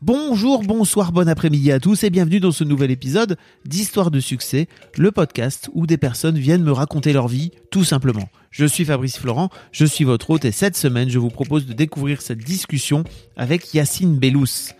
[0.00, 4.68] Bonjour, bonsoir, bon après-midi à tous et bienvenue dans ce nouvel épisode d'Histoire de succès,
[4.96, 8.28] le podcast où des personnes viennent me raconter leur vie, tout simplement.
[8.52, 11.72] Je suis Fabrice Florent, je suis votre hôte et cette semaine je vous propose de
[11.72, 13.02] découvrir cette discussion
[13.36, 14.70] avec Yacine Bellous.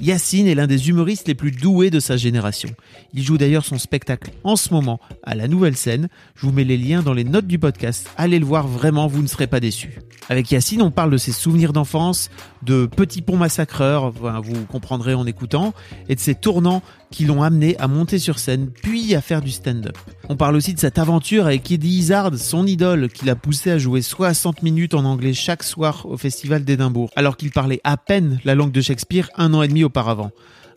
[0.00, 2.68] Yacine est l'un des humoristes les plus doués de sa génération.
[3.14, 6.08] Il joue d'ailleurs son spectacle en ce moment à la nouvelle scène.
[6.34, 8.08] Je vous mets les liens dans les notes du podcast.
[8.16, 10.00] Allez le voir vraiment, vous ne serez pas déçus.
[10.28, 12.30] Avec Yacine, on parle de ses souvenirs d'enfance,
[12.62, 15.74] de petits ponts massacreurs, vous comprendrez en écoutant,
[16.08, 19.50] et de ses tournants qui l'ont amené à monter sur scène, puis à faire du
[19.50, 19.98] stand-up.
[20.32, 23.76] On parle aussi de cette aventure avec Eddie Izzard, son idole, qui l'a poussé à
[23.76, 28.40] jouer 60 minutes en anglais chaque soir au Festival d'Édimbourg, alors qu'il parlait à peine
[28.46, 30.30] la langue de Shakespeare un an et demi auparavant.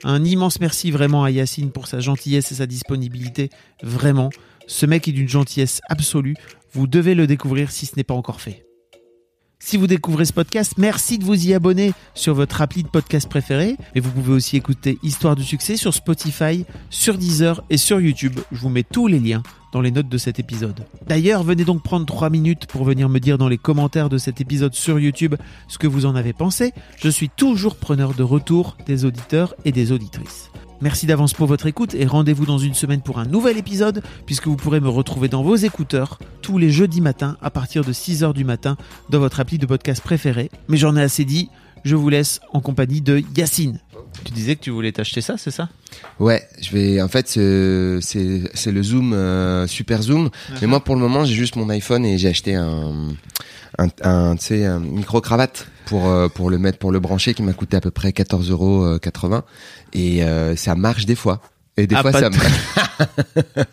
[0.03, 3.49] Un immense merci vraiment à Yacine pour sa gentillesse et sa disponibilité.
[3.81, 4.29] Vraiment,
[4.67, 6.35] ce mec est d'une gentillesse absolue.
[6.73, 8.65] Vous devez le découvrir si ce n'est pas encore fait.
[9.65, 13.27] Si vous découvrez ce podcast, merci de vous y abonner sur votre appli de podcast
[13.27, 13.77] préféré.
[13.95, 18.39] Et vous pouvez aussi écouter Histoire du succès sur Spotify, sur Deezer et sur YouTube.
[18.51, 19.41] Je vous mets tous les liens
[19.73, 20.85] dans les notes de cet épisode.
[21.07, 24.39] D'ailleurs, venez donc prendre 3 minutes pour venir me dire dans les commentaires de cet
[24.39, 25.33] épisode sur YouTube
[25.67, 26.71] ce que vous en avez pensé.
[27.01, 30.51] Je suis toujours preneur de retour des auditeurs et des auditrices.
[30.81, 34.47] Merci d'avance pour votre écoute et rendez-vous dans une semaine pour un nouvel épisode puisque
[34.47, 38.33] vous pourrez me retrouver dans vos écouteurs tous les jeudis matins à partir de 6h
[38.33, 38.75] du matin
[39.09, 40.51] dans votre appli de podcast préféré.
[40.67, 41.49] Mais j'en ai assez dit,
[41.85, 43.79] je vous laisse en compagnie de Yacine.
[44.25, 45.69] Tu disais que tu voulais t'acheter ça, c'est ça?
[46.19, 47.01] Ouais, je vais.
[47.01, 50.29] En fait, c'est c'est c'est le zoom euh, super zoom.
[50.61, 53.09] Mais moi, pour le moment, j'ai juste mon iPhone et j'ai acheté un
[53.77, 57.33] un, un tu sais un micro cravate pour euh, pour le mettre pour le brancher
[57.33, 58.97] qui m'a coûté à peu près 14,80 euros
[59.93, 61.41] et euh, ça marche des fois.
[61.77, 62.41] Et des Ah, fois ça de- me...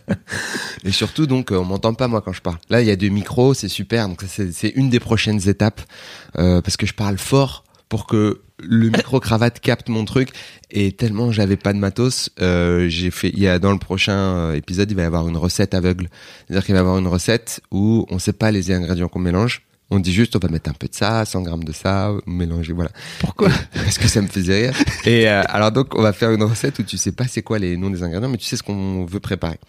[0.84, 2.58] et surtout donc on m'entend pas moi quand je parle.
[2.68, 4.08] Là il y a deux micros, c'est super.
[4.08, 5.80] Donc c'est c'est une des prochaines étapes
[6.36, 7.62] euh, parce que je parle fort
[7.92, 10.30] pour que le micro cravate capte mon truc
[10.70, 14.16] et tellement j'avais pas de matos, euh, j'ai fait il y a dans le prochain
[14.16, 16.08] euh, épisode, il va y avoir une recette aveugle.
[16.46, 19.60] C'est-à-dire qu'il va y avoir une recette où on sait pas les ingrédients qu'on mélange.
[19.90, 22.72] On dit juste on va mettre un peu de ça, 100 grammes de ça, mélanger
[22.72, 22.92] voilà.
[23.18, 24.74] Pourquoi Parce que ça me faisait rire.
[25.04, 27.58] Et euh, alors donc on va faire une recette où tu sais pas c'est quoi
[27.58, 29.60] les noms des ingrédients, mais tu sais ce qu'on veut préparer.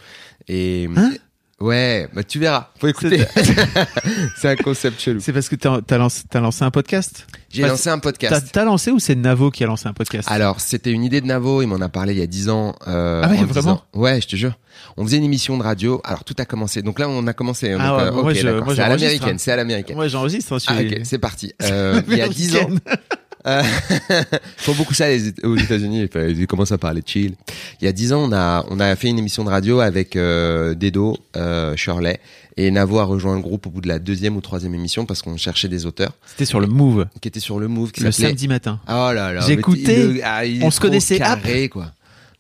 [0.48, 1.12] Et Hein?
[1.64, 2.70] Ouais, bah tu verras.
[2.80, 3.24] Faut écouter.
[4.38, 5.20] c'est un concept chelou.
[5.22, 7.28] C'est parce que t'as as lancé, lancé un podcast?
[7.50, 8.48] J'ai lancé un podcast.
[8.52, 10.28] t'as lancé ou c'est Navo qui a lancé un podcast?
[10.32, 12.76] Alors, c'était une idée de Navo, il m'en a parlé il y a 10 ans.
[12.88, 13.82] Euh, Ah ouais, en me vraiment?
[13.94, 14.58] Ouais, je te jure.
[14.98, 16.02] On faisait une émission de radio.
[16.04, 16.82] Alors, tout a commencé.
[16.82, 17.76] Donc là, on a commencé.
[17.80, 19.38] Ah ouais, euh, moi, je- moi, c'est à l'américaine, hein.
[19.38, 19.96] c'est à l'américaine.
[19.96, 20.54] Moi j'enregistre.
[20.54, 21.54] hein, Ah, ok, c'est parti.
[21.62, 22.70] Euh, il y a 10 ans.
[23.46, 23.62] Euh,
[24.58, 26.08] font beaucoup ça les- aux États-Unis.
[26.16, 27.36] Ils commencent à parler chill.
[27.82, 30.16] Il y a 10 ans, on a, on a fait une émission de radio avec
[30.16, 32.20] euh, Dedo, euh, Shirley.
[32.56, 35.22] Et Navo a rejoint le groupe au bout de la deuxième ou troisième émission parce
[35.24, 37.92] qu'on cherchait des auteurs C'était sur le Move, qui étaient sur le move.
[37.92, 38.80] Qui le samedi matin.
[38.88, 39.42] Oh là là.
[39.42, 41.92] J'écoutais, ah, on se connaissait carré, quoi.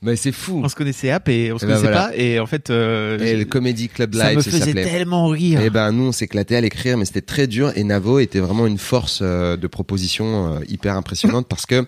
[0.03, 0.61] Mais c'est fou.
[0.63, 2.07] On se connaissait app et on se Eh ben connaissait voilà.
[2.09, 4.83] pas et en fait euh, Et le Comedy Club ça Live, me ça faisait s'appelait.
[4.83, 5.61] tellement rire.
[5.61, 7.71] Et ben nous on s'éclatait à l'écrire, mais c'était très dur.
[7.75, 11.85] Et Navo était vraiment une force euh, de proposition euh, hyper impressionnante parce que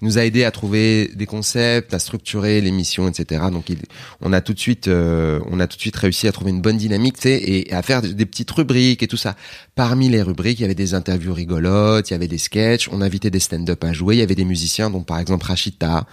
[0.00, 3.42] il nous a aidé à trouver des concepts, à structurer l'émission, etc.
[3.52, 3.78] Donc il-
[4.20, 6.60] on a tout de suite, euh, on a tout de suite réussi à trouver une
[6.60, 9.36] bonne dynamique, tu sais, et à faire des, petites rubriques et tout ça.
[9.76, 13.00] Parmi les rubriques, il y avait des interviews rigolotes, il y avait des sketchs, on
[13.00, 16.06] invitait des stand-up à jouer, il y avait des musiciens, dont par exemple Rachita,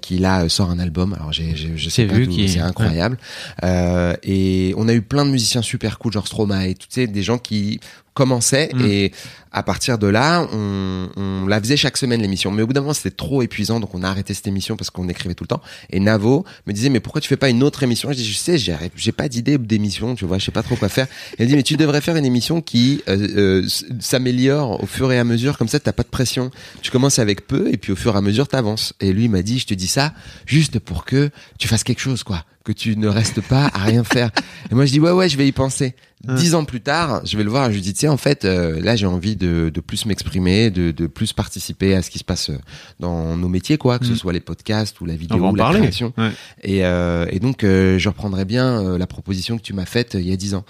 [0.00, 1.14] qui là sort un album.
[1.14, 3.18] Alors j'ai, j'ai- je sais pas qui- c'est incroyable.
[3.64, 7.22] Euh, et on a eu plein de musiciens super cool, genre Stromae, tu sais, des
[7.22, 7.80] gens qui
[8.18, 8.84] commençaient Mm.
[8.84, 9.12] et
[9.52, 12.50] à partir de là, on, on la faisait chaque semaine l'émission.
[12.50, 14.90] Mais au bout d'un moment, c'était trop épuisant, donc on a arrêté cette émission parce
[14.90, 15.62] qu'on écrivait tout le temps.
[15.90, 18.10] Et Navo me disait, mais pourquoi tu fais pas une autre émission?
[18.10, 20.76] Je dis, je sais, j'ai j'ai pas d'idée d'émission, tu vois, je sais pas trop
[20.76, 21.06] quoi faire.
[21.38, 23.66] Elle dit, mais tu devrais faire une émission qui euh, euh,
[24.00, 26.50] s'améliore au fur et à mesure, comme ça, t'as pas de pression.
[26.82, 28.94] Tu commences avec peu et puis au fur et à mesure, t'avances.
[29.00, 30.12] Et lui il m'a dit, je te dis ça
[30.44, 32.44] juste pour que tu fasses quelque chose, quoi.
[32.68, 34.30] Que tu ne restes pas à rien faire.
[34.70, 35.94] Et moi, je dis, ouais, ouais, je vais y penser.
[36.24, 38.16] Dix ans plus tard, je vais le voir et je lui dis, tu sais, en
[38.16, 42.10] fait, euh, là, j'ai envie de, de plus m'exprimer, de, de plus participer à ce
[42.10, 42.58] qui se passe euh,
[42.98, 44.16] dans nos métiers, quoi, que ce Mm.
[44.16, 45.78] soit les podcasts ou la vidéo ou la parler.
[45.78, 46.12] création.
[46.18, 46.30] Ouais.
[46.64, 50.28] Et, euh, et donc, euh, je reprendrai bien la proposition que tu m'as faite il
[50.28, 50.64] y a dix ans.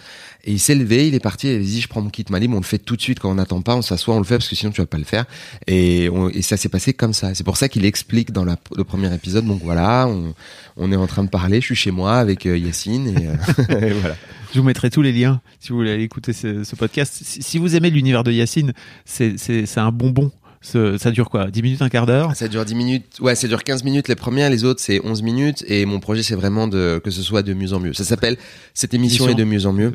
[0.48, 2.58] Il s'est levé, il est parti, il a dit, je prends mon kit Malim, on
[2.58, 4.48] le fait tout de suite quand on n'attend pas, on s'assoit, on le fait parce
[4.48, 5.24] que sinon tu vas pas le faire.
[5.66, 6.10] Et,
[6.42, 7.34] ça s'est passé comme ça.
[7.34, 9.46] C'est pour ça qu'il explique dans le premier épisode.
[9.46, 10.08] Donc voilà,
[10.76, 13.94] on, est en train de parler, je suis chez moi avec euh, Yacine et, euh,
[14.00, 14.16] voilà.
[14.54, 17.20] Je vous mettrai tous les liens si vous voulez aller écouter ce, podcast.
[17.22, 18.72] Si, si vous aimez l'univers de Yacine,
[19.04, 20.32] c'est un bonbon.
[20.60, 22.34] Ce- ça dure quoi 10 minutes, un quart d'heure?
[22.34, 23.16] Ça dure 10 minutes.
[23.20, 26.22] Ouais, ça dure 15 minutes les premières, les autres c'est 11 minutes et mon projet
[26.22, 27.93] c'est vraiment de que ce soit de mieux en mieux.
[27.94, 28.37] Ça s'appelle
[28.75, 29.38] cette émission Émission.
[29.38, 29.93] est de mieux en mieux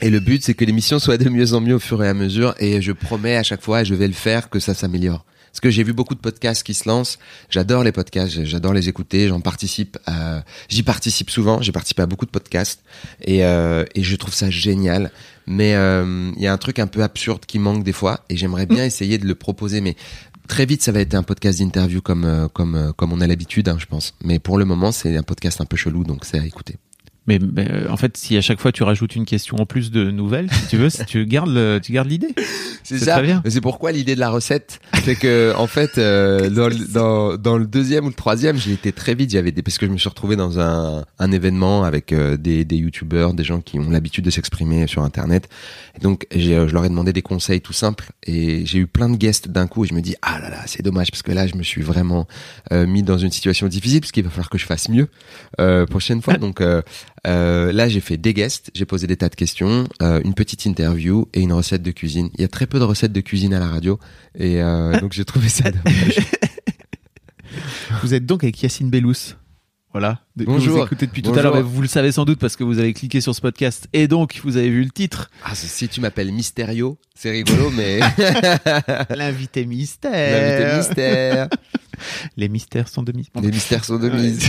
[0.00, 2.14] et le but c'est que l'émission soit de mieux en mieux au fur et à
[2.14, 5.24] mesure et je promets à chaque fois et je vais le faire que ça s'améliore.
[5.52, 7.18] Parce que j'ai vu beaucoup de podcasts qui se lancent.
[7.48, 9.98] J'adore les podcasts, j'adore les écouter, j'en participe.
[10.06, 11.60] à- J'y participe souvent.
[11.60, 12.84] J'ai participé à beaucoup de podcasts
[13.24, 15.10] et, euh, et je trouve ça génial.
[15.46, 18.36] Mais euh, il y a un truc un peu absurde qui manque des fois et
[18.36, 19.80] j'aimerais bien essayer de le proposer.
[19.80, 19.96] Mais
[20.48, 23.26] très vite, ça va être un podcast d'interview comme euh, comme euh, comme on a
[23.26, 24.14] l'habitude, hein, je pense.
[24.22, 26.76] Mais pour le moment, c'est un podcast un peu chelou, donc c'est à écouter.
[27.30, 29.92] Mais, mais, euh, en fait, si à chaque fois tu rajoutes une question en plus
[29.92, 32.34] de nouvelles, si tu veux, si tu gardes le, tu gardes l'idée.
[32.82, 33.22] C'est ça.
[33.48, 37.56] C'est pourquoi l'idée de la recette, c'est que en fait, euh, dans, le, dans, dans
[37.56, 39.30] le deuxième ou le troisième, j'ai été très vite.
[39.30, 42.64] J'avais des parce que je me suis retrouvé dans un, un événement avec euh, des,
[42.64, 45.48] des youtubeurs, des gens qui ont l'habitude de s'exprimer sur Internet.
[45.96, 49.16] Et donc, je leur ai demandé des conseils tout simples et j'ai eu plein de
[49.16, 49.84] guests d'un coup.
[49.84, 51.82] Et je me dis ah là là, c'est dommage parce que là, je me suis
[51.82, 52.26] vraiment
[52.72, 55.08] euh, mis dans une situation difficile parce qu'il va falloir que je fasse mieux
[55.86, 56.34] prochaine fois.
[56.38, 56.60] Donc
[57.26, 60.64] euh, là, j'ai fait des guests, j'ai posé des tas de questions, euh, une petite
[60.64, 62.30] interview et une recette de cuisine.
[62.34, 63.98] Il y a très peu de recettes de cuisine à la radio
[64.34, 66.20] et euh, donc j'ai trouvé ça dommage.
[68.02, 69.34] Vous êtes donc avec Yacine Bellous.
[69.92, 70.20] Voilà.
[70.38, 70.78] Que Bonjour.
[70.78, 71.62] Vous écoutez depuis tout à l'heure.
[71.64, 74.40] Vous le savez sans doute parce que vous avez cliqué sur ce podcast et donc
[74.44, 75.32] vous avez vu le titre.
[75.44, 77.98] Ah, si tu m'appelles Mysterio, c'est rigolo, mais
[79.16, 80.12] L'invité mystère.
[80.12, 81.48] l'invité mystère.
[82.36, 83.26] Les mystères sont de mise.
[83.42, 84.48] Les mystères sont de mise.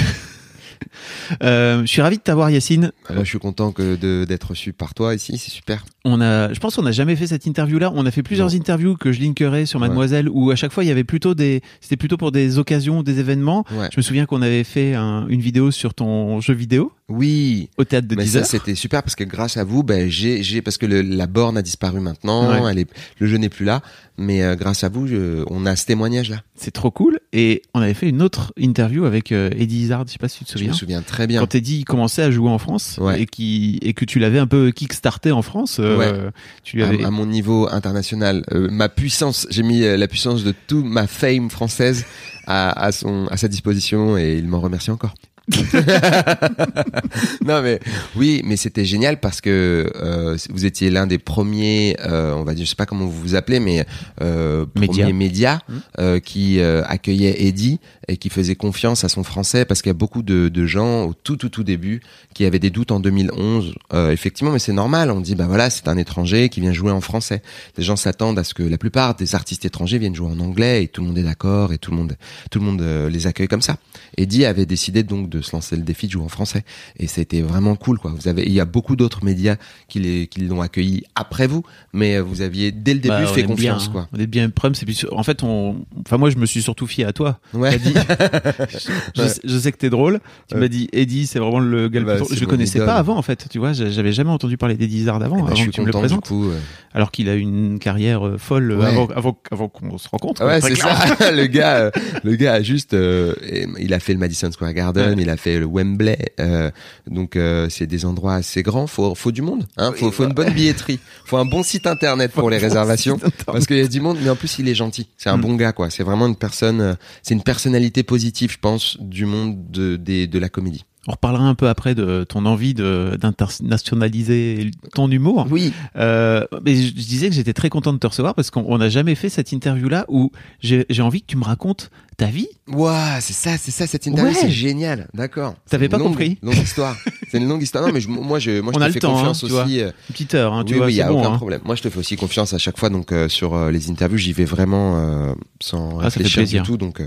[1.44, 2.92] Euh, je suis ravi de t'avoir Yacine.
[3.08, 3.96] Alors, je suis content que
[4.26, 5.86] d'être reçu par toi ici, c'est super.
[6.04, 7.92] On a, je pense qu'on n'a jamais fait cette interview-là.
[7.96, 8.56] On a fait plusieurs Non.
[8.56, 9.88] interviews que je linkerai sur Ouais.
[9.88, 13.02] Mademoiselle où à chaque fois il y avait plutôt des, c'était plutôt pour des occasions,
[13.04, 13.66] des événements.
[13.72, 13.88] Ouais.
[13.92, 17.84] Je me souviens qu'on avait fait un- une vidéo sur ton jeu vidéo Oui, au
[17.84, 20.62] théâtre de mais 10 ça c'était super parce que grâce à vous, ben j'ai j'ai
[20.62, 22.72] parce que le- la borne a disparu maintenant, Ouais.
[22.72, 22.88] elle est,
[23.20, 23.82] le jeu n'est plus là,
[24.18, 26.38] mais euh, grâce à vous, je- on a ce témoignage là.
[26.56, 27.20] C'est trop cool.
[27.34, 30.04] Et on avait fait une autre interview avec euh, Eddie Izzard.
[30.08, 30.74] Je sais pas si tu te Je me souviens.
[30.74, 31.40] souviens très bien.
[31.40, 33.22] Quand Eddie commençait à jouer en France Ouais.
[33.22, 36.30] et qui et que tu l'avais un peu kickstarté en France, euh,
[36.64, 37.04] tu lui à, avais.
[37.04, 41.08] à mon niveau international, euh, ma puissance, j'ai mis euh, la puissance de toute ma
[41.08, 42.06] fame française
[42.48, 45.14] à, à son à sa disposition et il m'en remercie encore.
[47.46, 47.80] non mais
[48.16, 52.54] oui, mais c'était génial parce que euh, vous étiez l'un des premiers, euh, on va
[52.54, 53.86] dire, je sais pas comment vous vous appelez, mais
[54.22, 55.04] euh, Média.
[55.06, 55.74] premiers médias Mmh.
[56.00, 59.92] euh, qui euh, accueillait Eddie et qui faisait confiance à son français parce qu'il y
[59.92, 62.02] a beaucoup de, de gens au tout tout tout début
[62.34, 63.76] qui avaient des doutes en 2011.
[63.94, 65.12] Euh, effectivement, mais c'est normal.
[65.12, 67.42] On dit bah voilà, c'est un étranger qui vient jouer en français.
[67.78, 70.84] Les gens s'attendent à ce que la plupart des artistes étrangers viennent jouer en anglais
[70.84, 72.16] et tout le monde est d'accord et tout le monde
[72.50, 73.78] tout le monde euh, les accueille comme ça.
[74.18, 76.64] Eddie avait décidé donc de se lancer le défi de jouer en français
[76.98, 78.12] et c'était vraiment cool quoi.
[78.20, 79.56] Vous avez il y a beaucoup d'autres médias
[79.88, 81.64] qui les qui l'ont accueilli après vous,
[81.94, 84.02] mais euh, vous aviez dès le début Bah, on fait confiance bien, quoi.
[84.02, 84.10] hein.
[84.14, 84.70] On est bien prêts.
[84.74, 85.86] C'est en fait on.
[86.06, 87.40] Enfin moi je me suis surtout fié à toi.
[87.54, 87.78] Ouais.
[87.78, 87.92] Dit-
[89.16, 90.20] je, sais, je sais que t'es drôle.
[90.50, 92.88] Tu m'as dit Eddie, c'est vraiment le gars le Bah, plus Je le connaissais idole.
[92.88, 93.46] pas avant en fait.
[93.50, 95.72] Tu vois, j'avais jamais entendu parler d'Eddie Izzard avant, Eh ben, avant je que suis
[95.72, 96.28] tu me le content présentes.
[96.28, 96.50] coup.
[96.50, 96.60] euh.
[96.94, 98.86] Alors qu'il a une carrière euh, folle euh, Ouais.
[98.88, 100.46] avant, avant, avant qu'on se rencontre.
[100.46, 100.96] Ouais, c'est ça.
[101.32, 101.92] le gars, euh,
[102.24, 103.34] le gars a juste, euh,
[103.80, 105.22] il a fait le Madison Square Garden, Ouais.
[105.24, 106.18] il a fait le Wembley.
[106.40, 106.70] euh,
[107.10, 108.88] donc euh, c'est des endroits assez grands.
[108.88, 109.66] Faut, faut du monde.
[109.78, 111.00] Hein, faut, faut une bonne billetterie.
[111.26, 113.20] Faut un bon site internet pour les réservations.
[113.46, 115.08] Parce qu'il y a du monde, mais en plus il est gentil.
[115.18, 115.42] C'est un Mm.
[115.42, 115.90] bon gars, quoi.
[115.90, 116.82] C'est vraiment une personne.
[116.82, 116.94] euh,
[117.24, 120.86] C'est une personnalité positive, je pense, du monde de, de la comédie.
[121.08, 125.48] On reparlera un peu après de ton envie de d'internationaliser ton humour.
[125.50, 125.74] Oui.
[125.96, 128.90] Euh, mais je, disais que j'étais très content de te recevoir parce qu'on on n'a
[128.90, 130.32] jamais fait cette interview-là où
[130.62, 132.48] j'ai envie que tu me racontes ta vie.
[132.68, 134.40] Waouh, c'est ça, c'est ça cette interview, Ouais.
[134.40, 135.08] c'est génial.
[135.16, 135.56] D'accord.
[135.68, 136.96] T'avais pas longue- compris Longue histoire.
[137.32, 137.84] C'est une longue histoire.
[137.88, 139.48] Non, mais je- moi, je, moi, je On te a le fais temps, confiance hein,
[139.48, 139.64] tu vois.
[139.64, 139.80] aussi.
[139.80, 141.20] euh, Une petite heure, hein, tu oui, vois, oui, il y c'est a bon.
[141.22, 141.38] aucun hein.
[141.38, 141.62] problème.
[141.66, 144.18] Moi, je te fais aussi confiance à chaque fois, donc euh, sur euh, les interviews,
[144.20, 146.78] j'y vais vraiment sans Ah, réfléchir du tout.
[146.78, 147.02] Donc,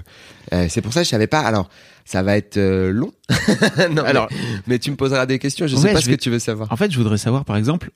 [0.53, 1.41] euh, c'est pour ça que je savais pas.
[1.41, 1.69] Alors,
[2.05, 3.13] ça va être euh, long.
[3.91, 5.67] non, Alors, mais, mais tu me poseras des questions.
[5.67, 6.71] Je Ouais, sais pas ce vais- que tu veux savoir.
[6.73, 7.91] en fait, je voudrais savoir, par exemple,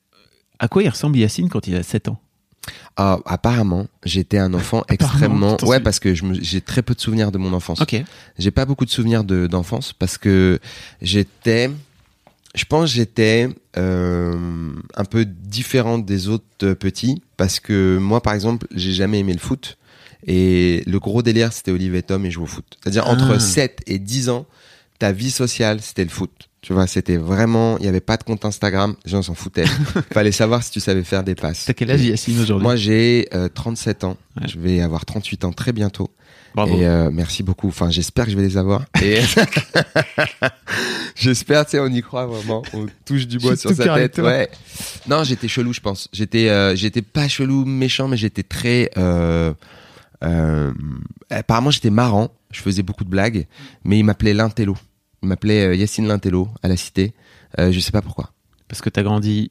[0.59, 2.19] à quoi il ressemble Yacine quand il a 7 ans?
[2.97, 5.57] Ah, apparemment, j'étais un enfant extrêmement.
[5.63, 7.81] Ouais, parce que j'ai très peu de souvenirs de mon enfance.
[7.81, 7.97] Ok.
[8.39, 10.59] J'ai pas beaucoup de souvenirs de d'enfance parce que
[11.01, 11.71] j'étais,
[12.55, 13.49] je pense, que j'étais
[13.79, 19.33] euh, un peu différent des autres petits parce que moi, par exemple, j'ai jamais aimé
[19.33, 19.78] le foot
[20.27, 22.65] et le gros délire c'était Olivier Tom et jouer au foot.
[22.83, 23.41] C'est-à-dire entre Ah.
[23.41, 24.47] 7 et 10 ans,
[24.99, 26.31] ta vie sociale c'était le foot.
[26.61, 29.65] Tu vois, c'était vraiment, il y avait pas de compte Instagram, les gens s'en foutaient.
[30.13, 31.65] Fallait savoir si tu savais faire des passes.
[31.67, 34.17] T'as quel âge Yacine aujourd'hui Moi, j'ai euh, 37 ans.
[34.41, 34.49] Ouais.
[34.49, 36.11] Je vais avoir 38 ans très bientôt.
[36.57, 36.77] Bravo.
[36.77, 37.69] Et euh, merci beaucoup.
[37.69, 38.85] Enfin, j'espère que je vais les avoir.
[39.03, 39.21] Et
[41.15, 42.63] j'espère, tu sais, on y croit vraiment.
[42.75, 44.19] On touche du bois sur sa tête.
[44.19, 44.49] Ouais.
[45.09, 46.09] Non, j'étais chelou, je pense.
[46.13, 48.91] J'étais, euh, j'étais pas chelou, méchant, mais j'étais très.
[48.97, 49.53] Euh,
[50.25, 50.73] euh,
[51.31, 52.31] apparemment, j'étais marrant.
[52.51, 53.47] Je faisais beaucoup de blagues,
[53.85, 54.77] mais il m'appelait Lintello.
[55.23, 57.15] Il m'appelait euh, Yacine Lintello à la cité.
[57.59, 58.33] Euh, je sais pas pourquoi.
[58.69, 59.51] Parce que t'as grandi.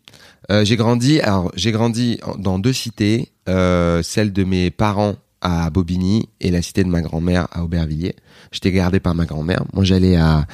[0.51, 5.69] Euh, j'ai grandi, alors j'ai grandi dans deux cités, euh, celle de mes parents à
[5.69, 8.15] Bobigny et la cité de ma grand-mère à Aubervilliers.
[8.51, 9.63] J'étais gardé par ma grand-mère.
[9.73, 10.45] Moi, j'allais à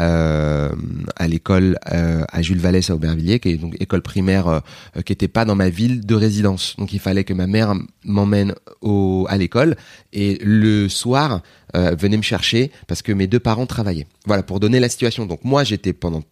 [0.00, 0.70] euh,
[1.16, 4.60] à l'école euh, à Jules Vallès à Aubervilliers, qui est donc école primaire euh,
[5.04, 6.76] qui était pas dans ma ville de résidence.
[6.78, 8.54] Donc il fallait que ma mère m'emmène
[9.28, 9.76] à l'école
[10.12, 11.42] et le soir
[11.74, 14.06] venait me chercher parce que mes deux parents travaillaient.
[14.26, 15.26] Voilà pour donner la situation.
[15.26, 16.22] Donc moi, j'étais pendant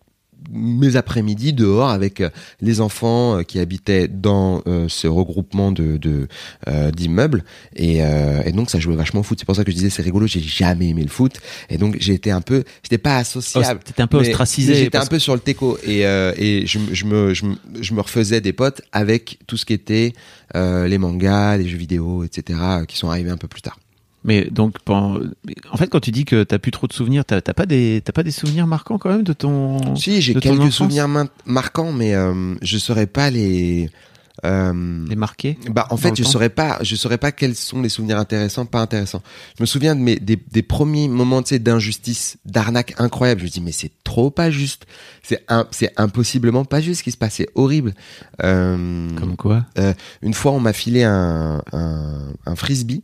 [0.52, 2.30] mes après-midi dehors avec euh,
[2.60, 6.28] les enfants euh, qui habitaient dans euh, ce regroupement de de,
[6.68, 7.44] euh, d'immeubles.
[7.76, 9.38] Et, euh, et donc ça jouait vachement au foot.
[9.38, 11.34] C'est pour ça que je disais c'est rigolo j'ai jamais aimé le foot.
[11.68, 13.80] Et donc j'ai été un peu j'étais pas associable.
[13.82, 15.78] Oh, t'étais un peu mais- ostracisé mais j'étais parce un peu sur le teco.
[15.84, 19.38] Et euh, et je, me- je me je me je me refaisais des potes avec
[19.46, 20.12] tout ce qui était
[20.56, 23.78] euh, les mangas les jeux vidéo etc qui sont arrivés un peu plus tard
[24.22, 27.66] Mais donc, en fait, quand tu dis que t'as plus trop de souvenirs, t'as pas
[27.66, 29.96] des, t'as pas des souvenirs marquants quand même de ton.
[29.96, 31.08] si j'ai quelques enfance souvenirs
[31.46, 33.90] marquants mais euh, je saurais pas les
[34.44, 35.58] euh, Les marqués.
[35.70, 38.64] Bah en fait je temps saurais pas je saurais pas quels sont les souvenirs intéressants
[38.64, 39.22] pas intéressants.
[39.58, 43.40] Je me souviens de mes des, des premiers moments tu sais d'injustice d'arnaque incroyable.
[43.40, 44.86] Je me dis mais c'est trop pas juste.
[45.22, 47.34] C'est un c'est impossiblement pas juste ce qui se passe.
[47.34, 47.94] C'est horrible.
[48.42, 49.66] Euh, Comme quoi
[50.22, 53.02] une fois on m'a filé un un, un frisbee.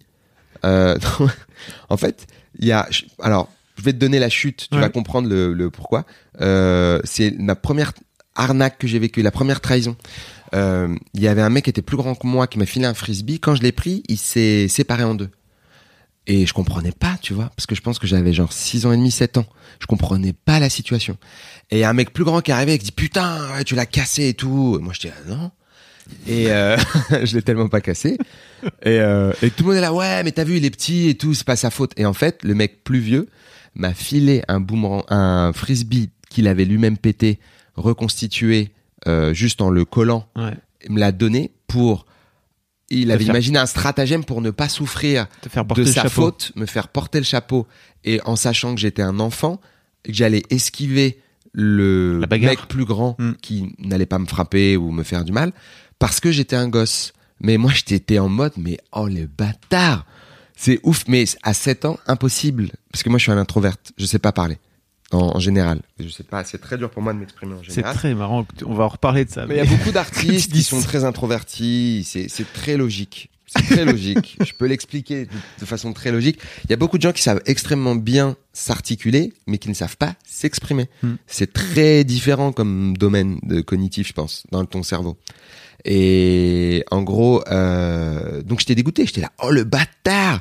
[0.66, 0.98] Euh,
[1.88, 2.26] en fait
[2.58, 2.88] il y a
[3.20, 4.68] alors je vais te donner la chute.
[4.70, 4.80] Tu Ouais.
[4.82, 6.06] vas comprendre le, le pourquoi.
[6.40, 7.92] Euh, c'est ma première
[8.34, 9.96] arnaque que j'ai vécue, la première trahison.
[10.54, 12.86] Euh, Il y avait un mec qui était plus grand que moi qui m'a filé
[12.86, 13.38] un frisbee.
[13.38, 15.28] Quand je l'ai pris, il s'est séparé en deux.
[16.26, 18.92] Et je comprenais pas, tu vois, parce que je pense que j'avais genre 6 ans
[18.92, 19.46] et demi, 7 ans.
[19.78, 21.18] Je comprenais pas la situation.
[21.70, 23.74] Et il y a un mec plus grand qui arrivait et qui dit putain, tu
[23.74, 24.78] l'as cassé et tout.
[24.80, 25.50] Et moi je dis ah, non.
[26.26, 26.76] Et euh,
[27.24, 28.18] je l'ai tellement pas cassé.
[28.82, 31.08] Et, euh, et tout le monde est là, ouais, mais t'as vu, il est petit
[31.08, 31.92] et tout, c'est pas sa faute.
[31.96, 33.28] Et en fait, le mec plus vieux
[33.74, 37.38] m'a filé un boomerang, un frisbee qu'il avait lui-même pété,
[37.74, 38.70] reconstitué,
[39.06, 40.54] euh, juste en le collant Ouais.
[40.84, 42.06] il me l'a donné pour
[42.88, 46.66] il avait faire- imaginé un stratagème pour ne pas souffrir faire de sa faute, me
[46.66, 47.66] faire porter le chapeau
[48.04, 49.60] et en sachant que j'étais un enfant,
[50.04, 51.18] que j'allais esquiver
[51.52, 53.32] le mec plus grand Mm.
[53.42, 55.52] qui n'allait pas me frapper ou me faire du mal
[55.98, 57.12] parce que j'étais un gosse.
[57.40, 60.06] Mais moi j'étais en mode mais oh le bâtard.
[60.56, 64.06] C'est ouf mais à 7 ans impossible parce que moi je suis un introverte, je
[64.06, 64.58] sais pas parler.
[65.12, 67.74] En, en général, je sais pas, c'est très dur pour moi de m'exprimer en C'est
[67.74, 67.94] général.
[67.94, 68.44] très marrant.
[68.64, 69.46] On va en reparler de ça.
[69.46, 72.02] Mais il y a beaucoup d'artistes qui sont très introvertis.
[72.04, 73.30] C'est c'est très logique.
[73.46, 74.36] C'est très logique.
[74.44, 75.26] Je peux l'expliquer
[75.60, 76.38] de, façon très logique.
[76.64, 79.96] Il y a beaucoup de gens qui savent extrêmement bien s'articuler, mais qui ne savent
[79.96, 80.88] pas s'exprimer.
[81.02, 81.14] Hmm.
[81.26, 85.16] C'est très différent comme domaine de cognitif, je pense, dans ton cerveau.
[85.84, 89.06] Et en gros, euh, donc j'étais dégoûté.
[89.06, 90.40] J'étais là, oh le bâtard.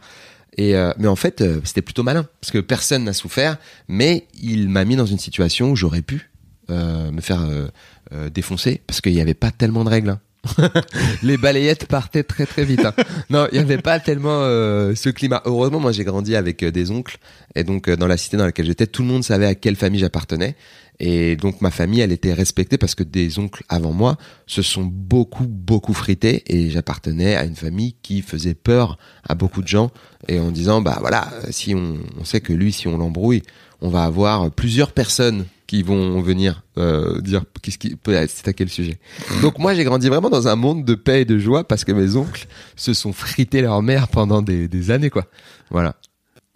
[0.58, 3.58] Et euh, mais en fait, euh, c'était plutôt malin parce que personne n'a souffert,
[3.88, 6.30] mais il m'a mis dans une situation où j'aurais pu
[6.72, 7.68] euh, me faire euh,
[8.12, 10.10] euh, défoncer parce qu'il n'y avait pas tellement de règles.
[10.10, 10.20] hein.
[11.24, 12.86] Les balayettes partaient très très vite.
[12.86, 12.94] hein.
[13.30, 15.42] Non, il n'y avait pas tellement euh, ce climat.
[15.46, 17.18] Heureusement, moi j'ai grandi avec euh, des oncles
[17.56, 19.76] et donc euh, dans la cité dans laquelle j'étais, tout le monde savait à quelle
[19.76, 20.56] famille j'appartenais.
[21.00, 24.84] Et donc ma famille, elle était respectée parce que des oncles avant moi se sont
[24.84, 28.98] beaucoup beaucoup frités et j'appartenais à une famille qui faisait peur
[29.28, 29.92] à beaucoup de gens
[30.30, 33.42] et en disant bah voilà euh, si on, on sait que lui si on l'embrouille
[33.82, 38.54] on va avoir plusieurs personnes qui vont venir euh, dire qu'est-ce qui peut c'est à
[38.54, 39.00] quel sujet.
[39.42, 41.92] Donc moi j'ai grandi vraiment dans un monde de paix et de joie parce que
[41.92, 45.26] mes oncles se sont frités leur mère pendant des, des années quoi.
[45.72, 45.96] Voilà.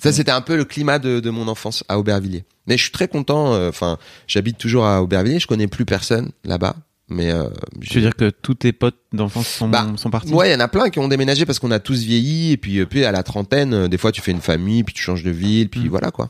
[0.01, 2.45] Ça c'était un peu le climat de, de mon enfance à Aubervilliers.
[2.67, 3.53] Mais je suis très content.
[3.53, 3.97] euh, Enfin,
[4.27, 5.39] j'habite toujours à Aubervilliers.
[5.39, 6.75] Je connais plus personne là-bas,
[7.09, 7.49] mais euh,
[7.81, 10.31] Je veux dire que tous tes potes d'enfance sont, Bah, sont partis?
[10.31, 12.57] Ouais, il y en a plein qui ont déménagé parce qu'on a tous vieilli et
[12.57, 15.01] puis, euh, puis à la trentaine, euh, des fois tu fais une famille, puis tu
[15.01, 15.87] changes de ville, puis Mm.
[15.89, 16.29] voilà quoi.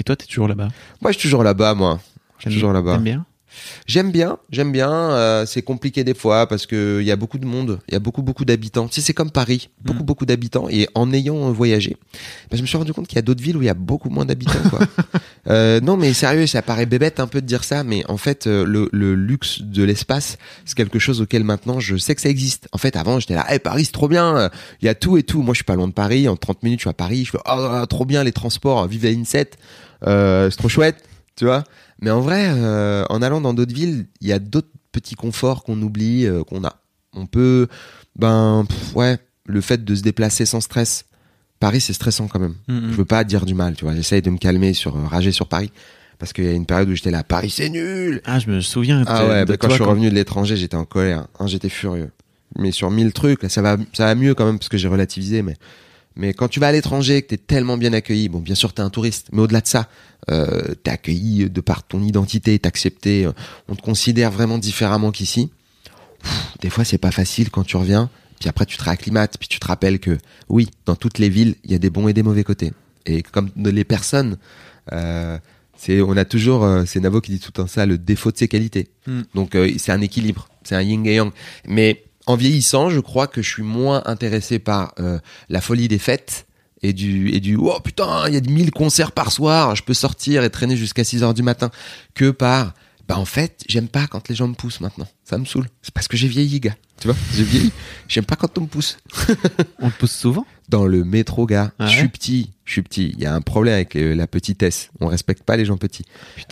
[0.00, 0.68] Et toi, t'es toujours là-bas.
[1.00, 2.00] Moi, je suis toujours là-bas, moi.
[2.38, 2.94] Je suis toujours là-bas.
[2.94, 3.26] T'aimes bien
[3.86, 4.90] J'aime bien, j'aime bien.
[4.90, 7.96] euh, c'est compliqué des fois parce que il y a beaucoup de monde, il y
[7.96, 8.88] a beaucoup beaucoup d'habitants.
[8.88, 10.06] Tu sais, c'est comme Paris, beaucoup Mm.
[10.06, 10.66] beaucoup d'habitants.
[10.68, 11.96] Et en ayant voyagé,
[12.50, 13.74] ben, je me suis rendu compte qu'il y a d'autres villes où il y a
[13.74, 14.58] beaucoup moins d'habitants.
[15.46, 18.46] Euh, non, mais sérieux, ça paraît bébête un peu de dire ça, mais en fait,
[18.46, 22.30] euh, le, le luxe de l'espace, c'est quelque chose auquel maintenant je sais que ça
[22.30, 22.66] existe.
[22.72, 24.48] En fait, avant, j'étais là, hey, Paris, c'est trop bien,
[24.80, 25.42] il y a tout et tout.
[25.42, 27.32] Moi, je suis pas loin de Paris, en 30 minutes, je suis à Paris, je
[27.32, 31.04] fais, oh, trop bien les transports, vive la ligne 7, euh, c'est trop chouette,
[31.36, 31.64] tu vois.
[32.00, 35.62] Mais en vrai, euh, en allant dans d'autres villes, il y a d'autres petits conforts
[35.64, 36.76] qu'on oublie, euh, qu'on a.
[37.14, 37.68] On peut,
[38.16, 41.04] ben, pff, ouais, le fait de se déplacer sans stress.
[41.60, 42.54] Paris, c'est stressant quand même.
[42.68, 42.90] Mhm.
[42.90, 43.94] Je veux pas dire du mal, tu vois.
[43.94, 45.70] J'essaye de me calmer sur euh, rager sur Paris.
[46.18, 48.20] Parce qu'il y a une période où j'étais là, Paris, c'est nul.
[48.24, 49.02] Ah, je me souviens.
[49.06, 51.26] Ah de- ouais, de bah, quand je suis revenu de l'étranger, j'étais en colère.
[51.38, 52.10] Hein, j'étais furieux.
[52.56, 54.86] Mais sur mille trucs, là, ça va, ça va mieux quand même parce que j'ai
[54.88, 55.42] relativisé.
[55.42, 55.56] Mais,
[56.16, 58.82] mais quand tu vas à l'étranger, que t'es tellement bien accueilli, bon, bien sûr, t'es
[58.82, 59.28] un touriste.
[59.32, 59.88] Mais au-delà de ça,
[60.30, 63.26] euh, t'es accueilli de par ton identité, t'es accepté.
[63.26, 63.32] euh,
[63.68, 65.50] on te considère vraiment différemment qu'ici.
[66.60, 68.10] Des fois, c'est pas facile quand tu reviens.
[68.40, 69.38] Puis après, tu te réacclimates.
[69.38, 70.18] Puis tu te rappelles que,
[70.48, 72.72] oui, dans toutes les villes, il y a des bons et des mauvais côtés.
[73.06, 74.36] Et comme les personnes,
[74.92, 75.38] euh,
[75.76, 78.30] c'est, on a toujours, euh, c'est Navo qui dit tout le temps ça, le défaut
[78.30, 78.88] de ses qualités.
[79.06, 79.22] Mm.
[79.34, 81.30] Donc euh, c'est un équilibre, c'est un yin et yang.
[81.66, 85.98] Mais en vieillissant, je crois que je suis moins intéressé par euh, la folie des
[85.98, 86.46] fêtes
[86.82, 89.94] et du et du oh putain, il y a 1000 concerts par soir, je peux
[89.94, 91.70] sortir et traîner jusqu'à 6 heures du matin
[92.14, 92.74] que par
[93.08, 95.06] bah en fait, j'aime pas quand les gens me poussent maintenant.
[95.24, 95.68] Ça me saoule.
[95.82, 96.76] C'est parce que j'ai vieilli, gars.
[97.00, 97.70] Tu vois, j'ai vieilli.
[98.08, 98.96] J'aime pas quand on me pousse.
[99.80, 100.46] On te pousse souvent?
[100.70, 101.72] Dans le métro, gars.
[101.78, 102.52] Ah je suis petit.
[102.64, 103.12] Je suis petit.
[103.14, 104.90] Il y a un problème avec la petitesse.
[105.00, 106.06] On respecte pas les gens petits.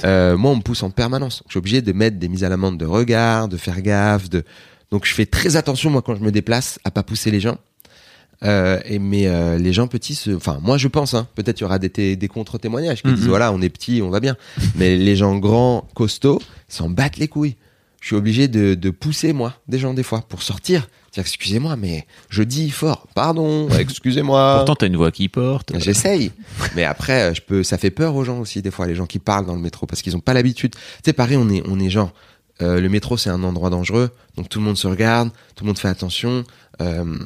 [0.04, 1.42] Euh, moi, on me pousse en permanence.
[1.46, 4.44] Je suis obligé de mettre des mises à l'amende de regard, de faire gaffe, de.
[4.92, 7.58] Donc, je fais très attention moi quand je me déplace à pas pousser les gens.
[8.44, 10.30] Euh, et mais euh, les gens petits, se...
[10.32, 13.14] enfin moi je pense, hein, peut-être il y aura des, des contre-témoignages qui Mhm.
[13.14, 14.36] disent voilà on est petit, on va bien.
[14.74, 17.54] mais les gens grands, costauds, s'en battent les couilles.
[18.00, 20.88] Je suis obligé de, de pousser moi des gens des fois pour sortir.
[21.12, 24.54] Dire excusez-moi mais je dis fort, pardon, excusez-moi.
[24.56, 25.70] Pourtant, t'as une voix qui porte.
[25.78, 26.32] J'essaye,
[26.74, 29.20] mais après, je peux, ça fait peur aux gens aussi des fois, les gens qui
[29.20, 30.74] parlent dans le métro parce qu'ils ont pas l'habitude.
[30.74, 32.12] Tu sais, Paris, on est, on est genre,
[32.62, 35.68] euh, le métro c'est un endroit dangereux, donc tout le monde se regarde, tout le
[35.68, 36.44] monde fait attention,
[36.80, 37.18] euh,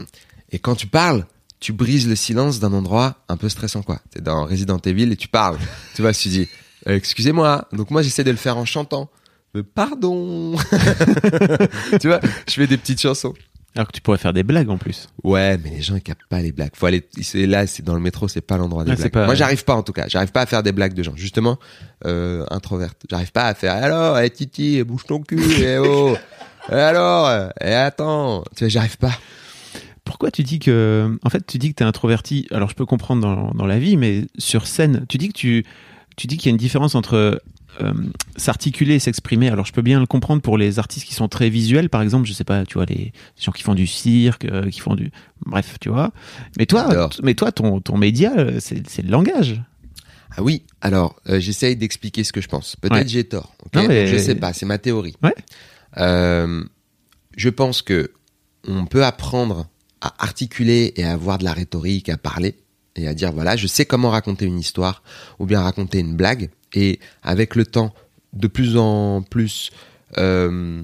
[0.51, 1.27] et quand tu parles,
[1.61, 4.01] tu brises le silence d'un endroit un peu stressant quoi.
[4.11, 5.59] T'es dans Resident Evil et tu parles,
[5.95, 6.49] tu vois, tu dis,
[6.89, 7.69] euh, excusez-moi.
[7.73, 9.11] Donc moi j'essaie de le faire en chantant.
[9.57, 10.57] Euh, Pardon.
[12.01, 13.35] tu vois, je fais des petites chansons.
[13.77, 15.09] Alors que tu pourrais faire des blagues en plus.
[15.23, 16.71] Ouais, mais les gens ils captent pas les blagues.
[16.75, 19.11] Faut aller, c'est là, c'est dans le métro, c'est pas l'endroit des blagues.
[19.13, 20.07] pas- Moi, j'arrive pas en tout cas.
[20.09, 21.13] J'arrive pas à faire des blagues de gens.
[21.15, 21.59] Justement,
[22.07, 23.03] euh, introverte.
[23.11, 23.75] J'arrive pas à faire.
[23.75, 26.17] Alors, eh, Titi, bouge ton cul, eh oh.
[26.71, 28.43] Et alors, et attends.
[28.57, 29.13] Tu vois, j'arrive pas.
[30.05, 32.47] Pourquoi tu dis que, en fait, tu dis que t'es introverti?
[32.53, 35.65] Alors, je peux comprendre dans, dans la vie, mais sur scène, tu dis que tu,
[36.17, 37.43] tu dis qu'il y a une différence entre
[37.81, 37.93] euh,
[38.37, 39.49] s'articuler et s'exprimer.
[39.49, 42.27] Alors, je peux bien le comprendre pour les artistes qui sont très visuels, par exemple.
[42.27, 45.11] Je sais pas, tu vois, les gens qui font du cirque, euh, qui font du,
[45.45, 46.13] bref, tu vois.
[46.59, 49.61] Mais toi, mais toi, ton, ton média, euh, c'est, le langage.
[50.37, 50.65] Ah oui.
[50.81, 52.77] Alors, euh, j'essaye d'expliquer ce que je pense.
[52.77, 53.09] Peut-être Ouais.
[53.09, 53.55] j'ai tort.
[53.65, 53.75] ok?
[53.75, 54.53] Non, mais- Je sais pas.
[54.53, 55.15] C'est ma théorie.
[55.23, 55.35] Ouais.
[55.99, 56.65] Euh,
[57.37, 58.13] je pense que
[58.69, 59.69] on peut apprendre
[60.01, 62.57] à articuler et à avoir de la rhétorique, à parler
[62.97, 65.03] et à dire voilà, je sais comment raconter une histoire
[65.39, 66.51] ou bien raconter une blague.
[66.77, 67.93] Et avec le temps,
[68.33, 69.71] de plus en plus,
[70.19, 70.83] euh,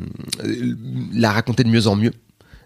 [1.14, 2.12] la raconter de mieux en mieux.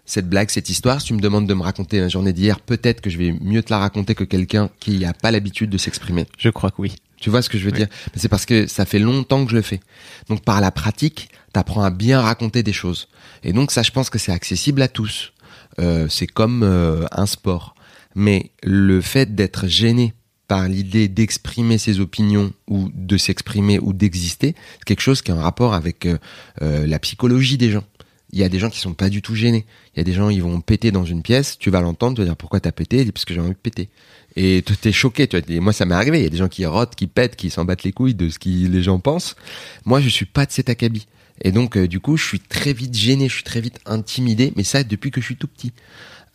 [0.05, 3.01] Cette blague, cette histoire, si tu me demandes de me raconter la journée d'hier, peut-être
[3.01, 6.25] que je vais mieux te la raconter que quelqu'un qui n'a pas l'habitude de s'exprimer.
[6.37, 6.95] Je crois que oui.
[7.19, 7.79] Tu vois ce que je veux Oui.
[7.79, 7.87] dire?
[8.15, 9.81] Mais C'est parce que ça fait longtemps que je le fais.
[10.29, 13.09] Donc par la pratique, t'apprends à bien raconter des choses.
[13.43, 15.33] Et donc ça, je pense que c'est accessible à tous.
[15.79, 17.75] Euh, c'est comme euh, un sport.
[18.15, 20.13] Mais le fait d'être gêné
[20.47, 25.35] par l'idée d'exprimer ses opinions ou de s'exprimer ou d'exister, c'est quelque chose qui a
[25.35, 26.17] un rapport avec euh,
[26.61, 27.83] euh, la psychologie des gens.
[28.33, 29.65] Il y a des gens qui sont pas du tout gênés.
[29.95, 32.21] Il y a des gens, ils vont péter dans une pièce, tu vas l'entendre, tu
[32.21, 33.89] vas dire pourquoi t'as pété, parce que j'ai envie de péter.
[34.35, 35.61] Et t- t'es choqué, tu vois.
[35.61, 36.19] Moi, ça m'est arrivé.
[36.19, 38.29] Il y a des gens qui rotent, qui pètent, qui s'en battent les couilles de
[38.29, 39.35] ce que les gens pensent.
[39.85, 41.07] Moi, je suis pas de cet acabit.
[41.41, 44.53] Et donc, euh, du coup, je suis très vite gêné, je suis très vite intimidé.
[44.55, 45.71] Mais ça, depuis que je suis tout petit.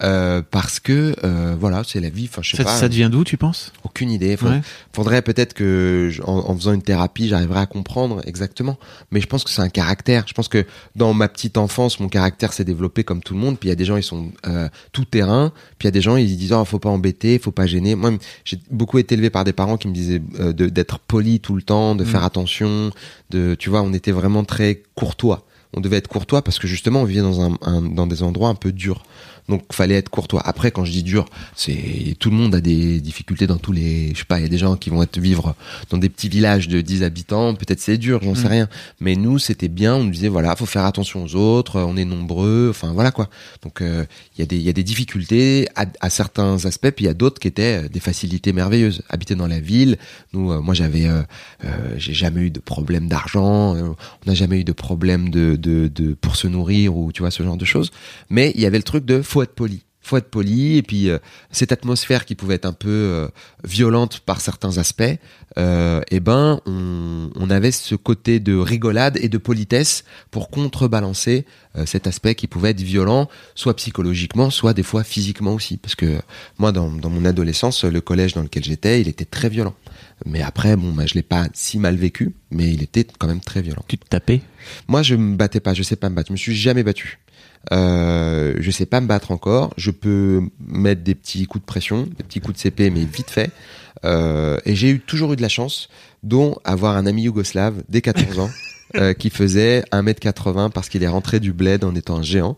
[0.03, 2.29] Euh, parce que, euh, voilà, c'est la vie.
[2.29, 2.77] Enfin, je sais Ça, pas.
[2.77, 3.73] ça devient d'où, tu penses?
[3.85, 4.37] Aucune idée.
[4.43, 4.61] Ouais.
[4.93, 8.79] Faudrait peut-être que, je- en, en faisant une thérapie, j'arriverai à comprendre exactement.
[9.13, 10.25] Mais je pense que c'est un caractère.
[10.27, 13.59] Je pense que dans ma petite enfance, mon caractère s'est développé comme tout le monde.
[13.59, 15.53] Puis il y a des gens, ils sont euh, tout terrain.
[15.79, 17.95] Puis il y a des gens, ils disent, oh, faut pas embêter, faut pas gêner.
[17.95, 18.11] Moi,
[18.45, 21.63] j'ai beaucoup été élevé par des parents qui me disaient euh, d'être poli tout le
[21.63, 22.07] temps, de Mm.
[22.07, 22.91] faire attention.
[23.31, 25.47] De, tu vois, on était vraiment très courtois.
[25.75, 28.51] on devait être courtois parce que justement on vivait dans un, un- dans des endroits
[28.51, 29.03] un peu durs.
[29.49, 30.41] Donc fallait être courtois.
[30.45, 31.27] Après quand je dis dur,
[31.57, 34.47] c'est tout le monde a des difficultés dans tous les je sais pas, il y
[34.47, 35.55] a des gens qui vont être vivre
[35.91, 38.47] dans des petits villages de 10 habitants, peut-être c'est dur, j'en sais Mm.
[38.53, 38.69] rien.
[39.01, 42.05] Mais nous c'était bien, on nous disait voilà, faut faire attention aux autres, on est
[42.05, 43.29] nombreux, enfin voilà quoi.
[43.63, 44.05] Donc euh,
[44.37, 47.09] il y a des il y a des difficultés à, à certains aspects puis il
[47.09, 49.03] y a d'autres qui étaient euh, des facilités merveilleuses.
[49.09, 49.99] Habiter dans la ville,
[50.33, 51.23] nous euh, moi j'avais euh,
[51.97, 56.15] j'ai jamais eu de problème d'argent, on n'a jamais eu de problème de, de, de
[56.15, 57.91] pour se nourrir ou tu vois ce genre de choses.
[58.31, 59.83] Mais il y avait le truc de faut être poli.
[60.05, 61.19] Faut être poli et puis euh,
[61.53, 63.29] cette atmosphère qui pouvait être un peu euh,
[63.65, 65.17] violente par certains aspects,
[65.59, 71.47] euh, eh ben on, on avait ce côté de rigolade et de politesse pour contrebalancer
[71.87, 75.79] cet aspect qui pouvait être violent, soit psychologiquement, soit des fois physiquement aussi.
[75.79, 76.21] Parce que
[76.59, 79.75] moi, dans, dans mon adolescence, le collège dans lequel j'étais, il était très violent.
[80.27, 83.41] Mais après, bon, bah, je l'ai pas si mal vécu, mais il était quand même
[83.41, 83.83] très violent.
[83.89, 84.43] Tu te tapais?
[84.87, 86.29] Moi, je me battais pas, je sais pas me battre.
[86.29, 87.21] Je me suis jamais battu.
[87.71, 89.73] Euh, je sais pas me battre encore.
[89.77, 93.31] Je peux mettre des petits coups de pression, des petits coups de CP, mais vite
[93.31, 93.51] fait.
[94.05, 95.89] Euh, et j'ai eu toujours eu de la chance,
[96.23, 98.51] dont avoir un ami yougoslave dès 14 ans,
[98.97, 102.57] euh, qui faisait 1m80 parce qu'il est rentré du bled en étant un géant,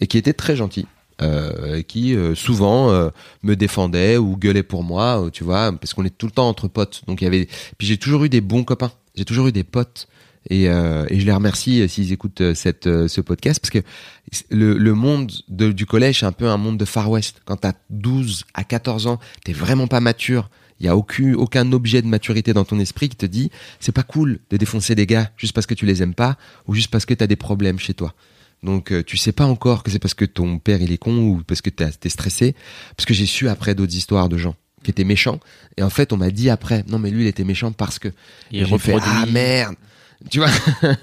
[0.00, 0.86] et qui était très gentil.
[1.22, 3.08] Euh, et qui euh, souvent euh,
[3.42, 6.48] me défendait ou gueulait pour moi, euh, tu vois, parce qu'on est tout le temps
[6.48, 7.02] entre potes.
[7.06, 9.64] Donc il y avait, puis j'ai toujours eu des bons copains, j'ai toujours eu des
[9.64, 10.08] potes
[10.48, 13.70] et, euh, et je les remercie euh, s'ils écoutent euh, cette, euh, ce podcast parce
[13.70, 13.78] que
[14.50, 17.42] le, le monde de- du collège, c'est un peu un monde de Far West.
[17.44, 20.48] Quand t'as 12 à 14 ans, t'es vraiment pas mature.
[20.78, 23.92] Il y a aucun, aucun objet de maturité dans ton esprit qui te dit c'est
[23.92, 26.90] pas cool de défoncer des gars juste parce que tu les aimes pas ou juste
[26.90, 28.14] parce que t'as des problèmes chez toi.
[28.62, 31.42] Donc tu sais pas encore que c'est parce que ton père il est con ou
[31.46, 32.54] parce que t'es stressé.
[32.96, 35.40] Parce que j'ai su après d'autres histoires de gens qui étaient méchants.
[35.78, 38.08] Et en fait on m'a dit après non mais lui il était méchant parce que
[38.52, 39.08] Il j'ai fait, reproduit.
[39.22, 39.76] ah merde
[40.30, 40.48] tu vois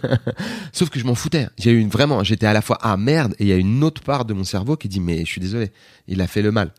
[0.72, 1.48] sauf que je m'en foutais.
[1.58, 3.84] J'ai eu une vraiment j'étais à la fois ah merde et il y a une
[3.84, 5.72] autre part de mon cerveau qui dit mais je suis désolé
[6.08, 6.72] il a fait le mal.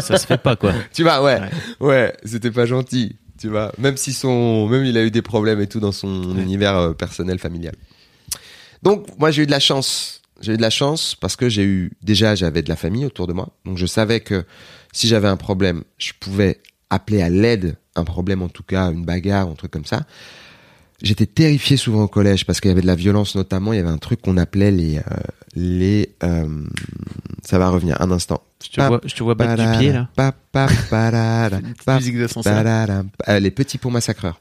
[0.00, 0.72] Ça se fait pas, quoi.
[0.92, 1.40] tu vois ouais.
[1.40, 1.86] Ouais.
[1.86, 3.72] ouais, c'était pas gentil tu vois.
[3.78, 6.42] Même si son même il a eu des problèmes et tout dans son Ouais.
[6.42, 7.74] univers euh, personnel familial.
[8.82, 10.22] Donc moi j'ai eu de la chance.
[10.40, 13.26] J'ai eu de la chance parce que j'ai eu déjà j'avais de la famille autour
[13.26, 13.48] de moi.
[13.64, 14.44] Donc je savais que
[14.92, 17.76] si j'avais un problème je pouvais appeler à l'aide.
[17.96, 20.02] Un problème en tout cas une bagarre un truc comme ça
[21.02, 23.72] J'étais terrifié souvent au collège parce qu'il y avait de la violence notamment.
[23.72, 25.00] Il y avait un truc qu'on appelait les euh,
[25.54, 26.14] les.
[26.22, 26.46] euh,
[27.42, 28.42] ça va revenir un instant.
[28.62, 30.08] Je te vois, je te vois battre du pied, là.
[30.14, 34.40] Pa, pa, pa, Musique parara, euh, les petits ponts massacreurs.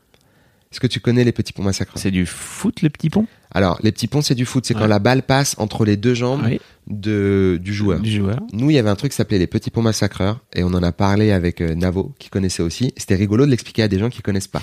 [0.72, 1.98] Est-ce que tu connais les petits ponts massacreurs?
[1.98, 3.26] C'est du foot, le petit pont?
[3.52, 4.65] Alors, les petits ponts, c'est du foot.
[4.65, 4.82] C'est Ouais.
[4.82, 6.60] quand la balle passe entre les deux jambes Oui.
[6.88, 8.00] de, du joueur.
[8.02, 8.38] Du joueur.
[8.54, 10.84] Nous, il y avait un truc qui s'appelait les petits ponts massacreurs et on en
[10.84, 12.93] a parlé avec euh, Navo qui connaissait aussi.
[12.98, 14.62] C'était rigolo de l'expliquer à des gens qui connaissent pas.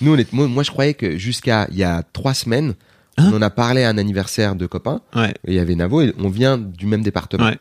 [0.00, 2.74] Nous, on est, moi, moi, je croyais que jusqu'à il y a trois semaines,
[3.18, 5.00] Hein on en a parlé à un anniversaire de copains.
[5.14, 5.30] Ouais.
[5.46, 7.46] Et il y avait Navo et on vient du même département.
[7.46, 7.58] Ouais.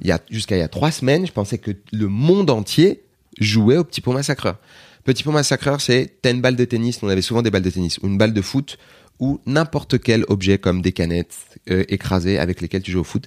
[0.00, 3.02] Il y a jusqu'à il y a trois semaines, je pensais que le monde entier
[3.38, 4.56] jouait au petit pont massacreur.
[5.04, 6.98] Petit pont massacreur, c'est t'as une balle de tennis.
[7.02, 8.78] On avait souvent des balles de tennis ou une balle de foot
[9.18, 11.36] ou n'importe quel objet comme des canettes
[11.70, 13.26] euh, écrasées avec lesquelles tu joues au foot.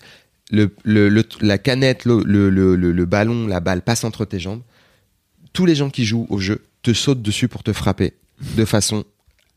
[0.50, 4.62] Le, le, le- la canette, le ballon, la balle passe entre tes jambes.
[5.54, 8.13] Tous les gens qui jouent au jeu te sautent dessus pour te frapper
[8.58, 9.06] de façon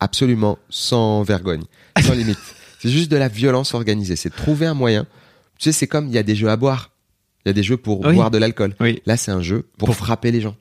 [0.00, 1.64] absolument sans vergogne,
[2.00, 2.38] sans limite.
[2.80, 4.16] C'est juste de la violence organisée.
[4.16, 5.06] C'est trouver un moyen.
[5.58, 6.90] Tu sais, c'est comme il y a des jeux à boire.
[7.44, 8.14] Il y a des jeux pour Oui.
[8.14, 8.74] boire de l'alcool.
[8.80, 9.00] Oui.
[9.06, 10.54] Là, c'est un jeu pour, Pour- frapper les gens,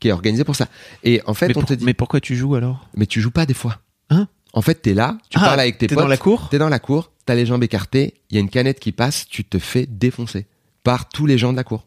[0.00, 0.68] qui est organisé pour ça.
[1.04, 2.88] Et en fait, mais, on pour- te dit, mais pourquoi tu joues alors?
[2.96, 3.80] Mais tu joues pas des fois.
[4.08, 4.26] Hein?
[4.54, 6.04] En fait, t'es là, tu Ah, parles avec tes t'es potes.
[6.04, 6.48] dans la cour?
[6.50, 9.26] T'es dans la cour, t'as les jambes écartées, il y a une canette qui passe,
[9.28, 10.46] tu te fais défoncer
[10.84, 11.86] par tous les gens de la cour.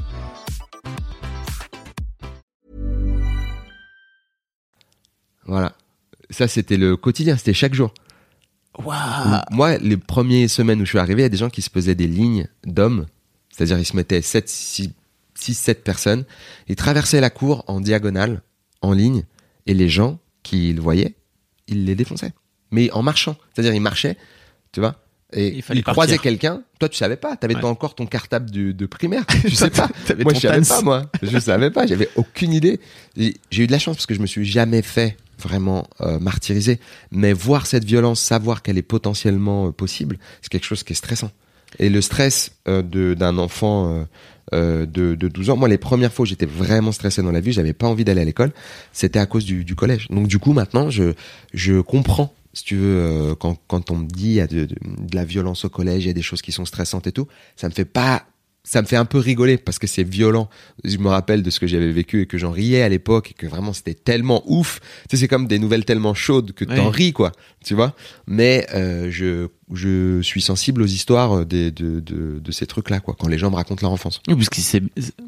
[5.45, 5.73] Voilà.
[6.29, 7.93] Ça, c'était le quotidien, c'était chaque jour.
[8.77, 11.61] Waouh Moi, les premières semaines où je suis arrivé, il y a des gens qui
[11.61, 13.05] se faisaient des lignes d'hommes.
[13.49, 14.93] C'est-à-dire, ils se mettaient 7, 6,
[15.35, 16.23] 7 personnes.
[16.69, 18.41] Ils traversaient la cour en diagonale,
[18.81, 19.23] en ligne.
[19.67, 21.15] Et les gens qui le voyaient,
[21.67, 22.33] ils les défonçaient.
[22.71, 23.35] Mais en marchant.
[23.53, 24.17] C'est-à-dire, ils marchaient,
[24.71, 24.95] tu vois.
[25.33, 26.61] Et Il ils croisaient quelqu'un.
[26.79, 27.35] Toi, tu savais pas.
[27.37, 27.61] T'avais Ouais.
[27.61, 29.25] pas encore ton cartable de primaire.
[29.41, 29.89] Tu sais pas.
[30.23, 31.05] Moi, je savais pas, moi.
[31.21, 31.85] Je savais pas.
[31.85, 32.79] J'avais aucune idée.
[33.15, 36.19] J'ai j'ai eu de la chance parce que je me suis jamais fait vraiment euh,
[36.19, 36.79] martyrisé.
[37.11, 40.95] Mais voir cette violence, savoir qu'elle est potentiellement euh, possible, c'est quelque chose qui est
[40.95, 41.31] stressant.
[41.79, 42.81] Et le stress euh,
[43.15, 44.05] d'un enfant
[44.53, 47.53] euh, de, de 12 ans, moi les premières fois j'étais vraiment stressé dans la vie,
[47.53, 48.51] j'avais pas envie d'aller à l'école,
[48.91, 50.07] c'était à cause du, du collège.
[50.09, 51.13] Donc du coup maintenant je
[51.53, 54.75] je comprends si tu veux quand quand on me dit il y a de, de,
[54.81, 57.27] de la violence au collège, il y a des choses qui sont stressantes et tout,
[57.55, 58.25] ça me fait pas
[58.63, 60.49] ça me fait un peu rigoler parce que c'est violent.
[60.83, 63.33] Je me rappelle de ce que j'avais vécu et que j'en riais à l'époque et
[63.33, 64.79] que vraiment c'était tellement ouf.
[65.09, 66.95] Tu sais, c'est comme des nouvelles tellement chaudes que t'en Oui.
[66.95, 67.31] ris, quoi.
[67.65, 67.95] Tu vois?
[68.27, 73.15] Mais euh, je je suis sensible aux histoires des, de, de de ces trucs-là, quoi.
[73.17, 74.21] Quand les gens me racontent leur enfance.
[74.27, 74.83] Oui, parce que c'est,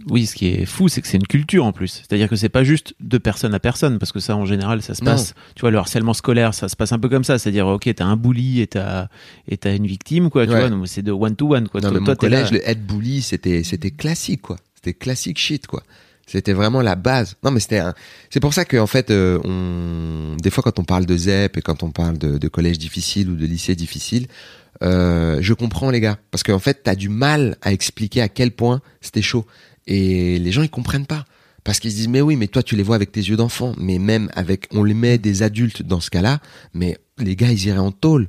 [0.09, 2.03] oui, ce qui est fou, c'est que c'est une culture en plus.
[2.07, 4.93] C'est-à-dire que c'est pas juste de personne à personne, parce que ça, en général, ça
[4.95, 5.11] se Non.
[5.11, 5.33] passe.
[5.55, 7.37] Tu vois, le harcèlement scolaire, ça se passe un peu comme ça.
[7.39, 9.07] C'est-à-dire, ok, t'as un bully et t'as,
[9.47, 10.45] et t'as une victime, quoi.
[10.45, 10.67] Tu Ouais.
[10.69, 11.81] vois, c'est de one to one, quoi.
[11.81, 12.43] Non, toi, t'es là.
[12.43, 14.57] collège, le head bully, c'était c'était classique, quoi.
[14.75, 15.83] C'était classique shit, quoi.
[16.25, 17.35] C'était vraiment la base.
[17.43, 17.93] Non, mais c'était un...
[18.29, 21.57] c'est pour ça que en fait, euh, on des fois quand on parle de ZEP
[21.57, 24.27] et quand on parle de, de collège difficile ou de lycée difficile,
[24.81, 26.17] euh, je comprends les gars.
[26.31, 29.45] Parce qu'en fait, t'as du mal à expliquer à quel point c'était chaud.
[29.85, 31.25] Et les gens ils comprennent pas.
[31.63, 33.73] Parce qu'ils se disent mais oui mais toi tu les vois avec tes yeux d'enfant.
[33.77, 36.39] Mais même avec on les met des adultes dans ce cas-là
[36.73, 38.27] mais les gars ils iraient en tôle.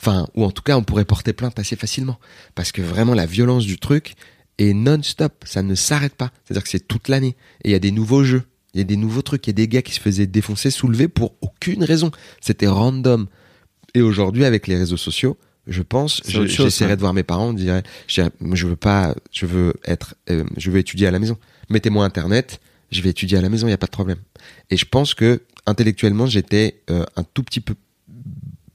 [0.00, 2.18] Enfin ou en tout cas on pourrait porter plainte assez facilement.
[2.54, 4.14] Parce que vraiment la violence du truc
[4.58, 6.30] est non-stop ça ne s'arrête pas.
[6.44, 7.36] C'est-à-dire que c'est toute l'année.
[7.64, 8.42] Et il y a des nouveaux jeux.
[8.74, 9.46] Il y a des nouveaux trucs.
[9.46, 12.10] Il y a des gars qui se faisaient défoncer soulever pour aucune raison.
[12.40, 13.26] C'était random.
[13.94, 15.36] Et aujourd'hui avec les réseaux sociaux
[15.66, 16.96] je pense C'est je- autre chose, j'essaierais ça.
[16.96, 20.14] de voir mes parents je dirais je dirais, moi, je veux pas je veux être
[20.28, 21.38] euh, je veux étudier à la maison.
[21.70, 22.60] Mettez-moi internet
[22.92, 24.18] je vais étudier à la maison il y a pas de problème.
[24.70, 27.74] Et je pense que intellectuellement j'étais euh, un tout petit peu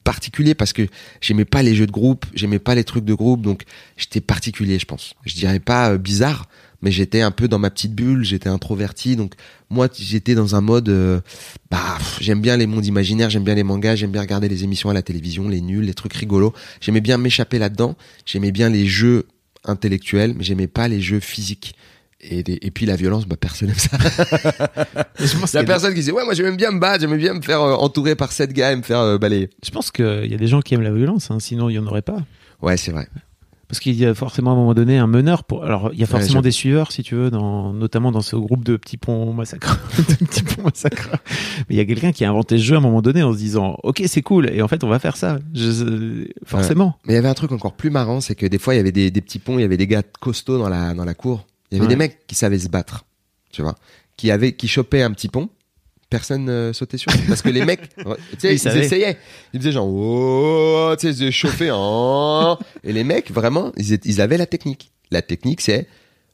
[0.04, 0.88] particulier parce que
[1.22, 3.64] j'aimais pas les jeux de groupe, j'aimais pas les trucs de groupe, donc
[3.98, 5.14] j'étais particulier, je pense.
[5.26, 6.48] Je dirais pas euh, bizarre,
[6.82, 9.34] mais j'étais un peu dans ma petite bulle, j'étais introverti, donc
[9.70, 11.20] moi j'étais dans un mode, euh,
[11.70, 14.90] bah j'aime bien les mondes imaginaires, j'aime bien les mangas, j'aime bien regarder les émissions
[14.90, 16.54] à la télévision, les nuls, les trucs rigolos.
[16.82, 19.28] J'aimais bien m'échapper là-dedans, j'aimais bien les jeux
[19.66, 21.76] intellectuels, mais j'aimais pas les jeux physiques.
[22.22, 23.98] Et, des- et puis la violence, bah personne aime ça.
[25.20, 26.72] Je pense Il y a qu'il y a personne qui dit ouais moi j'aime bien
[26.72, 29.18] me battre, j'aime bien me faire euh, entourer par sept gars et me faire euh,
[29.18, 29.50] balayer.
[29.64, 31.80] Je pense qu'il y a des gens qui aiment la violence, hein, sinon il y
[31.80, 32.18] en aurait pas.
[32.62, 33.08] Ouais c'est vrai.
[33.70, 35.64] Parce qu'il y a forcément à un moment donné un meneur pour.
[35.64, 37.72] Alors il y a forcément des suiveurs, si tu veux, dans...
[37.72, 39.78] notamment dans ce groupe de petits ponts massacreurs.
[40.10, 41.20] de petits ponts massacreurs.
[41.70, 43.32] Mais il y a quelqu'un qui a inventé ce jeu à un moment donné en
[43.32, 45.38] se disant, ok c'est cool, et en fait on va faire ça.
[45.54, 46.26] Je...
[46.46, 46.98] Forcément.
[47.06, 48.80] Mais il y avait un truc encore plus marrant, c'est que des fois il y
[48.82, 51.14] avait des, des petits ponts, il y avait des gars costauds dans la dans la
[51.14, 51.46] cour.
[51.72, 51.94] Il y avait Ouais.
[51.94, 53.06] des mecs qui savaient se battre,
[53.52, 53.76] tu vois,
[54.18, 55.50] qui avaient qui chopaient un petit pont.
[56.10, 57.20] Personne euh, sautait sur eux.
[57.28, 58.04] parce que les mecs, tu
[58.40, 59.18] sais, Ils essayaient.
[59.54, 64.20] Ils faisaient genre oh, tu sais, chauffer en et les mecs vraiment, ils, étaient- ils
[64.22, 64.92] avaient la technique.
[65.12, 65.88] La technique c'est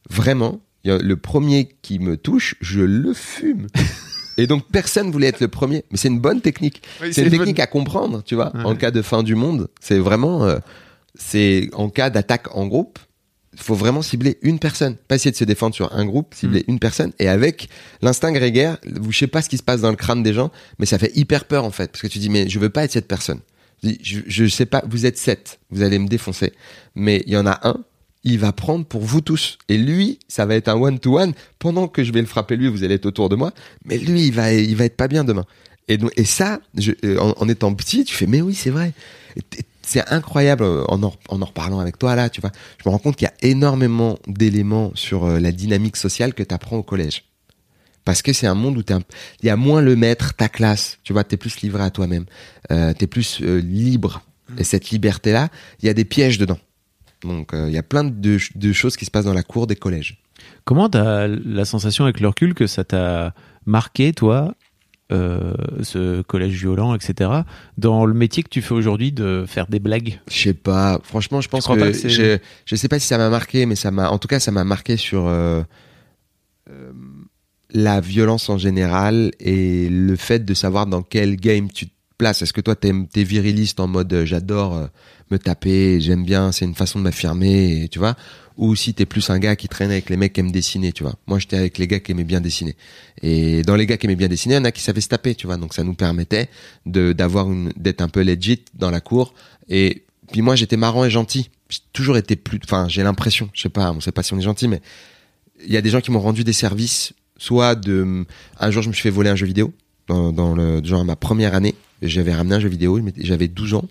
[0.08, 3.66] vraiment le premier qui me touche, je le fume.
[4.38, 6.82] Et donc personne voulait être le premier, mais c'est une bonne technique.
[7.02, 8.54] Oui, c'est une une technique à comprendre, tu vois.
[8.54, 8.64] Ouais.
[8.64, 10.58] En cas de fin du monde, c'est vraiment, euh,
[11.14, 12.98] c'est en cas d'attaque en groupe,
[13.56, 16.70] faut vraiment cibler une personne, pas essayer de se défendre sur un groupe, cibler Mm.
[16.72, 17.12] une personne.
[17.18, 17.68] Et avec
[18.02, 20.50] l'instinct grégaire, vous je sais pas ce qui se passe dans le crâne des gens,
[20.78, 22.84] mais ça fait hyper peur en fait, parce que tu dis mais je veux pas
[22.84, 23.40] être cette personne.
[23.82, 26.52] Je, je sais pas, vous êtes sept, vous allez me défoncer,
[26.94, 27.84] mais il y en a un.
[28.24, 29.56] Il va prendre pour vous tous.
[29.68, 31.32] Et lui, ça va être un one-to-one.
[31.60, 33.52] Pendant que je vais le frapper lui, vous allez être autour de moi.
[33.84, 35.44] Mais lui, il va, il va être pas bien demain.
[35.86, 38.70] Et, donc, et ça, je, euh, en, en étant petit, tu fais, mais oui, c'est
[38.70, 38.92] vrai.
[39.36, 39.42] Et
[39.86, 42.50] C'est incroyable euh, en en, en reparlant avec toi là, tu vois.
[42.82, 46.42] Je me rends compte qu'il y a énormément d'éléments sur euh, la dynamique sociale que
[46.42, 47.24] tu apprends au collège.
[48.04, 49.00] Parce que c'est un monde où un-
[49.42, 52.24] il y a moins le maître, ta classe, tu vois, t'es plus livré à toi-même,
[52.72, 54.22] euh, t'es plus euh, libre.
[54.58, 55.48] Et cette liberté-là,
[55.80, 56.58] il y a des pièges dedans.
[57.22, 59.66] Donc euh, il y a plein de, de choses qui se passent dans la cour
[59.66, 60.22] des collèges.
[60.64, 64.54] Comment t'as la sensation avec le recul que ça t'a marqué, toi,
[65.12, 67.30] euh, ce collège violent, etc.,
[67.78, 70.98] dans le métier que tu fais aujourd'hui de faire des blagues Je sais pas.
[71.04, 73.90] Franchement, je pense que, que je, je sais pas si ça m'a marqué, mais ça
[73.90, 75.62] m'a, en tout cas, ça m'a marqué sur euh,
[76.70, 76.92] euh,
[77.70, 82.42] la violence en général et le fait de savoir dans quel game tu te places.
[82.42, 84.88] Est-ce que toi, t'es, t'es viriliste en mode j'adore
[85.30, 88.14] me taper, j'aime bien, c'est une façon de m'affirmer, tu vois?
[88.56, 91.02] Ou si t'es plus un gars qui traîne avec les mecs qui aiment dessiner, tu
[91.02, 91.14] vois.
[91.26, 92.74] Moi, j'étais avec les gars qui aimaient bien dessiner.
[93.22, 95.08] Et dans les gars qui aimaient bien dessiner, il y en a qui savaient se
[95.08, 95.56] taper, tu vois.
[95.56, 96.48] Donc ça nous permettait
[96.86, 99.34] de d'avoir une d'être un peu legit dans la cour.
[99.68, 101.50] Et puis moi, j'étais marrant et gentil.
[101.68, 104.38] J'ai toujours été plus, enfin, j'ai l'impression, je sais pas, on sait pas si on
[104.38, 104.80] est gentil, mais
[105.64, 108.24] il y a des gens qui m'ont rendu des services, soit de,
[108.60, 109.72] un jour je me suis fait voler un jeu vidéo
[110.06, 113.88] dans, le genre ma première année, j'avais ramené un jeu vidéo, j'avais 12 ans,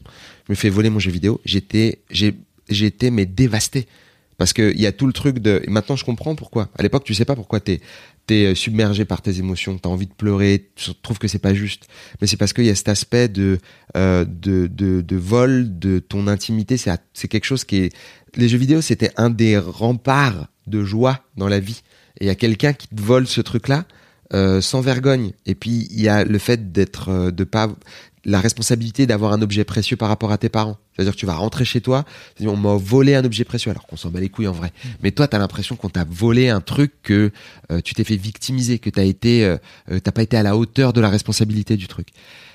[0.47, 2.35] je me fais voler mon jeu vidéo, j'étais, j'ai,
[2.69, 3.87] j'étais mais dévasté
[4.37, 5.61] Parce que il y a tout le truc de.
[5.67, 6.69] Maintenant, je comprends pourquoi.
[6.77, 7.81] À l'époque, tu sais pas pourquoi t'es
[8.31, 11.87] euh, submergé par tes émotions, t'as envie de pleurer, tu trouves que c'est pas juste.
[12.19, 13.59] Mais c'est parce qu'il y a cet aspect de
[13.95, 14.25] euh,
[15.11, 16.77] vol de ton intimité.
[16.77, 17.89] C'est quelque chose qui.
[18.35, 21.81] Les jeux vidéo, c'était un des remparts de joie dans la vie.
[22.19, 23.85] Et il y a quelqu'un qui te vole ce truc-là
[24.33, 25.33] euh, sans vergogne.
[25.45, 27.69] Et puis il y a le fait d'être euh, de pas
[28.25, 30.77] la responsabilité d'avoir un objet précieux par rapport à tes parents.
[30.95, 32.05] C'est-à-dire que tu vas rentrer chez toi,
[32.41, 34.71] on m'a volé un objet précieux, alors qu'on s'en bat les couilles en vrai.
[35.03, 37.31] Mais toi, t'as l'impression qu'on t'a volé un truc que
[37.71, 39.57] euh, tu t'es fait victimiser, que t'as été, euh,
[39.91, 42.07] euh, t'as pas été à la hauteur de la responsabilité du truc.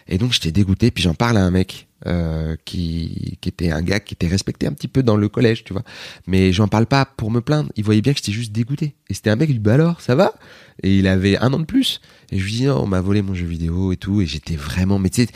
[0.08, 3.82] Et donc j'étais dégoûté, puis j'en parle à un mec euh, qui, qui était un
[3.82, 5.82] gars qui était respecté un petit peu dans le collège, tu vois.
[6.26, 7.70] Mais j'en parle pas pour me plaindre.
[7.76, 8.94] Il voyait bien que j'étais juste dégoûté.
[9.10, 10.32] Et c'était un mec, il dit bah alors, ça va?
[10.82, 12.00] Et il avait un an de plus.
[12.32, 14.22] Et je lui dis non, on m'a volé mon jeu vidéo et tout.
[14.22, 15.30] Et j'étais vraiment, mais tu sais,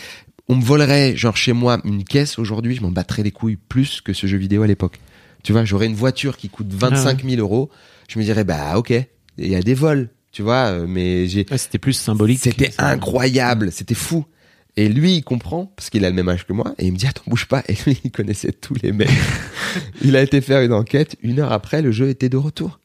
[0.49, 4.01] on me volerait genre chez moi une caisse aujourd'hui, je m'en battrais les couilles plus
[4.01, 4.99] que ce jeu vidéo à l'époque.
[5.43, 7.71] Tu vois, j'aurais une voiture qui coûte 25 000 euros.
[8.09, 8.93] Je me dirais bah ok,
[9.39, 12.41] il y a des vols, tu vois, euh, mais j'ai Ouais, c'était plus symbolique.
[12.43, 14.25] c'était incroyable, c'était fou.
[14.77, 16.97] Et lui, il comprend, parce qu'il a le même âge que moi, et il me
[16.97, 17.63] dit, attends, bouge pas.
[17.69, 19.09] Et lui, il connaissait tous les mecs.
[20.03, 22.81] il a été faire une enquête, une heure après, le jeu était de retour.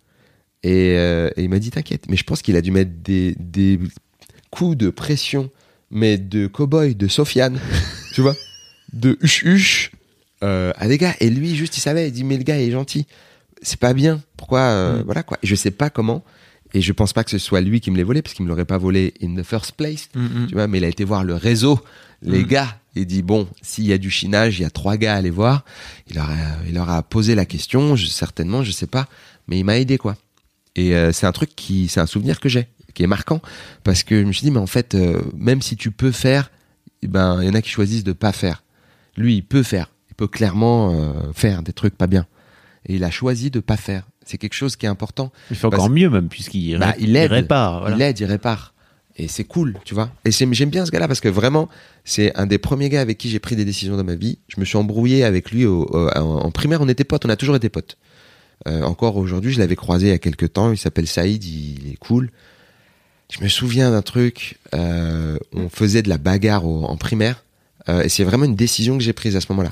[0.62, 2.06] Et, euh, et il m'a dit, t'inquiète.
[2.08, 3.80] Mais je pense qu'il a dû mettre des, des
[4.52, 5.50] coups de pression,
[5.92, 7.60] mais de cow-boy, de Sofiane,
[8.14, 8.36] tu vois,
[8.94, 9.92] de huche-huche
[10.44, 11.16] euh, à des gars.
[11.20, 13.06] Et lui, juste, il savait, il dit, mais le gars est gentil.
[13.62, 14.22] C'est pas bien.
[14.38, 15.04] Pourquoi, euh, Mm.
[15.04, 15.38] voilà quoi.
[15.44, 16.24] Et je sais pas comment.
[16.74, 18.50] Et je pense pas que ce soit lui qui me l'ait volé, parce qu'il me
[18.50, 20.08] l'aurait pas volé in the first place.
[20.16, 20.48] Mm, mm.
[20.48, 21.80] Tu vois, mais il a été voir le réseau,
[22.22, 22.48] les Mm.
[22.48, 22.76] gars.
[22.96, 25.30] Il dit bon, s'il y a du chinage, il y a trois gars à aller
[25.30, 25.64] voir.
[26.10, 26.36] Il leur a,
[26.68, 29.08] il leur a posé la question, je, certainement, je sais pas,
[29.48, 30.16] mais il m'a aidé quoi.
[30.76, 32.68] Et euh, c'est un truc qui, c'est un souvenir que j'ai,
[33.00, 33.42] qui est marquant,
[33.86, 36.52] parce que je me suis dit mais en fait, euh, même si tu peux faire,
[37.02, 38.62] eh ben il y en a qui choisissent de pas faire.
[39.16, 42.28] Lui, il peut faire, il peut clairement euh, faire des trucs pas bien,
[42.86, 44.04] et il a choisi de pas faire.
[44.26, 45.32] C'est quelque chose qui est important.
[45.50, 47.32] Il fait encore mieux même puisqu'il Bah, il aide.
[47.32, 47.80] répare.
[47.80, 47.96] voilà.
[47.96, 48.74] Il aide, il répare.
[49.16, 50.12] Et c'est cool, tu vois.
[50.26, 51.70] Et c'est- j'aime bien ce gars-là parce que vraiment,
[52.04, 54.40] c'est un des premiers gars avec qui j'ai pris des décisions dans ma vie.
[54.50, 56.82] Je me suis embrouillé avec lui au- au- en, en primaire.
[56.82, 57.98] On était potes, on a toujours été potes.
[58.68, 60.72] Euh, encore aujourd'hui, je l'avais croisé il y a quelques temps.
[60.74, 62.30] Il s'appelle Saïd, il, il est cool.
[63.30, 64.58] Je me souviens d'un truc.
[64.76, 67.44] euh, on faisait de la bagarre au- en primaire.
[67.88, 69.72] euh, et c'est vraiment une décision que j'ai prise à ce moment-là.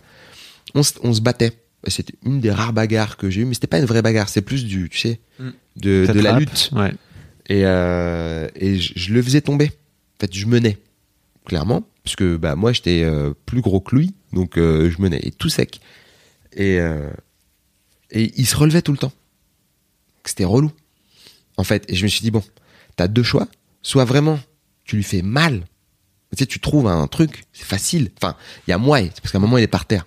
[0.76, 1.52] On, se- on se battait.
[1.88, 4.30] C'était une des rares bagarres que j'ai eues, mais c'était pas une vraie bagarre.
[4.30, 5.50] C'est plus du, tu sais, Mm.
[5.78, 6.70] de, de la lutte.
[6.74, 6.94] Ouais.
[7.50, 9.66] Et, euh, et je, je le faisais tomber.
[9.68, 10.78] En fait, je menais,
[11.46, 13.06] clairement, parce que bah, moi, j'étais
[13.46, 15.80] plus gros que lui, donc je menais, et tout sec.
[16.56, 16.78] Et,
[18.12, 19.14] et il se relevait tout le temps.
[20.26, 20.72] C'était relou,
[21.58, 21.86] en fait.
[21.90, 22.44] Et je me suis dit, bon,
[22.98, 23.48] t'as deux choix.
[23.82, 24.40] Soit vraiment,
[24.84, 25.62] tu lui fais mal.
[26.36, 28.12] Tu sais, tu trouves un truc, c'est facile.
[28.22, 28.36] Enfin,
[28.68, 30.06] il y a moins, c'est parce qu'à un moment, il est par terre.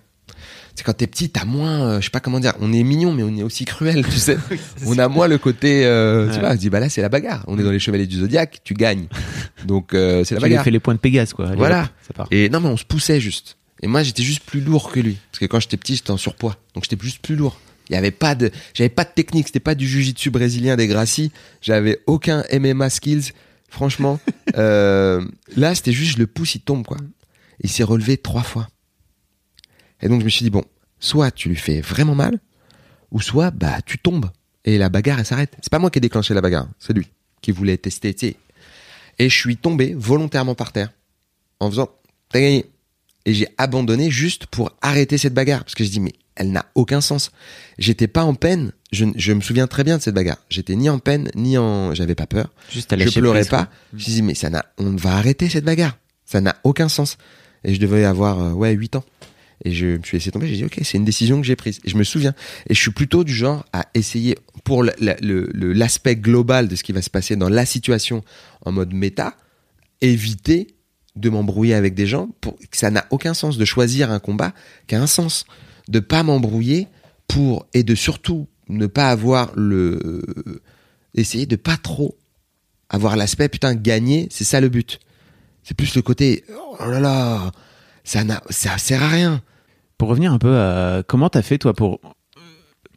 [0.75, 3.11] C'est quand t'es petit, t'as moins, euh, je sais pas comment dire, on est mignon,
[3.11, 4.37] mais on est aussi cruel, tu sais.
[4.85, 7.09] on a moins le côté, euh, tu vois, on se dit, bah là, c'est la
[7.09, 7.43] bagarre.
[7.47, 9.07] On est dans les chevaliers du zodiaque, tu gagnes.
[9.65, 10.63] Donc, euh, c'est la Tu bagarre.
[10.63, 11.47] fais les points de Pégase quoi.
[11.47, 11.81] Allez, Voilà.
[11.83, 12.27] hop, ça part.
[12.31, 13.57] Et non, mais on se poussait juste.
[13.81, 15.17] Et moi, j'étais juste plus lourd que lui.
[15.31, 16.55] Parce que quand j'étais petit, j'étais en surpoids.
[16.75, 17.59] Donc, j'étais juste plus lourd.
[17.91, 19.47] Il y avait pas de, j'avais pas de technique.
[19.47, 21.31] C'était pas du jujitsu brésilien des Gracie.
[21.61, 23.33] J'avais aucun MMA skills.
[23.69, 24.19] Franchement,
[24.57, 25.25] euh,
[25.55, 26.97] là, c'était juste, je le pousse, il tombe, quoi.
[27.61, 28.67] Il s'est relevé trois fois.
[30.01, 30.63] Et donc, je me suis dit, bon,
[30.99, 32.39] soit tu lui fais vraiment mal,
[33.11, 34.31] ou soit, bah, tu tombes.
[34.65, 35.55] Et la bagarre, elle s'arrête.
[35.61, 36.67] C'est pas moi qui ai déclenché la bagarre.
[36.79, 37.07] C'est lui
[37.41, 38.37] qui voulait tester.
[39.19, 40.91] Et je suis tombé volontairement par terre
[41.59, 41.89] en faisant
[42.29, 42.65] t'as gagné.
[43.25, 46.65] Et j'ai abandonné juste pour arrêter cette bagarre parce que je dis mais elle n'a
[46.75, 47.31] aucun sens.
[47.77, 48.71] J'étais pas en peine.
[48.91, 50.39] Je, je me souviens très bien de cette bagarre.
[50.49, 52.51] J'étais ni en peine ni en j'avais pas peur.
[52.71, 53.69] Juste à Je pleurais prise, pas.
[53.91, 55.97] Je me suis dit mais ça n'a on va arrêter cette bagarre.
[56.25, 57.17] Ça n'a aucun sens.
[57.63, 59.03] Et je devais avoir euh, ouais 8 ans.
[59.63, 61.79] Et je me suis laissé tomber, j'ai dit ok, c'est une décision que j'ai prise.
[61.83, 62.33] Et je me souviens.
[62.67, 67.03] Et je suis plutôt du genre à essayer pour l'aspect global de ce qui va
[67.03, 68.23] se passer dans la situation
[68.65, 69.35] en mode méta,
[70.01, 70.67] éviter
[71.15, 74.53] de m'embrouiller avec des gens pour que ça n'a aucun sens de choisir un combat
[74.87, 75.45] qui a un sens
[75.91, 76.87] de pas m'embrouiller
[77.27, 80.11] pour et de surtout ne pas avoir le
[81.13, 82.17] essayer de pas trop
[82.89, 84.99] avoir l'aspect putain gagner c'est ça le but
[85.63, 87.51] c'est plus le côté oh là là
[88.03, 89.41] ça n'a ça sert à rien
[89.97, 91.99] Pour revenir un peu à comment t'as fait toi pour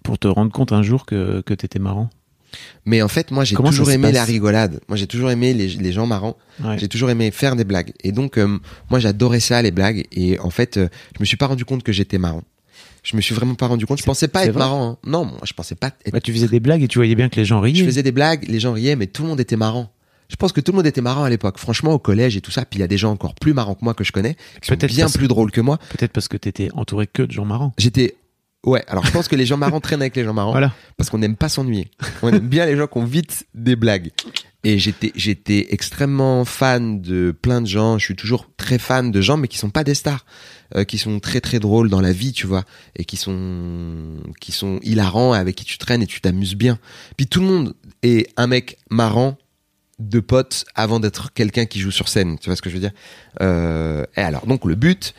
[0.05, 2.09] pour te rendre compte un jour que que t'étais marrant?
[2.87, 5.93] mais en fait moi j'ai toujours aimé la rigolade moi j'ai toujours aimé les, les
[5.93, 6.79] gens marrants Ouais.
[6.79, 7.93] J'ai toujours aimé faire des blagues.
[8.05, 10.05] Et donc, euh, moi, j'adorais ça, les blagues.
[10.13, 12.45] Et en fait, euh, je me suis pas rendu compte que j'étais marrant.
[13.03, 13.99] Je me suis vraiment pas rendu compte.
[13.99, 14.91] Je pensais pas être vrai marrant.
[14.93, 14.99] hein.
[15.05, 16.13] Non, moi, je pensais pas être...
[16.13, 17.75] Bah, tu faisais des blagues et tu voyais bien que les gens riaient.
[17.75, 19.91] Je faisais des blagues, les gens riaient, mais tout le monde était marrant.
[20.31, 21.59] Je pense que tout le monde était marrant à l'époque.
[21.59, 22.65] Franchement, au collège et tout ça.
[22.65, 24.69] Puis il y a des gens encore plus marrants que moi que je connais, qui
[24.69, 25.79] sont Peut-être bien plus drôles que moi.
[25.91, 27.73] Peut-être parce que t'étais entouré que de gens marrants.
[27.79, 28.17] J'étais
[28.65, 30.73] Ouais, alors je pense que les gens marrants traînent avec les gens marrants Voilà.
[30.97, 31.91] parce qu'on n'aime pas s'ennuyer.
[32.23, 34.11] On aime bien les gens qui ont vite des blagues.
[34.67, 37.99] Et j'étais j'étais extrêmement fan de plein de gens.
[37.99, 40.25] Je suis toujours très fan de gens, mais qui sont pas des stars,
[40.75, 42.65] euh, qui sont très très drôles dans la vie, tu vois,
[42.97, 46.79] et qui sont qui sont hilarants, avec qui tu traînes et tu t'amuses bien.
[47.17, 49.37] Puis tout le monde est un mec marrant
[49.99, 52.39] de potes avant d'être quelqu'un qui joue sur scène.
[52.39, 52.93] Tu vois ce que je veux dire?
[53.41, 55.15] Euh, Et alors donc le but.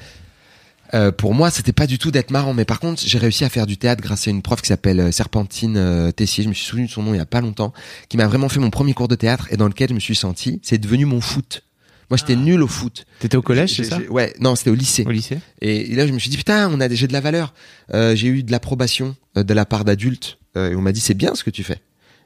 [0.93, 3.49] euh, pour moi, c'était pas du tout d'être marrant, mais par contre, j'ai réussi à
[3.49, 6.43] faire du théâtre grâce à une prof qui s'appelle Serpentine Tessier.
[6.43, 7.73] Je me suis souvenu de son nom il y a pas longtemps,
[8.07, 10.15] qui m'a vraiment fait mon premier cours de théâtre et dans lequel je me suis
[10.15, 11.63] senti, c'est devenu mon foot.
[12.09, 13.05] Moi, j'étais nul au foot.
[13.19, 15.03] T'étais au collège, c'est ça Ouais, non, c'était au lycée.
[15.05, 17.21] Au lycée Et, et là, je me suis dit putain, on a j'ai de la
[17.21, 17.53] valeur.
[17.93, 21.01] Euh, j'ai eu de l'approbation euh, de la part d'adultes euh, et on m'a dit
[21.01, 21.79] c'est bien ce que tu fais.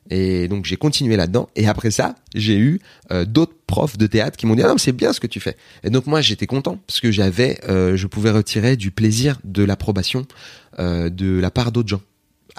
[0.10, 1.50] Et donc j'ai continué là-dedans.
[1.56, 2.80] Et après ça, j'ai eu
[3.12, 5.28] euh, d'autres profs de théâtre qui m'ont dit ah non mais c'est bien ce que
[5.28, 5.56] tu fais.
[5.84, 9.64] Et donc moi j'étais content parce que j'avais, euh, je pouvais retirer du plaisir de
[9.64, 10.26] l'approbation
[10.80, 12.02] euh, de la part d'autres gens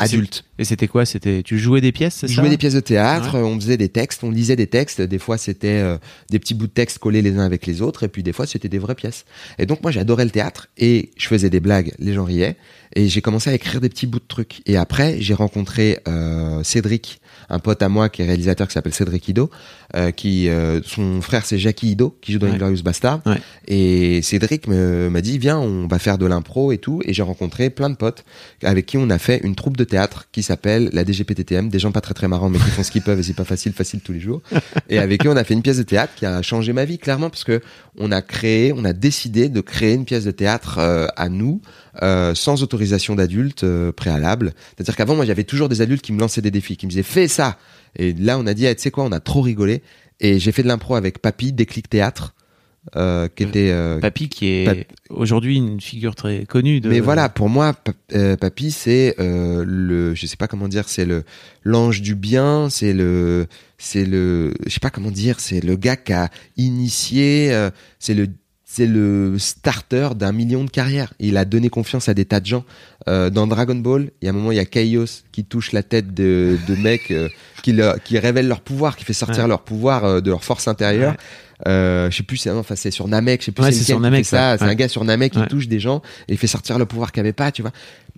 [0.01, 0.45] adultes.
[0.59, 2.81] Et c'était quoi C'était tu jouais des pièces, c'est Je ça jouais des pièces de
[2.81, 5.01] théâtre, on faisait des textes, on lisait des textes.
[5.01, 5.99] Des fois, c'était euh,
[6.31, 8.47] des petits bouts de texte collés les uns avec les autres, et puis des fois,
[8.47, 9.25] c'était des vraies pièces.
[9.59, 12.57] Et donc, moi, j'adorais le théâtre, et je faisais des blagues, les gens riaient,
[12.97, 14.63] et j'ai commencé à écrire des petits bouts de trucs.
[14.67, 18.95] Et après, j'ai rencontré euh, Cédric, un pote à moi qui est réalisateur qui s'appelle
[18.95, 19.51] Cédric Ido,
[19.97, 22.55] euh, qui euh, son frère c'est Jackie Ido qui joue dans Ouais.
[22.55, 23.21] Inglorious Bastard.
[23.27, 23.41] Ouais.
[23.69, 27.01] Et Cédric m'a dit viens, on va faire de l'impro et tout.
[27.05, 28.25] Et j'ai rencontré plein de potes
[28.63, 31.93] avec qui on a fait une troupe de théâtre qui s'appelle la DGPTTM, des gens
[31.93, 34.01] pas très très marrants mais qui font ce qu'ils peuvent et c'est pas facile facile
[34.01, 34.43] tous les jours.
[34.89, 36.99] Et avec qui on a fait une pièce de théâtre qui a changé ma vie
[36.99, 37.61] clairement parce que
[37.99, 41.61] on a créé, on a décidé de créer une pièce de théâtre euh, à nous
[42.03, 44.55] euh, sans autorisation d'adultes euh, préalable.
[44.77, 47.03] C'est-à-dire qu'avant moi j'avais toujours des adultes qui me lançaient des défis, qui me disaient
[47.03, 47.59] fais ça.
[47.97, 49.83] Et là on a dit ah, tu sais quoi, on a trop rigolé
[50.21, 52.35] et j'ai fait de l'impro avec Papy, Déclic Théâtre.
[52.97, 57.29] Euh, qui était euh, Papy qui est aujourd'hui une figure très connue de mais voilà,
[57.29, 57.75] pour moi,
[58.15, 61.25] euh, Papy, c'est euh, le, je sais pas comment dire, c'est le
[61.63, 65.97] l'ange du bien, c'est le, c'est le, je sais pas comment dire, c'est le gars
[65.97, 68.29] qui a initié, euh, c'est le,
[68.73, 71.13] c'est le starter d'un million de carrières.
[71.19, 72.65] Il a donné confiance à des tas de gens.
[73.09, 75.73] Euh, dans Dragon Ball, il y a un moment, il y a Chaos qui touche
[75.73, 77.29] la tête de, de mecs euh,
[77.65, 79.49] qui, qui révèlent leur pouvoir, qui fait sortir Ouais.
[79.49, 81.17] leur pouvoir euh, de leur force intérieure.
[81.67, 83.99] Euh, je sais plus, c'est enfin, c'est sur Namek, je sais plus Ouais, c'est sur
[83.99, 84.53] Namek, ça.
[84.53, 84.59] ouais.
[84.59, 87.11] C'est un gars sur Namek qui touche des gens et il fait sortir le pouvoir
[87.11, 87.73] qu'il avait pas, tu vois.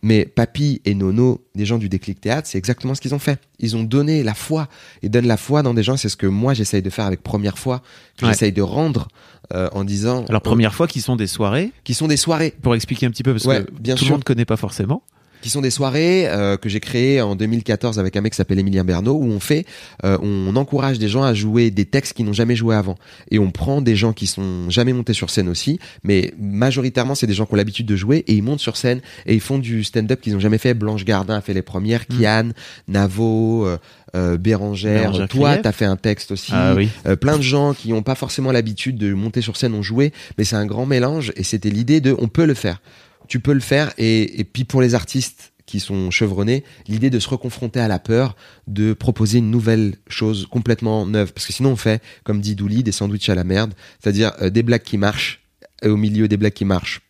[0.05, 3.41] Mais Papy et Nono, des gens du déclic théâtre, c'est exactement ce qu'ils ont fait.
[3.61, 4.67] Ils ont donné la foi.
[5.03, 5.97] Ils donnent la foi dans des gens.
[5.97, 7.83] C'est ce que moi j'essaye de faire avec Première fois,
[8.17, 8.33] que Ouais.
[8.33, 9.07] j'essaye de rendre
[9.55, 10.25] euh, en disant.
[10.29, 12.53] Alors première fois qu'ils sont des soirées Qui sont des soirées.
[12.63, 14.09] pour expliquer un petit peu parce Ouais, que bien tout sûr.
[14.09, 15.05] le monde connaît pas forcément.
[15.43, 18.59] Qui sont des soirées euh, que j'ai créées en 2014 avec un mec qui s'appelle
[18.59, 19.67] Emilien Bernot où on fait
[20.05, 22.97] euh, on encourage des gens à jouer des textes qu'ils n'ont jamais joué avant
[23.31, 27.27] et on prend des gens qui sont jamais montés sur scène aussi mais majoritairement c'est
[27.27, 29.59] des gens qui ont l'habitude de jouer et ils montent sur scène et ils font
[29.59, 32.19] du stand-up qu'ils n'ont jamais fait Blanche Gardin a fait les premières Mm.
[32.19, 32.49] Kian
[32.89, 33.79] Navo euh,
[34.15, 36.89] euh, Bérangère, Bérangère toi t'as fait un texte aussi Ah oui.
[37.07, 40.13] euh, plein de gens qui n'ont pas forcément l'habitude de monter sur scène ont joué,
[40.39, 42.81] mais c'est un grand mélange et c'était l'idée de on peut le faire.
[43.33, 43.95] Tu peux le faire.
[43.97, 48.37] Et, puis pour les artistes qui sont chevronnés, l'idée de se reconfronter à la peur,
[48.67, 51.33] de proposer une nouvelle chose complètement neuve.
[51.33, 54.51] Parce que sinon on fait, comme dit Douli, des sandwichs à la merde, c'est-à-dire euh,
[54.51, 55.41] des blagues qui marchent
[55.81, 57.01] et au milieu des blagues qui marchent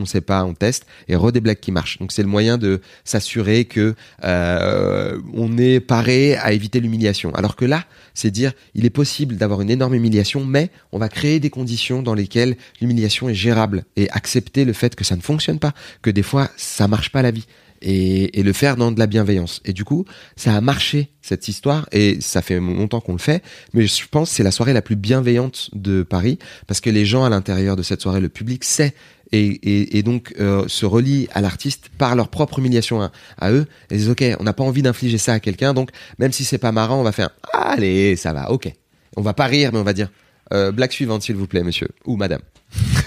[0.00, 1.30] on sait pas, on teste et re
[1.60, 1.98] qui marchent.
[1.98, 3.94] Donc c'est le moyen de s'assurer que
[4.24, 7.34] euh, on est paré à éviter l'humiliation.
[7.34, 7.84] Alors que là,
[8.14, 12.02] c'est dire il est possible d'avoir une énorme humiliation, mais on va créer des conditions
[12.02, 15.72] dans lesquelles l'humiliation est gérable et accepter le fait que ça ne fonctionne pas,
[16.02, 17.46] que des fois ça marche pas la vie.
[17.82, 19.62] Et, et le faire dans de la bienveillance.
[19.64, 20.04] Et du coup,
[20.36, 23.42] ça a marché cette histoire et ça fait longtemps qu'on le fait.
[23.72, 27.06] Mais je pense que c'est la soirée la plus bienveillante de Paris parce que les
[27.06, 28.94] gens à l'intérieur de cette soirée, le public sait
[29.32, 33.66] et, et, et donc euh, se relient à l'artiste par leur propre humiliation à, eux
[33.90, 36.58] et disent ok on n'a pas envie d'infliger ça à quelqu'un donc même si c'est
[36.58, 38.72] pas marrant on va faire allez ça va ok
[39.16, 40.10] on va pas rire mais on va dire
[40.52, 42.40] euh, blague suivante s'il vous plaît monsieur ou madame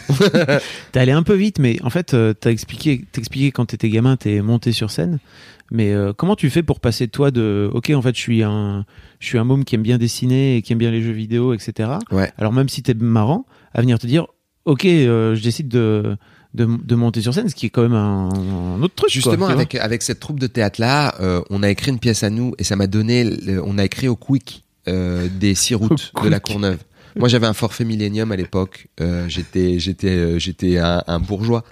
[0.91, 4.15] T'es allé un peu vite, mais en fait, euh, t'as expliqué, t'expliqué quand t'étais gamin,
[4.17, 5.19] t'es monté sur scène.
[5.71, 8.85] Mais euh, comment tu fais pour passer toi de, ok, en fait, je suis un,
[9.19, 11.53] je suis un môme qui aime bien dessiner et qui aime bien les jeux vidéo,
[11.53, 11.89] etc.
[12.11, 12.31] Ouais.
[12.37, 14.27] Alors même si t'es marrant, à venir te dire,
[14.65, 16.15] ok, euh, je décide de,
[16.53, 18.29] de, de monter sur scène, ce qui est quand même un,
[18.77, 19.09] un autre truc.
[19.09, 22.53] Justement, avec, avec cette troupe de théâtre-là, euh, on a écrit une pièce à nous
[22.59, 26.29] et ça m'a donné, le- on a écrit au Quick euh, des six routes de
[26.29, 26.39] la.
[26.39, 26.77] Courneuve.
[27.17, 28.87] Moi, j'avais un forfait Millennium à l'époque.
[29.01, 31.63] Euh, j'étais, j'étais, euh, j'étais un, un bourgeois.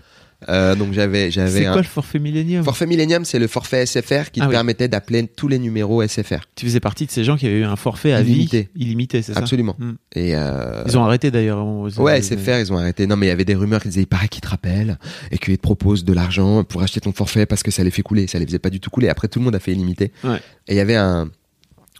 [0.50, 2.64] Euh, donc j'avais j'avais C'est un quoi le forfait Millennium?
[2.64, 4.52] Forfait Millennium, c'est le forfait SFR qui Ah te oui.
[4.54, 6.40] permettait d'appeler tous les numéros SFR.
[6.56, 8.70] Tu faisais partie de ces gens qui avaient eu un forfait à Illimité.
[8.76, 9.40] vie illimité, c'est ça?
[9.40, 9.76] Absolument.
[9.78, 9.92] Hmm.
[10.16, 11.64] Et euh, Ils ont arrêté d'ailleurs.
[12.00, 13.06] Ouais, SFR, ils ont arrêté.
[13.06, 14.98] Non, mais il y avait des rumeurs qui disaient, il paraît qu'ils te rappellent
[15.30, 18.02] et qu'ils te proposent de l'argent pour acheter ton forfait parce que ça les fait
[18.02, 18.26] couler.
[18.26, 19.10] Ça les faisait pas du tout couler.
[19.10, 20.12] Après, tout le monde a fait illimité.
[20.24, 20.38] Ouais.
[20.68, 21.30] Et il y avait un,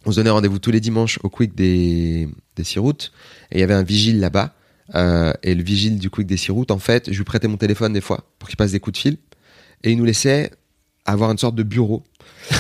[0.08, 2.28] on se donnait rendez-vous tous les dimanches au Quick des,
[2.62, 3.12] des six routes.
[3.52, 4.54] Et il y avait un vigile là-bas.
[4.96, 7.58] Euh, et le vigile du Quick des six routes, en fait, je lui prêtais mon
[7.58, 9.18] téléphone des fois pour qu'il passe des coups de fil.
[9.84, 10.52] Et il nous laissait
[11.06, 12.04] avoir une sorte de bureau.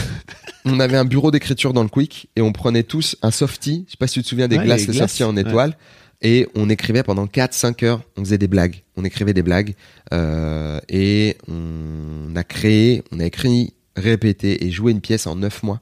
[0.66, 3.84] on avait un bureau d'écriture dans le Quick et on prenait tous un softie.
[3.88, 5.42] Je sais pas si tu te souviens des Ouais, glaces, les glaces, en ouais.
[5.42, 5.78] étoile.
[6.22, 9.74] Et on écrivait pendant 4-5 heures, on faisait des blagues, on écrivait des blagues,
[10.14, 15.64] euh, et on a créé, on a écrit, répété et joué une pièce en 9
[15.64, 15.82] mois.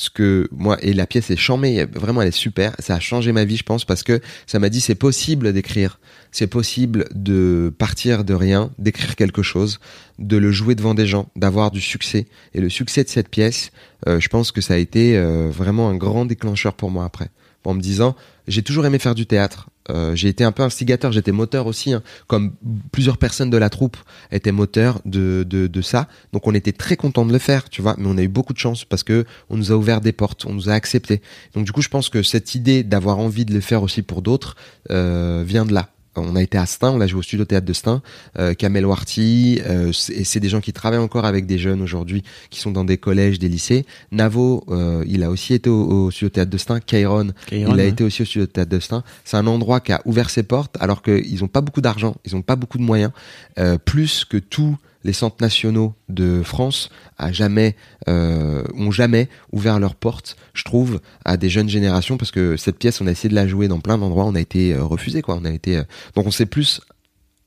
[0.00, 2.74] Ce que moi et la pièce est chambée, vraiment elle est super.
[2.78, 6.00] Ça a changé ma vie, je pense, parce que ça m'a dit c'est possible d'écrire,
[6.32, 9.78] c'est possible de partir de rien, d'écrire quelque chose,
[10.18, 12.28] de le jouer devant des gens, d'avoir du succès.
[12.54, 13.72] Et le succès de cette pièce,
[14.08, 17.28] euh, je pense que ça a été euh, vraiment un grand déclencheur pour moi après,
[17.64, 18.16] en me disant
[18.48, 19.68] j'ai toujours aimé faire du théâtre.
[19.90, 22.52] Euh, j'ai été un peu instigateur, j'étais moteur aussi, hein, comme
[22.92, 23.96] plusieurs personnes de la troupe
[24.30, 26.08] étaient moteurs de, de, de ça.
[26.32, 28.52] Donc on était très content de le faire, tu vois, mais on a eu beaucoup
[28.52, 31.22] de chance parce que on nous a ouvert des portes, on nous a acceptés.
[31.54, 34.22] Donc du coup, je pense que cette idée d'avoir envie de le faire aussi pour
[34.22, 34.56] d'autres
[34.90, 35.90] euh, vient de là.
[36.16, 38.02] On a été à Stein, on l'a joué au studio théâtre de Stein,
[38.38, 41.80] euh, Kamel Warty, euh, c'est- et c'est des gens qui travaillent encore avec des jeunes
[41.82, 43.86] aujourd'hui, qui sont dans des collèges, des lycées.
[44.10, 47.80] Navo, euh, il a aussi été au, au studio théâtre de Stein, Kairon, Kairon, il
[47.80, 49.04] a été aussi au studio de Théâtre d'Austin.
[49.24, 52.34] C'est un endroit qui a ouvert ses portes alors qu'ils n'ont pas beaucoup d'argent, ils
[52.34, 53.12] n'ont pas beaucoup de moyens,
[53.58, 57.76] euh, plus que tous les centres nationaux de France a jamais,
[58.08, 62.78] euh, ont jamais ouvert leurs portes, je trouve, à des jeunes générations parce que cette
[62.78, 65.22] pièce, on a essayé de la jouer dans plein d'endroits, on a été euh, refusé
[65.22, 65.84] quoi, on a été, euh,
[66.14, 66.80] donc on s'est plus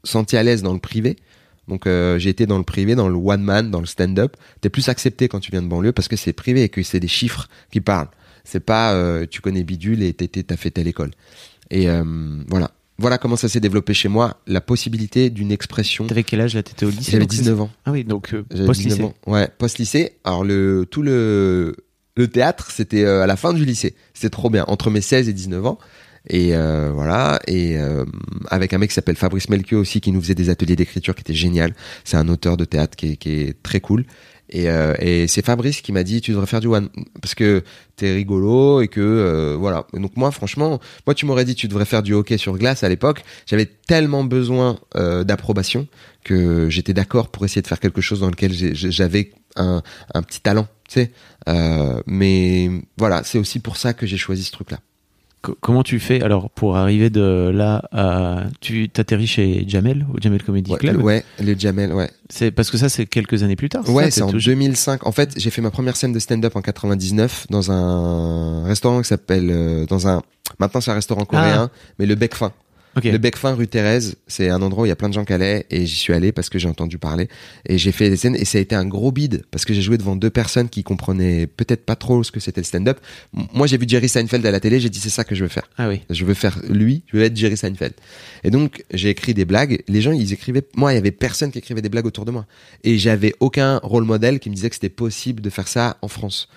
[0.04, 1.18] senti à l'aise dans le privé.
[1.68, 4.36] Donc euh, j'ai été dans le privé, dans le one man, dans le stand-up.
[4.62, 7.00] T'es plus accepté quand tu viens de banlieue parce que c'est privé et que c'est
[7.00, 8.10] des chiffres qui parlent.
[8.44, 11.12] C'est pas euh, tu connais bidule et t'as fait telle école.
[11.70, 12.04] Et euh,
[12.48, 12.72] voilà.
[13.00, 16.06] Voilà comment ça s'est développé chez moi, la possibilité d'une expression.
[16.06, 16.64] T'avais quel âge là?
[16.64, 17.70] T'étais au lycée J'avais donc c'est- 19 ans.
[17.86, 18.98] Ah oui, donc euh, post-lycée.
[18.98, 19.14] 19 ans.
[19.26, 20.14] Ouais, post-lycée.
[20.24, 21.76] Alors le tout le
[22.16, 23.96] le théâtre, c'était euh, à la fin du lycée.
[24.14, 25.80] C'était trop bien entre mes 16 et 19 ans.
[26.30, 28.06] Et euh, voilà, et euh,
[28.50, 31.22] avec un mec qui s'appelle Fabrice Melchior aussi, qui nous faisait des ateliers d'écriture qui
[31.22, 31.74] étaient génial.
[32.06, 34.06] C'est un auteur de théâtre qui est, qui est très cool.
[34.54, 36.88] Et, euh, et c'est Fabrice qui m'a dit tu devrais faire du one
[37.22, 37.64] parce que
[37.96, 39.88] t'es rigolo et que euh, voilà.
[39.94, 42.90] Donc moi franchement, moi tu m'aurais dit tu devrais faire du hockey sur glace à
[42.90, 43.24] l'époque.
[43.48, 45.88] J'avais tellement besoin euh, d'approbation
[46.24, 49.82] que j'étais d'accord pour essayer de faire quelque chose dans lequel j'avais un,
[50.14, 51.12] un petit talent, tu sais.
[51.50, 54.78] Euh, mais voilà, c'est aussi pour ça que j'ai choisi ce truc-là.
[55.44, 60.20] Co- Comment tu fais alors pour arriver de là à tu t'atterris chez Jamel au
[60.20, 60.98] Jamel Comedy Ouais, Club?
[60.98, 62.10] le- ouais, le Jamel, ouais.
[62.30, 63.88] C'est parce que ça c'est quelques années plus tard.
[63.90, 65.06] Ouais, c'est en T'es toujours- 2005.
[65.06, 69.08] En fait, j'ai fait ma première scène de stand-up en 99 dans un restaurant qui
[69.10, 70.24] s'appelle euh, dans un
[70.60, 71.70] maintenant c'est un restaurant coréen,
[72.00, 72.52] mais le Bec Fin.
[72.96, 75.26] Le Bec Fin rue Thérèse, c'est un endroit où il y a plein de gens
[75.26, 77.28] qui allaient et j'y suis allé parce que j'ai entendu parler
[77.68, 79.82] et j'ai fait des scènes et ça a été un gros bide parce que j'ai
[79.82, 83.00] joué devant deux personnes qui comprenaient peut-être pas trop ce que c'était le stand-up.
[83.54, 85.50] Moi, j'ai vu Jerry Seinfeld à la télé, j'ai dit c'est ça que je veux
[85.50, 85.70] faire.
[85.78, 86.02] Ah oui.
[86.10, 87.94] Je veux faire lui, je veux être Jerry Seinfeld.
[88.44, 89.84] Et donc, j'ai écrit des blagues.
[89.88, 90.64] Les gens, ils écrivaient.
[90.76, 92.46] Moi, il y avait personne qui écrivait des blagues autour de moi.
[92.84, 96.08] Et j'avais aucun rôle modèle qui me disait que c'était possible de faire ça en
[96.08, 96.48] France.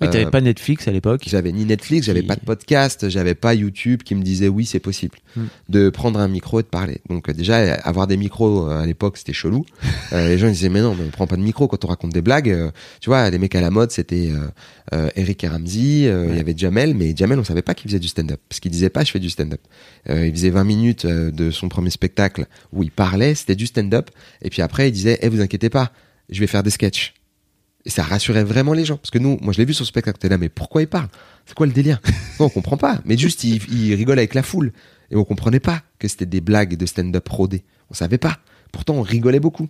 [0.00, 1.22] Oui, t'avais Euh, pas Netflix à l'époque.
[1.26, 4.80] J'avais ni Netflix, j'avais pas de podcast, j'avais pas YouTube qui me disait oui, c'est
[4.80, 5.44] possible Hmm.
[5.68, 6.98] de prendre un micro et de parler.
[7.08, 9.64] Donc euh, déjà, avoir des micros euh, à l'époque, c'était chelou.
[10.12, 12.12] Les gens ils disaient mais non, mais on prend pas de micro quand on raconte
[12.12, 12.72] des blagues.
[13.00, 14.30] Tu vois, les mecs à la mode, c'était
[15.16, 18.08] Eric et Ramsey, il y avait Jamel, mais Jamel, on savait pas qu'il faisait du
[18.08, 19.60] stand-up parce qu'il disait pas je fais du stand-up.
[20.10, 24.10] Euh, il faisait 20 minutes de son premier spectacle où il parlait, c'était du stand-up,
[24.42, 25.92] et puis après il disait eh vous inquiétez pas,
[26.30, 27.14] je vais faire des sketchs.
[27.84, 28.96] Et ça rassurait vraiment les gens.
[28.96, 30.88] Parce que nous, moi je l'ai vu sur ce spectacle, t'es là, mais pourquoi il
[30.88, 31.08] parle?
[31.46, 32.00] C'est quoi le délire?
[32.40, 33.00] Non, on comprend pas.
[33.04, 34.72] Mais juste, il, il rigole avec la foule.
[35.10, 37.62] Et on comprenait pas que c'était des blagues de stand-up rodé.
[37.90, 38.38] On savait pas.
[38.72, 39.68] Pourtant, on rigolait beaucoup.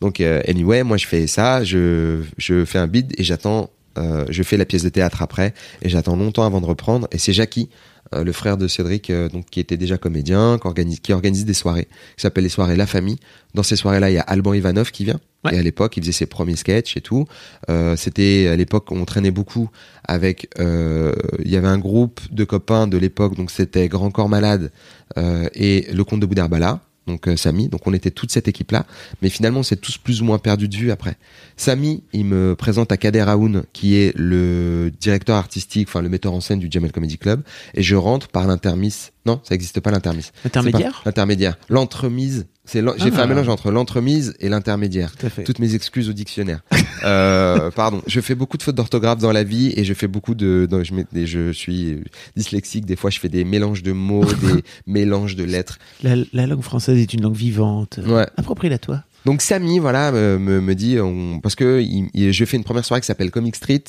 [0.00, 4.24] Donc, euh, anyway, moi je fais ça, je, je fais un bid et j'attends, euh,
[4.30, 5.52] je fais la pièce de théâtre après,
[5.82, 7.08] et j'attends longtemps avant de reprendre.
[7.10, 7.68] Et c'est Jackie,
[8.14, 11.44] euh, le frère de Cédric, euh, donc qui était déjà comédien, qui organise, qui organise
[11.44, 13.18] des soirées, qui s'appelle les soirées La Famille.
[13.54, 15.20] Dans ces soirées-là, il y a Alban Ivanov qui vient.
[15.44, 15.54] Ouais.
[15.54, 17.26] Et à l'époque, il faisait ses premiers sketchs et tout.
[17.70, 19.70] Euh, c'était à l'époque, on traînait beaucoup
[20.04, 20.48] avec.
[20.58, 21.12] euh,
[21.44, 24.72] Il y avait un groupe de copains de l'époque, donc c'était Grand Corps Malade
[25.16, 26.80] euh, et le Comte de Boudherbala.
[27.08, 28.86] Donc euh, Samy, donc on était toute cette équipe-là,
[29.22, 31.16] mais finalement on s'est tous plus ou moins perdus de vue après.
[31.56, 36.32] Samy, il me présente à Kader Aoun, qui est le directeur artistique, enfin le metteur
[36.32, 37.42] en scène du Jamel Comedy Club,
[37.74, 39.12] et je rentre par l'intermiss.
[39.26, 40.32] Non, ça n'existe pas l'intermiss.
[40.44, 41.58] Intermédiaire C'est pas- L'intermédiaire.
[41.68, 43.10] L'entremise, C'est j'ai Ah.
[43.10, 45.14] fait un mélange entre l'entremise et l'intermédiaire.
[45.16, 45.42] Tout à fait.
[45.44, 46.60] Toutes mes excuses au dictionnaire.
[47.04, 48.02] euh, pardon.
[48.06, 50.68] Je fais beaucoup de fautes d'orthographe dans la vie et je fais beaucoup de.
[51.14, 52.02] je, suis
[52.36, 52.84] dyslexique.
[52.84, 55.78] Des fois, je fais des mélanges de mots, des mélanges de lettres.
[56.02, 58.00] La, la langue française est une langue vivante.
[58.06, 58.26] Ouais.
[58.36, 59.02] Approprie-la toi.
[59.28, 62.86] Donc Samy, voilà, me, me, dit on- parce que il, il- je fais une première
[62.86, 63.84] soirée qui s'appelle Comic Street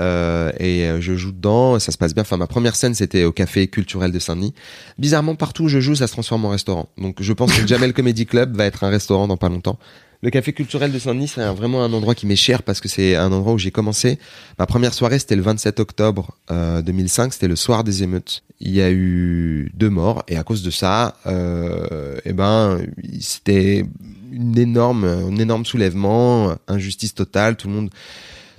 [0.00, 2.22] euh, et euh, je joue dedans, ça se passe bien.
[2.22, 4.54] Enfin, ma première scène c'était au café culturel de Saint-Denis.
[4.96, 6.88] Bizarrement, partout où je joue, ça se transforme en restaurant.
[6.96, 9.78] Donc je pense que Jamel Comedy Club va être un restaurant dans pas longtemps.
[10.22, 13.14] Le café culturel de Saint-Denis, c'est vraiment un endroit qui m'est cher parce que c'est
[13.14, 14.18] un endroit où j'ai commencé.
[14.58, 18.42] Ma première soirée, c'était le 27 octobre euh, 2005, c'était le soir des émeutes.
[18.58, 22.80] Il y a eu deux morts et à cause de ça, euh, eh ben,
[23.20, 23.84] c'était
[24.32, 27.90] une énorme, un énorme soulèvement, injustice totale, tout le monde.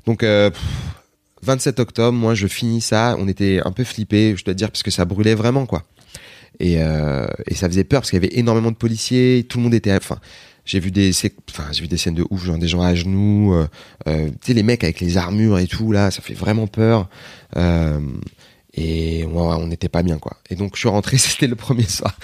[0.05, 0.61] Donc, euh, pff,
[1.43, 3.15] 27 octobre, moi, je finis ça.
[3.20, 5.84] On était un peu flippés, je dois dire, parce que ça brûlait vraiment, quoi.
[6.59, 9.63] Et, euh, et ça faisait peur parce qu'il y avait énormément de policiers, tout le
[9.63, 10.20] monde était, enfin,
[10.70, 11.11] j'ai vu des,
[11.49, 13.67] enfin, j'ai vu des scènes de ouf, genre des gens à genoux, euh,
[14.07, 17.09] euh, tu sais, les mecs avec les armures et tout, là, ça fait vraiment peur.
[17.55, 17.99] Euh,
[18.76, 20.38] et on n'était pas bien, quoi.
[20.49, 22.15] Et donc, je suis rentré, c'était le premier soir.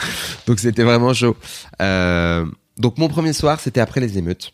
[0.46, 1.36] donc, c'était vraiment chaud.
[2.78, 4.54] Donc, mon premier soir, c'était après les émeutes.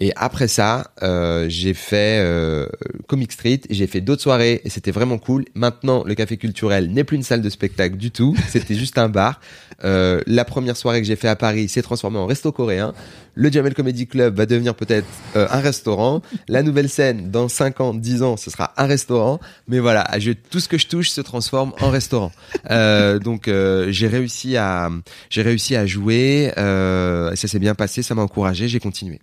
[0.00, 2.66] Et après ça, euh, j'ai fait euh,
[3.06, 5.44] Comic Street, et j'ai fait d'autres soirées et c'était vraiment cool.
[5.54, 9.08] Maintenant, le café culturel n'est plus une salle de spectacle du tout, c'était juste un
[9.08, 9.40] bar.
[9.84, 12.92] Euh, la première soirée que j'ai fait à Paris s'est transformée en resto coréen.
[13.34, 16.20] Le Jamel Comedy Club va devenir peut-être euh, un restaurant.
[16.48, 19.40] La nouvelle scène, dans 5 ans, 10 ans, ce sera un restaurant.
[19.68, 22.32] Mais voilà, je, tout ce que je touche se transforme en restaurant.
[22.70, 24.90] Euh, donc euh, j'ai réussi à
[25.30, 26.52] j'ai réussi à jouer.
[26.56, 29.20] Ça s'est bien passé, ça m'a encouragé, j'ai continué.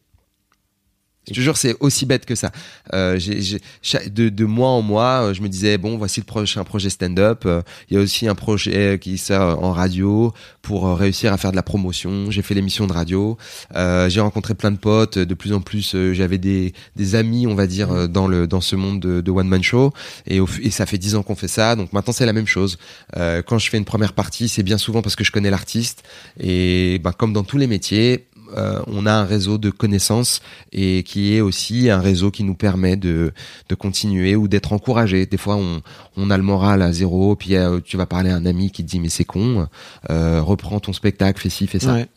[1.28, 2.52] Je te jure, c'est aussi bête que ça.
[2.94, 6.26] Euh, j'ai- cha- de, de mois en mois, euh, je me disais bon, voici le
[6.26, 7.44] prochain projet stand-up.
[7.46, 11.38] Euh, Il y a aussi un projet qui sort en radio pour euh, réussir à
[11.38, 12.32] faire de la promotion.
[12.32, 13.38] J'ai fait l'émission de radio.
[13.76, 15.18] Euh, j'ai rencontré plein de potes.
[15.20, 18.76] De plus en plus, j'avais des, des amis, on va dire, dans le dans ce
[18.78, 19.92] monde de, de one man show.
[20.28, 21.76] Et, au, et ça fait dix ans qu'on fait ça.
[21.76, 22.78] Donc maintenant, c'est la même chose.
[23.16, 26.04] Quand je fais une première partie, c'est bien souvent parce que je connais l'artiste.
[26.40, 30.42] Et ben, comme dans tous les métiers, euh, on a un réseau de connaissances
[30.72, 33.34] et qui est aussi un réseau qui nous permet de,
[33.70, 35.26] de continuer ou d'être encouragé.
[35.26, 35.82] Des fois, on,
[36.16, 38.84] on a le moral à zéro, puis euh, tu vas parler à un ami qui
[38.84, 39.68] te dit mais c'est con,
[40.10, 41.94] euh, reprends ton spectacle, fais ci, fais ça.
[41.94, 42.08] Ouais.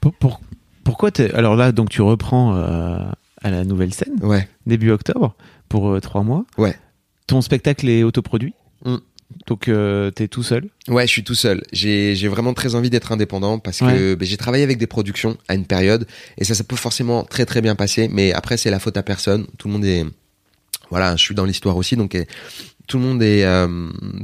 [0.00, 0.40] Pour, pour-
[0.84, 5.34] pourquoi Alors là, donc tu reprends à la nouvelle scène, Ouais, début octobre,
[5.68, 6.44] pour trois mois.
[6.56, 6.74] Ouais.
[7.26, 8.54] Ton spectacle est autoproduit.
[8.86, 8.96] Mm.
[9.46, 10.68] Donc euh, t'es tout seul.
[10.88, 11.62] ouais, je suis tout seul.
[11.72, 15.54] J'ai vraiment très envie d'être indépendant parce que ben, j'ai travaillé avec des productions à
[15.54, 16.06] une période
[16.38, 19.02] et ça ça peut forcément très très bien passer, mais après c'est la faute à
[19.02, 19.46] personne.
[19.58, 20.04] Tout le monde est
[20.90, 22.16] voilà, je suis dans l'histoire aussi, donc
[22.88, 23.68] tout le monde est euh,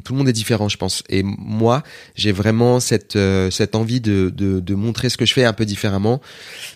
[0.05, 1.05] tout le monde est différent, je pense.
[1.09, 1.83] Et moi,
[2.17, 5.53] j'ai vraiment cette euh, cette envie de, de de montrer ce que je fais un
[5.53, 6.21] peu différemment.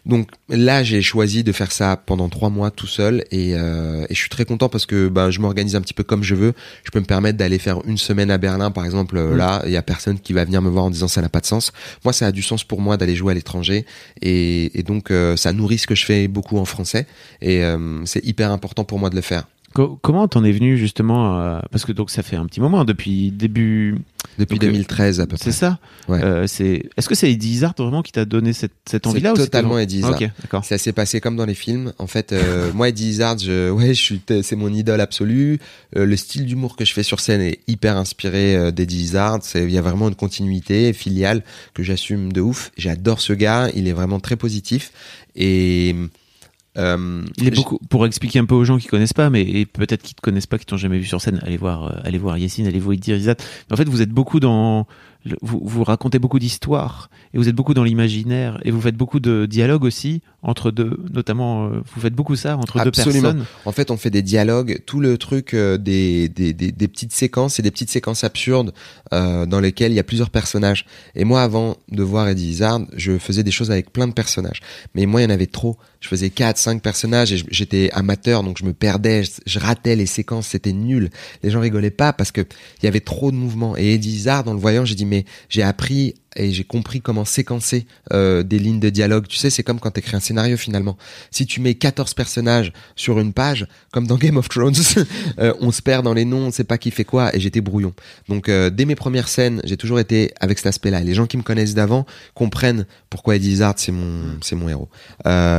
[0.07, 4.14] Donc là, j'ai choisi de faire ça pendant trois mois tout seul, et, euh, et
[4.14, 6.53] je suis très content parce que ben je m'organise un petit peu comme je veux.
[6.84, 9.16] Je peux me permettre d'aller faire une semaine à Berlin, par exemple.
[9.16, 11.28] euh, Là, il y a personne qui va venir me voir en disant ça n'a
[11.28, 11.72] pas de sens.
[12.05, 13.86] Moi, ça a du sens pour moi d'aller jouer à l'étranger,
[14.22, 17.07] et, et donc euh, ça nourrit ce que je fais beaucoup en français,
[17.41, 19.45] et euh, c'est hyper important pour moi de le faire.
[19.75, 22.85] Co- comment t'en es venu justement euh, Parce que donc ça fait un petit moment
[22.85, 23.97] depuis début.
[24.39, 25.45] Depuis Donc, euh, 2013 à peu près.
[25.45, 25.79] C'est ça.
[26.09, 26.23] Ouais.
[26.23, 26.89] Euh, c'est.
[26.97, 30.12] Est-ce que c'est Eddie Izzard vraiment qui t'a donné cette, cette envie-là totalement Eddie Izzard.
[30.21, 30.64] Ah, ok, d'accord.
[30.64, 31.93] Ça s'est passé comme dans les films.
[31.99, 35.59] En fait, euh, moi, Eddie Izzard, je, ouais, je suis, c'est mon idole absolue.
[35.95, 39.41] Le style d'humour que je fais sur scène est hyper inspiré d'Eddie Izzard.
[39.43, 41.43] C'est, il y a vraiment une continuité filiale
[41.75, 42.71] que j'assume de ouf.
[42.77, 43.69] J'adore ce gars.
[43.75, 44.93] Il est vraiment très positif
[45.37, 45.95] et
[46.79, 49.66] euh, Il est j- beaucoup pour expliquer un peu aux gens qui connaissent pas, mais
[49.66, 51.41] peut-être qui te connaissent pas, qui t'ont jamais vu sur scène.
[51.43, 52.97] Allez voir, euh, allez voir Yacine, allez voir.
[53.05, 53.37] Mais
[53.72, 54.87] en fait, vous êtes beaucoup dans,
[55.25, 58.97] le- vous, vous racontez beaucoup d'histoires et vous êtes beaucoup dans l'imaginaire et vous faites
[58.97, 63.33] beaucoup de dialogues aussi entre deux, notamment, euh, vous faites beaucoup ça entre Absolument.
[63.33, 63.47] deux personnes.
[63.64, 67.12] En fait, on fait des dialogues, tout le truc euh, des, des, des, des petites
[67.12, 68.73] séquences et des petites séquences absurdes
[69.12, 70.87] euh, dans lesquelles il y a plusieurs personnages.
[71.16, 74.61] Et moi, avant de voir Eddie Izzard, je faisais des choses avec plein de personnages.
[74.95, 75.77] Mais moi, il y en avait trop.
[76.01, 79.97] Je faisais quatre, cinq personnages et j'étais amateur, donc je me perdais, je, je ratais
[79.97, 81.11] les séquences, c'était nul.
[81.43, 82.43] Les gens rigolaient pas parce que
[82.81, 83.77] il y avait trop de mouvements.
[83.77, 87.24] Et Eddie Izzard, en le voyant, j'ai dit mais j'ai appris et j'ai compris comment
[87.24, 89.26] séquencer euh, des lignes de dialogue.
[89.26, 90.96] Tu sais, c'est comme quand t'écris un scénario finalement.
[91.30, 94.74] Si tu mets 14 personnages sur une page, comme dans Game of Thrones,
[95.38, 97.61] euh, on se perd dans les noms, on sait pas qui fait quoi, et j'étais
[97.61, 97.92] brouillon.
[98.28, 101.00] Donc euh, dès mes premières scènes, j'ai toujours été avec cet aspect-là.
[101.00, 104.88] Les gens qui me connaissent d'avant comprennent pourquoi Eddie Izzard c'est mon c'est mon héros.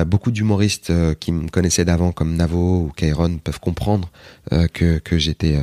[0.06, 4.10] Beaucoup d'humoristes qui me connaissaient d'avant, comme Navo ou Kairon, peuvent comprendre
[4.74, 5.58] que que j'étais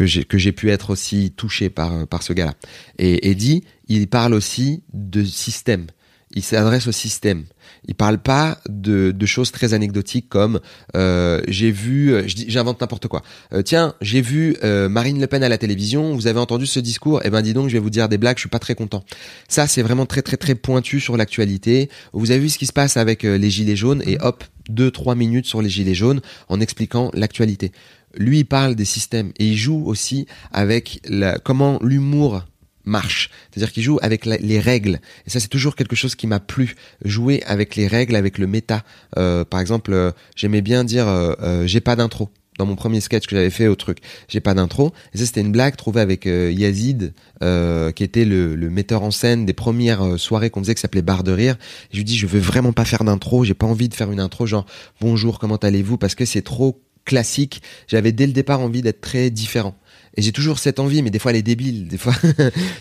[0.00, 2.54] que j'ai que j'ai pu être aussi touché par par ce gars-là.
[2.98, 5.88] Et Eddie, il parle aussi de système.
[6.34, 7.44] il s'adresse au système.
[7.86, 10.60] Il parle pas de, de choses très anecdotiques comme
[10.94, 13.22] euh, j'ai vu, j'invente n'importe quoi.
[13.52, 16.14] Euh, tiens, j'ai vu euh, Marine Le Pen à la télévision.
[16.14, 17.20] Vous avez entendu ce discours?
[17.24, 18.36] Eh ben, dis donc, je vais vous dire des blagues.
[18.36, 19.02] Je suis pas très content.
[19.48, 21.88] Ça, c'est vraiment très très très pointu sur l'actualité.
[22.12, 24.02] Vous avez vu ce qui se passe avec euh, les gilets jaunes?
[24.06, 27.72] Et hop, deux trois minutes sur les gilets jaunes en expliquant l'actualité.
[28.16, 32.44] Lui, il parle des systèmes et il joue aussi avec la, comment l'humour
[32.84, 33.30] marche.
[33.50, 35.00] C'est-à-dire qu'il joue avec les règles.
[35.26, 36.74] Et ça, c'est toujours quelque chose qui m'a plu.
[37.04, 38.82] Jouer avec les règles, avec le méta.
[39.16, 42.30] Euh, par exemple, euh, j'aimais bien dire euh, euh, j'ai pas d'intro.
[42.58, 43.98] Dans mon premier sketch que j'avais fait au truc,
[44.28, 44.92] j'ai pas d'intro.
[45.14, 49.02] Et ça, c'était une blague trouvée avec euh, Yazid, euh, qui était le, le metteur
[49.02, 51.56] en scène des premières soirées qu'on faisait, qui s'appelait Barre de rire.
[51.90, 53.44] Je lui dis, je veux vraiment pas faire d'intro.
[53.44, 54.66] J'ai pas envie de faire une intro genre
[55.00, 57.62] bonjour, comment allez-vous, parce que c'est trop classique.
[57.86, 59.76] J'avais dès le départ envie d'être très différent.
[60.16, 61.86] Et j'ai toujours cette envie, mais des fois elle est débile.
[61.86, 62.30] Des fois, tu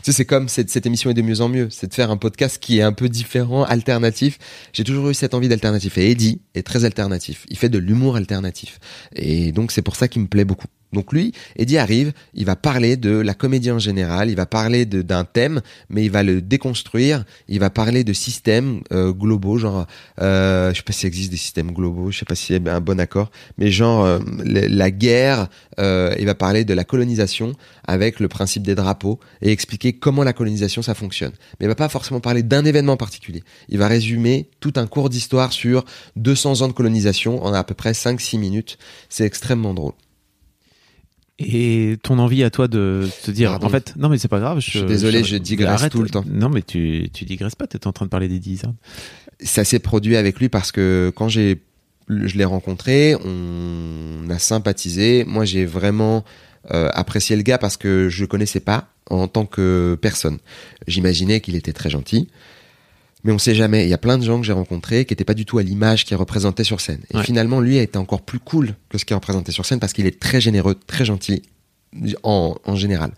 [0.03, 1.67] sais, c'est comme cette, émission est de mieux en mieux.
[1.69, 4.39] C'est de faire un podcast qui est un peu différent, alternatif.
[4.73, 5.97] J'ai toujours eu cette envie d'alternatif.
[5.97, 7.45] Et Eddie est très alternatif.
[7.49, 8.79] Il fait de l'humour alternatif.
[9.15, 10.67] Et donc c'est pour ça qu'il me plaît beaucoup.
[10.93, 14.85] Donc lui, Eddie arrive, il va parler de la comédie en général, il va parler
[14.85, 19.85] d'un thème, mais il va le déconstruire, il va parler de systèmes euh, globaux, genre,
[20.19, 22.75] euh, je sais pas s'il existe des systèmes globaux, je sais pas s'il y a
[22.75, 25.47] un bon accord, mais genre euh, la guerre,
[25.79, 27.53] euh, il va parler de la colonisation
[27.85, 31.33] avec le principe des drapeaux et expliquer comment la colonisation ça fonctionne.
[31.59, 33.43] Mais il va pas forcément parler d'un événement particulier.
[33.69, 35.85] Il va résumer tout un cours d'histoire sur
[36.15, 38.77] 200 ans de colonisation en à peu près 5-6 minutes.
[39.09, 39.93] C'est extrêmement drôle.
[41.39, 43.67] Et ton envie à toi de te dire, Pardon.
[43.67, 44.59] en fait, non mais c'est pas grave.
[44.59, 46.25] Je suis désolé, je digresse tout le temps.
[46.29, 48.63] Non mais tu, tu digresses pas, t'es en train de parler des 10
[49.41, 51.61] ça s'est produit avec lui parce que quand j'ai
[52.09, 55.23] je l'ai rencontré, on a sympathisé.
[55.27, 56.25] Moi, j'ai vraiment
[56.71, 60.39] euh, apprécié le gars parce que je le connaissais pas en tant que personne.
[60.87, 62.27] J'imaginais qu'il était très gentil,
[63.23, 63.83] mais on sait jamais.
[63.85, 65.63] Il y a plein de gens que j'ai rencontrés qui étaient pas du tout à
[65.63, 67.01] l'image qu'il représentait sur scène.
[67.13, 67.23] Et Ouais.
[67.23, 70.05] finalement, lui a été encore plus cool que ce qu'il représentait sur scène parce qu'il
[70.05, 71.41] est très généreux, très gentil
[72.23, 73.11] en, en général.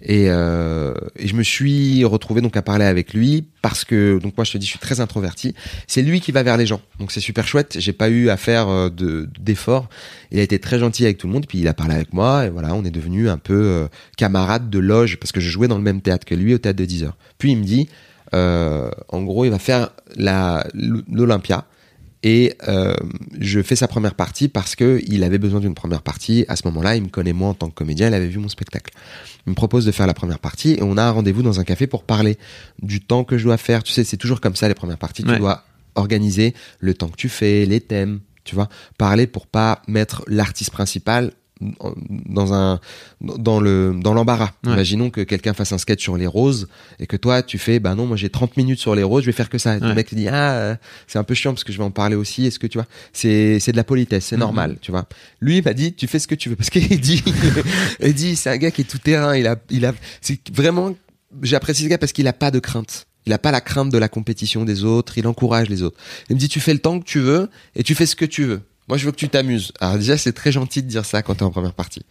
[0.00, 4.36] Et, euh, et je me suis retrouvé donc à parler avec lui parce que donc
[4.36, 5.54] moi je te dis je suis très introverti.
[5.88, 7.76] C'est lui qui va vers les gens, donc c'est super chouette.
[7.80, 9.88] J'ai pas eu à faire euh, de d'efforts.
[10.30, 12.46] Il a été très gentil avec tout le monde, puis il a parlé avec moi
[12.46, 13.86] et voilà, on est devenu un peu euh,
[14.16, 16.78] camarades de loge parce que je jouais dans le même théâtre que lui au théâtre
[16.78, 17.16] de 10 heures.
[17.38, 17.88] Puis il me dit,
[18.34, 21.66] euh, en gros, il va faire l'Olympia
[22.22, 22.94] et euh,
[23.38, 26.46] je fais sa première partie parce que il avait besoin d'une première partie.
[26.48, 28.48] À ce moment-là, il me connaît moi en tant que comédien, il avait vu mon
[28.48, 28.94] spectacle.
[29.46, 31.64] Il me propose de faire la première partie et on a un rendez-vous dans un
[31.64, 32.38] café pour parler
[32.82, 33.82] du temps que je dois faire.
[33.82, 35.22] Tu sais, c'est toujours comme ça les premières parties.
[35.22, 35.34] Ouais.
[35.34, 35.64] Tu dois
[35.96, 40.70] organiser le temps que tu fais, les thèmes, tu vois, parler pour pas mettre l'artiste
[40.70, 42.80] principal dans un
[43.20, 44.52] dans le dans l'embarras.
[44.64, 44.72] Ouais.
[44.72, 47.94] Imaginons que quelqu'un fasse un sketch sur les roses et que toi tu fais bah
[47.94, 49.76] non moi j'ai 30 minutes sur les roses, je vais faire que ça.
[49.76, 50.76] Et Le mec te dit ah euh,
[51.06, 52.46] c'est un peu chiant parce que je vais en parler aussi.
[52.46, 55.06] Est-ce que tu vois c'est c'est de la politesse, c'est normal, tu vois.
[55.40, 57.22] Lui il m'a dit tu fais ce que tu veux parce qu'il dit
[58.00, 60.94] il dit c'est un gars qui est tout terrain, il a il a c'est vraiment
[61.42, 63.06] j'apprécie ce gars parce qu'il a pas de crainte.
[63.26, 65.96] Il a pas la crainte de la compétition des autres, il encourage les autres.
[66.28, 68.26] Il me dit tu fais le temps que tu veux et tu fais ce que
[68.26, 68.60] tu veux.
[68.88, 69.72] Moi je veux que tu t'amuses.
[69.80, 72.02] Alors déjà c'est très gentil de dire ça quand t'es en première partie.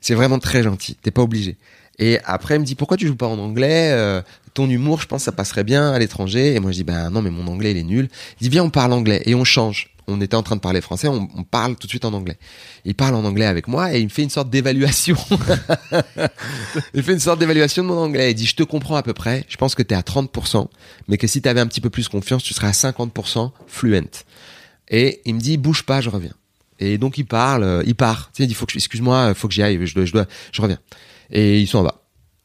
[0.00, 1.56] C'est vraiment très gentil, t'es pas obligé.
[1.98, 4.20] Et après il me dit pourquoi tu joues pas en anglais Euh,
[4.54, 6.54] Ton humour je pense ça passerait bien à l'étranger.
[6.54, 8.08] Et moi je dis ben non mais mon anglais il est nul.
[8.40, 9.90] Il dit viens on parle anglais et on change.
[10.08, 12.38] On était en train de parler français, on, on parle tout de suite en anglais.
[12.84, 15.16] Il parle en anglais avec moi et il me fait une sorte d'évaluation.
[16.94, 18.30] il fait une sorte d'évaluation de mon anglais.
[18.30, 19.44] Il dit, je te comprends à peu près.
[19.48, 20.68] Je pense que t'es à 30%,
[21.08, 24.02] mais que si t'avais un petit peu plus confiance, tu serais à 50% fluent.
[24.88, 26.34] Et il me dit, bouge pas, je reviens.
[26.78, 28.30] Et donc il parle, euh, il part.
[28.32, 30.12] Tu sais, il dit, faut que je, excuse-moi, faut que j'y aille, je dois, je
[30.12, 30.78] dois, je reviens.
[31.30, 32.02] Et ils sont en bas.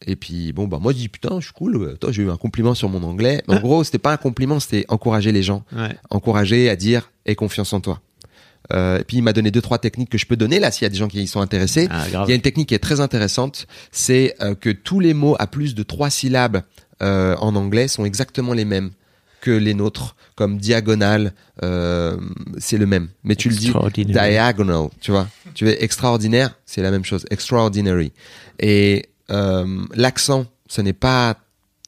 [0.07, 2.31] Et puis bon bah moi je dis putain je suis cool, euh, toi j'ai eu
[2.31, 3.43] un compliment sur mon anglais.
[3.47, 5.95] En gros c'était pas un compliment, c'était encourager les gens Ouais.
[6.09, 8.01] encourager à dire aie confiance en toi.
[8.73, 10.83] Euh, et puis il m'a donné deux trois techniques que je peux donner là s'il
[10.83, 11.87] y a des gens qui y sont intéressés.
[11.91, 12.05] Ah.
[12.25, 15.35] Il y a une technique qui est très intéressante, c'est euh, que tous les mots
[15.37, 16.63] à plus de trois syllabes
[17.03, 18.91] euh, en anglais sont exactement les mêmes
[19.41, 21.33] que les nôtres, comme diagonale,
[21.63, 22.17] euh,
[22.57, 23.09] c'est le même.
[23.23, 23.73] Mais tu le dis
[24.05, 25.27] diagonal, tu vois.
[25.53, 28.13] Tu veux extraordinaire, c'est la même chose, extraordinary.
[28.59, 31.37] Et euh, l'accent, ce n'est pas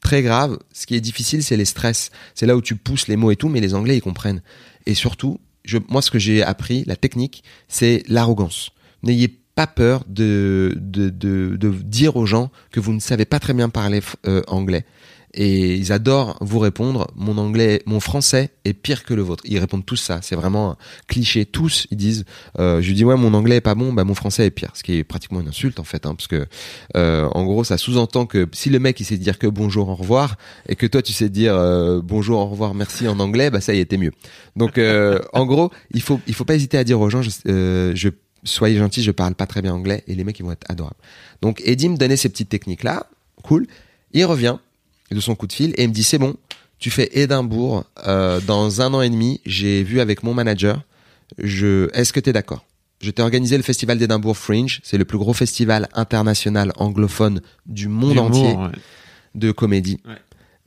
[0.02, 0.58] très grave.
[0.72, 2.10] Ce qui est difficile, c'est les stress.
[2.34, 4.42] C'est là où tu pousses les mots et tout, mais les Anglais, ils comprennent.
[4.86, 8.70] Et surtout, je, moi, ce que j'ai appris, la technique, c'est l'arrogance.
[9.02, 13.38] N'ayez pas peur de, de, de, de dire aux gens que vous ne savez pas
[13.38, 14.84] très bien parler euh, anglais.
[15.34, 17.08] Et ils adorent vous répondre.
[17.16, 19.42] Mon anglais mon français est pire que le vôtre.
[19.46, 20.20] Ils répondent tous ça.
[20.22, 20.76] C'est vraiment un
[21.08, 21.44] cliché.
[21.44, 22.24] Tous ils disent
[22.58, 24.70] euh, je lui dis ouais mon anglais est pas bon bah mon français est pire.
[24.74, 26.46] Ce qui est pratiquement une insulte en fait hein, parce que
[26.96, 29.94] euh, en gros ça sous-entend que si le mec il sait dire que bonjour au
[29.94, 30.36] revoir
[30.68, 33.74] et que toi tu sais dire euh, bonjour au revoir merci en anglais bah ça
[33.74, 34.12] y était mieux.
[34.56, 37.30] Donc euh, en gros il faut il faut pas hésiter à dire aux gens je,
[37.48, 38.08] euh, je
[38.44, 40.96] soyez gentils je parle pas très bien anglais et les mecs ils vont être adorables.
[41.42, 43.06] Donc Eddie me donnait ces petites techniques là
[43.42, 43.66] cool.
[44.12, 44.56] Il revient
[45.10, 46.34] de son coup de fil et il me dit c'est bon,
[46.78, 49.40] tu fais Édimbourg euh, dans un an et demi.
[49.46, 50.82] J'ai vu avec mon manager.
[51.38, 52.64] Je, est-ce que tu es d'accord?
[53.00, 54.80] Je t'ai organisé le festival d'Édimbourg Fringe.
[54.82, 58.68] C'est le plus gros festival international anglophone du monde entier ouais.
[59.34, 60.00] de comédie.
[60.06, 60.16] Ouais.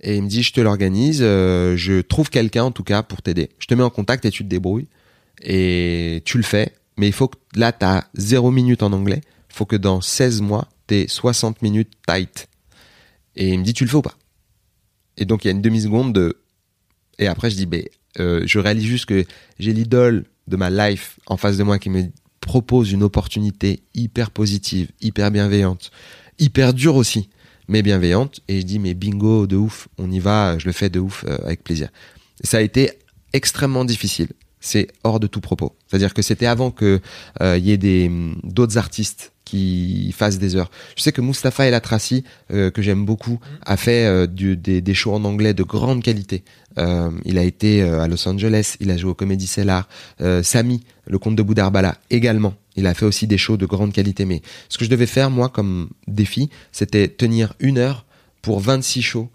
[0.02, 1.20] Et il me dit je te l'organise.
[1.22, 3.50] euh, je trouve quelqu'un en tout cas pour t'aider.
[3.60, 4.88] Je te mets en contact et tu te débrouilles
[5.42, 6.74] et tu le fais.
[6.98, 9.22] Mais il faut que là t'as zéro minute en anglais.
[9.50, 12.48] Faut que dans 16 mois t'aies 60 minutes tight.
[13.36, 14.16] Et il me dit tu le fais ou pas?
[15.18, 16.38] Et donc il y a une demi-seconde de...
[17.20, 17.84] Et après je dis, ben,
[18.20, 19.26] euh, je réalise juste que
[19.60, 22.06] j'ai l'idole de ma life en face de moi qui me
[22.42, 25.92] propose une opportunité hyper positive, hyper bienveillante,
[26.40, 27.30] hyper dure aussi,
[27.68, 28.40] mais bienveillante.
[28.48, 31.26] Et je dis, mais bingo, de ouf, on y va, je le fais de ouf,
[31.28, 31.90] euh, avec plaisir.
[32.44, 32.92] Ça a été
[33.34, 34.30] extrêmement difficile.
[34.60, 35.76] C'est hors de tout propos.
[35.88, 37.02] C'est-à-dire que c'était avant que
[37.42, 38.10] euh, y ait des
[38.44, 40.70] d'autres artistes qui fassent des heures.
[40.98, 44.82] Je sais que Mustapha El Atrassi, euh, que j'aime beaucoup, a fait euh, du- des,
[44.82, 46.44] des shows en anglais de grande qualité.
[46.78, 49.88] Euh, il a été euh, à Los Angeles, il a joué au Comedy Cellar.
[50.44, 52.54] Samy, le comte de Boudarbala, également.
[52.76, 54.26] Il a fait aussi des shows de grande qualité.
[54.26, 58.06] Mais ce que je devais faire, moi, comme défi, c'était tenir une heure
[58.42, 59.30] pour 26 shows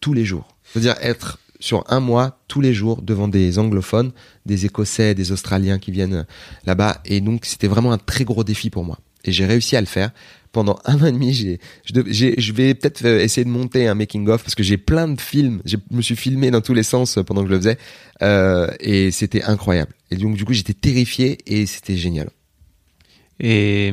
[0.00, 0.56] tous les jours.
[0.72, 4.10] C'est-à-dire être sur un mois, tous les jours, devant des anglophones,
[4.46, 6.26] des Écossais, des Australiens qui viennent
[6.66, 7.00] là-bas.
[7.04, 8.98] Et donc, c'était vraiment un très gros défi pour moi.
[9.24, 10.10] Et j'ai réussi à le faire.
[10.52, 14.42] Pendant un an et demi, j'ai, je, vais peut-être euh, essayer de monter un making-of
[14.42, 15.62] parce que j'ai plein de films.
[15.64, 17.78] Je me suis filmé dans tous les sens euh, pendant que je le faisais.
[18.20, 19.94] Euh, et c'était incroyable.
[20.10, 22.28] Et donc, du coup, j'étais terrifié et c'était génial.
[23.40, 23.92] Et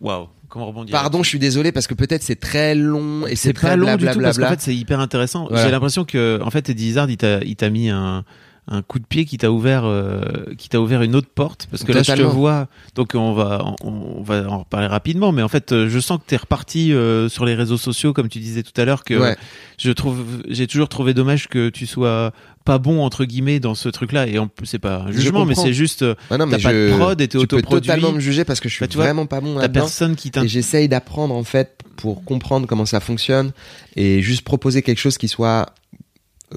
[0.00, 3.48] waouh, comment rebondir Pardon, je suis désolé parce que peut-être c'est très long et c'est
[3.48, 4.28] c'est très pas long du tout blablabla.
[4.28, 5.46] parce qu'en fait c'est hyper intéressant.
[5.48, 5.64] Voilà.
[5.64, 8.24] J'ai l'impression que en fait Eddie Izzard il t'a il t'a mis un
[8.68, 10.20] un coup de pied qui t'a ouvert euh,
[10.56, 13.64] qui t'a ouvert une autre porte parce que là je te vois donc on va
[13.82, 16.92] on, on va en reparler rapidement mais en fait euh, je sens que t'es reparti
[16.92, 19.36] euh, sur les réseaux sociaux comme tu disais tout à l'heure que Ouais.
[19.78, 22.32] je trouve j'ai toujours trouvé dommage que tu sois
[22.64, 25.44] pas bon entre guillemets dans ce truc là et en plus c'est pas un jugement
[25.46, 27.56] mais c'est juste euh, Ah non, mais T'as pas de prod et t'es tu peux
[27.56, 27.88] autoproduit.
[27.88, 29.80] totalement me juger parce que je suis Bah, tu vois, vraiment pas bon là-dedans.
[29.80, 33.50] personne qui Et j'essaye d'apprendre en fait pour comprendre comment ça fonctionne
[33.96, 35.66] et juste proposer quelque chose qui soit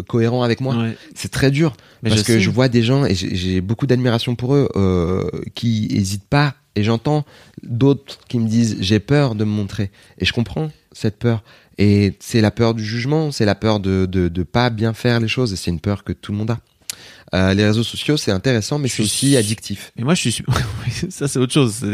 [0.08, 0.76] cohérent avec moi.
[0.76, 0.98] Ouais.
[1.16, 2.40] C'est très dur Mais parce je que sais.
[2.40, 6.56] je vois des gens et j'ai j'ai beaucoup d'admiration pour eux euh, qui hésitent pas
[6.76, 7.26] et j'entends
[7.62, 11.44] d'autres qui me disent j'ai peur de me montrer et je comprends cette peur
[11.78, 15.20] et c'est la peur du jugement, c'est la peur de, de de pas bien faire
[15.20, 16.60] les choses et c'est une peur que tout le monde a.
[17.34, 19.92] Euh, les réseaux sociaux c'est intéressant mais c'est aussi addictif.
[19.98, 20.44] Et moi, je suis
[21.10, 21.86] ça c'est autre chose.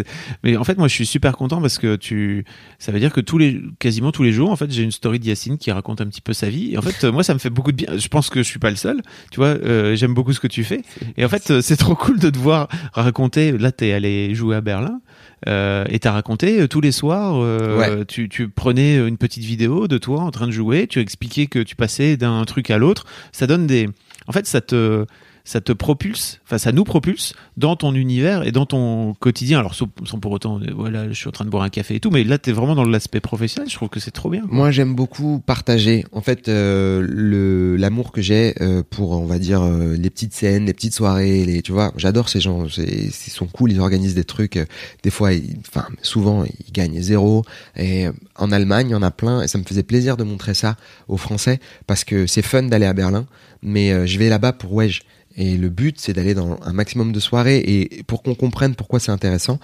[0.44, 2.46] Mais en fait, moi, je suis super content parce que tu,
[2.78, 5.20] ça veut dire que tous les, quasiment tous les jours, en fait, j'ai une story
[5.20, 6.74] d'Yacine qui raconte un petit peu sa vie.
[6.74, 7.98] Et en fait, euh, moi, ça me fait beaucoup de bien.
[7.98, 9.02] Je pense que je suis pas le seul.
[9.32, 10.82] Tu vois, euh, j'aime beaucoup ce que tu fais.
[11.18, 13.58] Et en fait, c'est trop cool de te voir raconter.
[13.58, 15.00] Là, t'es allé jouer à Berlin.
[15.48, 19.88] Euh, et t'as raconté euh, tous les soirs, euh, tu, tu prenais une petite vidéo
[19.88, 23.06] de toi en train de jouer, tu expliquais que tu passais d'un truc à l'autre.
[23.32, 23.90] Ça donne des,
[24.30, 25.06] en fait, ça te,
[25.50, 29.58] ça te propulse, enfin ça nous propulse dans ton univers et dans ton quotidien.
[29.58, 32.00] Alors sans, pour autant, euh, voilà, je suis en train de boire un café et
[32.00, 33.68] tout, mais là t'es vraiment dans l'aspect professionnel.
[33.68, 34.44] Je trouve que c'est trop bien.
[34.48, 36.06] Moi, j'aime beaucoup partager.
[36.12, 40.74] En fait, euh, l'amour que j'ai euh, pour, on va dire, les petites scènes, les
[40.74, 42.68] petites soirées, tu vois, j'adore ces gens.
[42.78, 44.60] Ils sont cool, ils organisent des trucs.
[45.02, 45.32] Des fois,
[45.68, 47.44] enfin, souvent, ils gagnent zéro.
[47.76, 49.42] Et en Allemagne, il y en a plein.
[49.42, 50.76] Et ça me faisait plaisir de montrer ça
[51.08, 53.26] aux Français parce que c'est fun d'aller à Berlin,
[53.64, 55.02] mais je vais là-bas pour Wedge.
[55.40, 59.00] Et le but, c'est d'aller dans un maximum de soirées et pour qu'on comprenne pourquoi
[59.00, 59.58] c'est intéressant,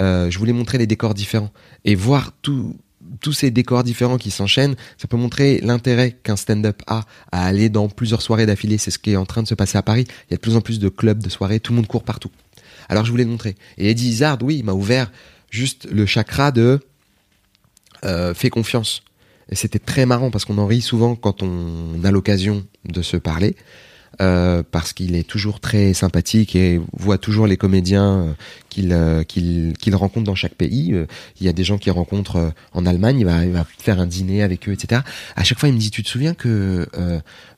[0.00, 1.52] euh, je voulais montrer les décors différents
[1.84, 2.76] et voir tout,
[3.20, 7.68] tous ces décors différents qui s'enchaînent, ça peut montrer l'intérêt qu'un stand-up a à aller
[7.68, 8.76] dans plusieurs soirées d'affilée.
[8.76, 10.04] C'est ce qui est en train de se passer à Paris.
[10.28, 12.02] Il y a de plus en plus de clubs, de soirées, tout le monde court
[12.02, 12.32] partout.
[12.88, 13.54] Alors je voulais le montrer.
[13.78, 15.12] Et Eddie Izzard, oui, il m'a ouvert
[15.48, 16.80] juste le chakra de
[18.04, 19.04] euh, fais confiance.
[19.48, 23.16] Et c'était très marrant parce qu'on en rit souvent quand on a l'occasion de se
[23.16, 23.54] parler.
[24.20, 28.32] Euh, parce qu'il est toujours très sympathique et voit toujours les comédiens euh,
[28.68, 30.94] qu'il euh, qu'il rencontre dans chaque pays.
[31.40, 34.68] Il y a des gens qu'il rencontre en Allemagne, il va, faire un dîner avec
[34.68, 35.00] eux, etc.
[35.36, 36.86] À chaque fois, il me dit, tu te souviens que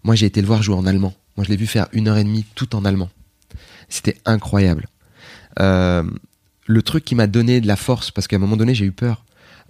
[0.05, 1.15] moi j'ai été le voir jouer en allemand.
[1.37, 3.09] Moi, je l'ai vu faire une heure et demie tout en allemand.
[3.89, 4.87] C'était incroyable.
[5.59, 8.93] Le truc qui m'a donné de la force, parce qu'à un moment donné, j'ai eu
[8.93, 9.25] peur.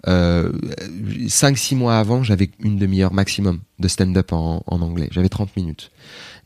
[0.07, 0.51] Euh,
[1.25, 5.07] 5-6 mois avant, j'avais une demi-heure maximum de stand-up en anglais.
[5.11, 5.91] J'avais 30 minutes.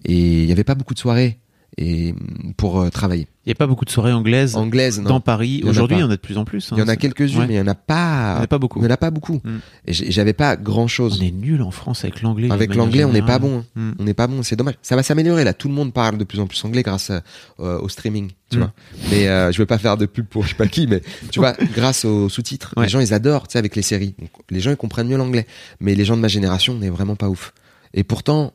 [0.07, 1.37] Et il n'y avait pas beaucoup de soirées
[1.79, 2.15] et
[2.55, 3.27] pour euh, travailler.
[3.45, 5.09] Il n'y a pas beaucoup de soirées anglaises Anglaise, non.
[5.09, 5.61] dans Paris.
[5.63, 6.71] Aujourd'hui, il y en a de plus en plus.
[6.71, 6.75] hein.
[6.75, 7.45] Il y en a quelques-unes, Ouais.
[7.47, 8.33] mais il y en a pas.
[8.33, 8.79] Il y en a pas beaucoup.
[8.79, 9.41] Il y en a pas beaucoup.
[9.43, 9.57] Mm.
[9.85, 11.19] Et j'avais pas grand chose.
[11.21, 12.49] On est nul en France avec l'anglais.
[12.49, 13.59] Avec l'anglais, on n'est pas bon.
[13.59, 13.65] hein.
[13.75, 13.91] Mm.
[13.99, 14.75] On n'est pas bon, c'est dommage.
[14.81, 15.53] Ça va s'améliorer là.
[15.53, 17.21] Tout le monde parle de plus en plus anglais grâce à-
[17.59, 18.59] euh, au streaming, tu Mm.
[18.61, 18.73] vois.
[19.11, 21.01] Mais euh, je veux pas faire de pub pour je sais pas qui, mais
[21.31, 22.83] tu vois, grâce aux sous-titres, Ouais.
[22.85, 24.15] les gens ils adorent, tu sais, avec les séries.
[24.17, 25.45] Donc, les gens ils comprennent mieux l'anglais.
[25.79, 27.53] Mais les gens de ma génération, on n'est vraiment pas ouf.
[27.93, 28.51] Et pourtant,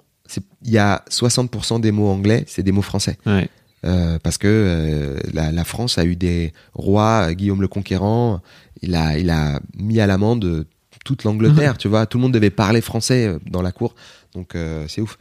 [0.64, 3.18] il y a 60% des mots anglais, c'est des mots français.
[3.26, 3.49] Ouais.
[3.85, 8.41] Euh, parce que euh, la, la France a eu des rois, euh, Guillaume le Conquérant,
[8.80, 10.66] il a, il a mis à l'amende
[11.05, 12.07] toute l'Angleterre, tu vois.
[12.07, 13.95] Tout le monde devait parler français dans la cour,
[14.35, 15.18] donc euh, c'est ouf.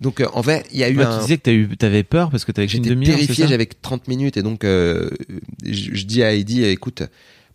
[0.00, 1.16] Donc en fait, il y a eu Ouais, un.
[1.16, 3.16] Tu disais que t'avais peur parce que t'avais J'étais demi-heure.
[3.48, 5.08] j'avais que 30 minutes et donc je,
[5.64, 7.02] je dis à Heidi, écoute,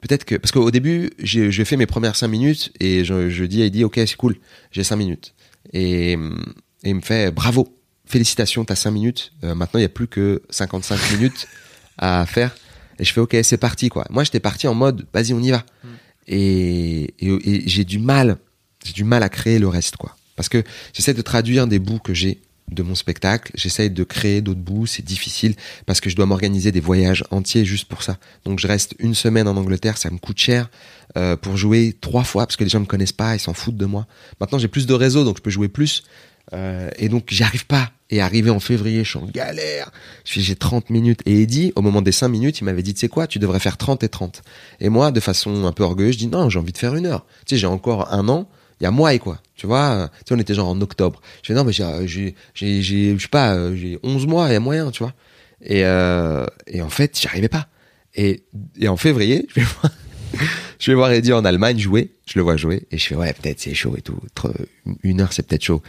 [0.01, 3.43] peut-être que parce qu'au début j'ai j'ai fait mes premières 5 minutes et je, je
[3.43, 4.37] dis à Heidi, ok c'est cool,
[4.71, 5.33] j'ai 5 minutes
[5.73, 6.41] et, hum,
[6.83, 7.67] et il me fait bravo,
[8.05, 11.47] félicitations, t'as 5 minutes, Euh, maintenant il y a plus que 55 minutes
[11.97, 12.55] à faire
[12.99, 14.05] et je fais ok c'est parti quoi.
[14.09, 15.63] Moi j'étais parti en mode vas-y on y va
[16.27, 17.27] et, et,
[17.65, 18.37] et j'ai du mal,
[18.85, 20.63] j'ai du mal à créer le reste quoi parce que
[20.93, 22.39] j'essaie de traduire des bouts que j'ai
[22.71, 23.51] de mon spectacle.
[23.55, 25.55] J'essaye de créer d'autres bouts, c'est difficile
[25.85, 28.17] parce que je dois m'organiser des voyages entiers juste pour ça.
[28.45, 30.69] Donc je reste une semaine en Angleterre, ça me coûte cher
[31.17, 33.75] euh, pour jouer trois fois parce que les gens me connaissent pas, ils s'en foutent
[33.77, 34.07] de moi.
[34.39, 36.03] Maintenant j'ai plus de réseau donc je peux jouer plus
[36.53, 37.91] Euh, et donc j'y arrive pas.
[38.11, 39.91] Et arrivé en février, je suis en galère.
[40.25, 43.07] J'ai 30 minutes et Eddie au moment des 5 minutes, il m'avait dit tu sais
[43.07, 44.41] quoi, tu devrais faire 30 et 30.
[44.79, 47.05] Et moi de façon un peu orgueilleuse, je dis non, j'ai envie de faire une
[47.05, 47.25] heure.
[47.45, 48.49] Tu sais, j'ai encore un an
[48.81, 49.39] il y a moi et quoi.
[49.55, 51.21] Tu vois, tu sais, on était genre en octobre.
[51.43, 54.25] Je fais non, mais j'ai, euh, j'ai, j'ai, j'ai- je sais pas, euh, j'ai 11
[54.25, 55.13] mois, il y a moyen, tu vois.
[55.61, 57.67] Et, euh, et en fait, j'y arrivais pas.
[58.15, 58.43] Et,
[58.79, 59.91] et en février, je vais voir,
[60.79, 62.11] je vais voir Eddie en Allemagne jouer.
[62.25, 64.19] Je le vois jouer et je fais ouais, peut-être c'est chaud et tout.
[65.03, 65.81] Une heure, c'est peut-être chaud.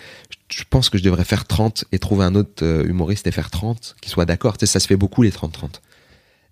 [0.49, 3.51] Je, pense que je devrais faire 30 et trouver un autre euh, humoriste et faire
[3.51, 4.57] 30 qui soit d'accord.
[4.59, 5.81] Tu sais, ça se fait beaucoup les 30-30.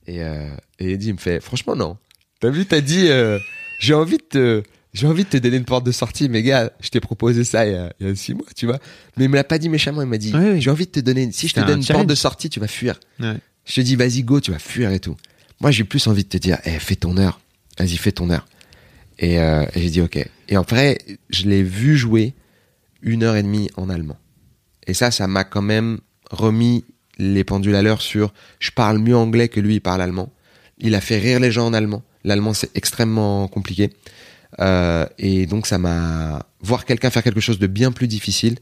[0.06, 1.96] Et, euh, et Eddie me fait franchement non.
[2.40, 3.38] T'as vu, t'as dit euh,
[3.80, 4.62] j'ai envie de te
[4.94, 7.66] j'ai envie de te donner une porte de sortie, mais gars, je t'ai proposé ça
[7.66, 8.78] il y, a, il y a six mois, tu vois.
[9.16, 10.60] Mais il me l'a pas dit méchamment, il m'a dit, Oui, oui.
[10.60, 12.48] j'ai envie de te donner, si je te C'était un donne une porte de sortie,
[12.48, 12.98] tu vas fuir.
[13.20, 13.36] Ouais.
[13.64, 15.16] Je te dis, vas-y, go, tu vas fuir et tout.
[15.60, 17.38] Moi, j'ai plus envie de te dire, eh, fais ton heure.
[17.78, 18.46] Vas-y, fais ton heure.
[19.18, 19.38] Et,
[19.74, 20.18] j'ai dit, ok.
[20.48, 20.98] Et en vrai,
[21.30, 22.34] je l'ai vu jouer
[23.02, 24.16] une heure et demie en allemand.
[24.86, 25.98] Et ça, ça m'a quand même
[26.30, 26.84] remis
[27.18, 30.32] les pendules à l'heure sur, je parle mieux anglais que lui, il parle allemand.
[30.78, 32.02] Il a fait rire les gens en allemand.
[32.24, 33.90] L'allemand, c'est extrêmement compliqué.
[34.60, 38.58] Euh, et donc, ça m'a, voir quelqu'un faire quelque chose de bien plus difficile,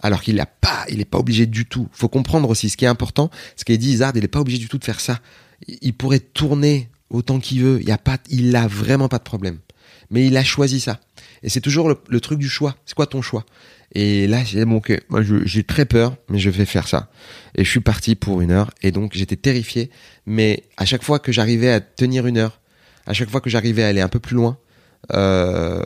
[0.00, 1.88] alors qu'il a pas, il est pas obligé du tout.
[1.92, 4.58] Faut comprendre aussi ce qui est important, ce qu'a dit Isard, il est pas obligé
[4.58, 5.20] du tout de faire ça.
[5.66, 7.78] Il pourrait tourner autant qu'il veut.
[7.80, 9.58] Il y a pas, il vraiment pas de problème.
[10.10, 11.00] Mais il a choisi ça.
[11.42, 12.76] Et c'est toujours le, truc du choix.
[12.86, 13.44] C'est quoi ton choix?
[13.94, 17.10] Et là, j'ai bon, ok, moi j'ai très peur, mais je vais faire ça.
[17.54, 18.70] Et je suis parti pour une heure.
[18.82, 19.90] Et donc j'étais terrifié.
[20.26, 22.60] Mais à chaque fois que j'arrivais à tenir une heure,
[23.06, 24.58] à chaque fois que j'arrivais à aller un peu plus loin,
[25.12, 25.82] euh,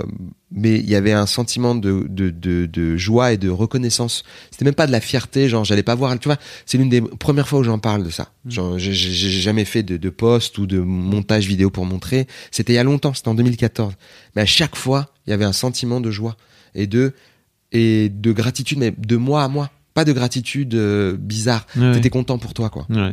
[0.50, 4.22] mais il y avait un sentiment de, de, de, de joie et de reconnaissance.
[4.50, 6.36] C'était même pas de la fierté, genre j'allais pas voir, tu vois,
[6.66, 8.28] c'est l'une des premières fois où j'en parle de ça.
[8.46, 12.26] Genre j'ai- jamais fait de, de post ou de montage vidéo pour montrer.
[12.50, 13.94] C'était il y a longtemps, c'était en 2014.
[14.36, 16.36] Mais à chaque fois, il y avait un sentiment de joie
[16.74, 17.12] et de
[17.74, 21.66] et de gratitude, mais de moi à moi, pas de gratitude euh, bizarre.
[21.76, 21.92] Ouais.
[21.94, 22.86] T'étais content pour toi, quoi.
[22.90, 23.12] Ouais.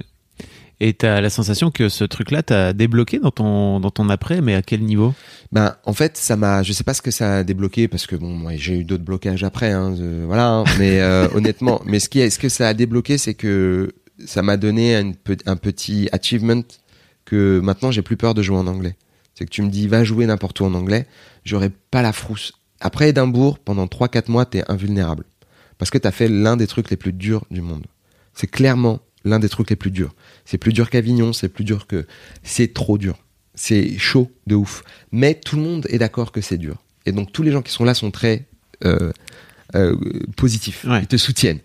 [0.82, 4.56] Et t'as la sensation que ce truc-là t'a débloqué dans ton, dans ton après, mais
[4.56, 5.14] à quel niveau?
[5.52, 8.16] Ben, en fait, ça m'a, je sais pas ce que ça a débloqué parce que
[8.16, 9.94] bon, j'ai eu d'autres blocages après, hein,
[10.26, 10.48] voilà.
[10.48, 13.92] hein, mais euh, honnêtement, mais ce qui, est, ce que ça a débloqué, c'est que
[14.26, 15.16] ça m'a donné une
[15.46, 16.64] un petit achievement
[17.26, 18.96] que maintenant j'ai plus peur de jouer en anglais.
[19.36, 21.08] C'est que tu me dis va jouer n'importe où en anglais,
[21.44, 22.54] j'aurais pas la frousse.
[22.80, 25.26] Après Édimbourg, pendant 3-4 mois, t'es invulnérable
[25.80, 27.88] parce que t'as fait l'un des trucs les plus durs du monde.
[28.36, 30.14] C'est clairement l'un des trucs les plus durs.
[30.46, 32.06] C'est plus dur qu'Avignon, c'est plus dur que,
[32.44, 33.18] c'est trop dur.
[33.56, 34.84] C'est chaud de ouf.
[35.12, 36.78] Mais tout le monde est d'accord que c'est dur.
[37.06, 38.46] Et donc tous les gens qui sont là sont très
[38.86, 39.12] euh,
[39.76, 39.96] euh,
[40.38, 40.86] positifs.
[40.88, 41.02] Ouais.
[41.02, 41.60] Ils te soutiennent.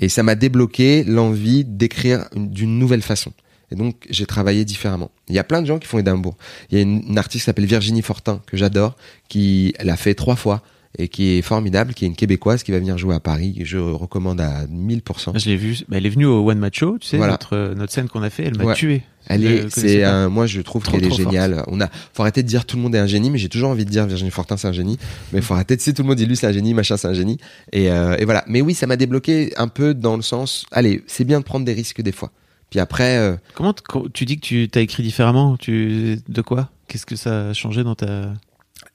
[0.00, 3.32] Et ça m'a débloqué l'envie d'écrire une- d'une nouvelle façon.
[3.70, 5.10] Et donc j'ai travaillé différemment.
[5.28, 6.36] Il y a plein de gens qui font Édimbourg.
[6.70, 8.96] Il y a une, une artiste qui s'appelle Virginie Fortin que j'adore,
[9.28, 10.62] qui l'a fait trois fois
[10.98, 13.58] et qui est formidable, qui est une québécoise qui va venir jouer à Paris.
[13.64, 15.38] Je recommande à 1000%.
[15.38, 15.78] Je l'ai vu.
[15.88, 17.32] Bah, elle est venue au One Match Show, tu sais, Voilà.
[17.32, 18.74] notre, euh, notre scène qu'on a fait, elle m'a Ouais.
[18.74, 19.02] tué.
[19.28, 21.62] Elle est, c'est un, moi je trouve qu'elle est géniale.
[21.68, 23.70] On a, faut arrêter de dire tout le monde est un génie, mais j'ai toujours
[23.70, 24.98] envie de dire Virginie Fortin c'est un génie.
[25.32, 27.06] Mais faut arrêter de dire tout le monde dit lui c'est un génie, machin c'est
[27.06, 27.38] un génie.
[27.72, 28.42] Et, euh, et voilà.
[28.48, 31.64] Mais oui, ça m'a débloqué un peu dans le sens, allez, c'est bien de prendre
[31.64, 32.32] des risques des fois.
[32.68, 33.74] Puis après, euh, Comment
[34.12, 36.70] tu dis que tu t'as écrit différemment Tu de quoi?
[36.88, 38.32] Qu'est-ce que ça a changé dans ta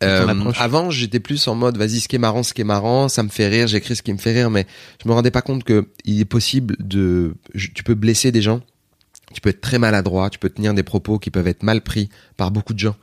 [0.04, 0.26] Euh,
[0.60, 3.24] avant, j'étais plus en mode vas-y, ce qui est marrant, ce qui est marrant, ça
[3.24, 4.68] me fait rire, j'écris ce qui me fait rire, mais
[5.04, 8.41] je me rendais pas compte que il est possible de, je- tu peux blesser des
[8.43, 8.62] gens,
[9.34, 12.10] tu peux être très maladroit, tu peux tenir des propos qui peuvent être mal pris
[12.38, 12.95] par beaucoup de gens.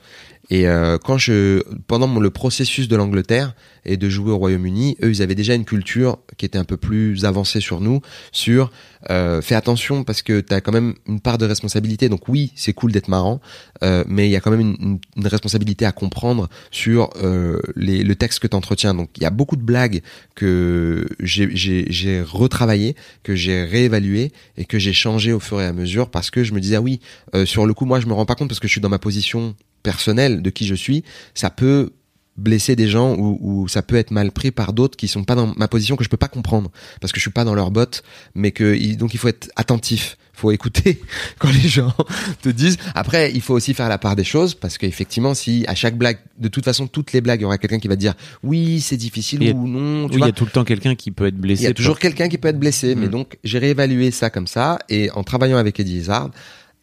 [0.50, 3.54] Et euh, quand je, pendant mon- le processus de l'Angleterre
[3.86, 6.76] et de jouer au Royaume-Uni, eux, ils avaient déjà une culture qui était un peu
[6.76, 8.70] plus avancée sur nous, sur
[9.10, 12.08] euh, fais attention parce que t'as quand même une part de responsabilité.
[12.10, 13.40] Donc oui, c'est cool d'être marrant,
[13.82, 18.02] euh, mais il y a quand même une, une- responsabilité à comprendre sur euh, les,
[18.04, 18.94] le texte que tu entretiens.
[18.94, 20.02] Donc il y a beaucoup de blagues
[20.34, 25.66] que j'ai- j'ai j'ai retravaillé, que j'ai réévalué et que j'ai changé au fur et
[25.66, 27.00] à mesure parce que je me disais ah oui,
[27.34, 28.88] euh, sur le coup moi je me rends pas compte parce que je suis dans
[28.90, 31.04] ma position personnelle de qui je suis,
[31.34, 31.90] ça peut
[32.36, 35.36] blesser des gens ou, ou ça peut être mal pris par d'autres qui sont pas
[35.36, 37.70] dans ma position que je peux pas comprendre parce que je suis pas dans leur
[37.70, 38.02] botte
[38.34, 41.00] mais que donc il faut être attentif faut écouter
[41.38, 41.94] quand les gens
[42.42, 45.76] te disent après il faut aussi faire la part des choses parce qu'effectivement si à
[45.76, 48.00] chaque blague de toute façon toutes les blagues il y aura quelqu'un qui va te
[48.00, 50.64] dire oui c'est difficile a- ou non tu Oui, il y a tout le temps
[50.64, 51.62] quelqu'un qui peut être blessé.
[51.62, 53.10] il y a toujours quelqu'un qui peut être blessé, mais Mm.
[53.10, 56.30] donc j'ai réévalué ça comme ça et en travaillant avec Eddie Izzard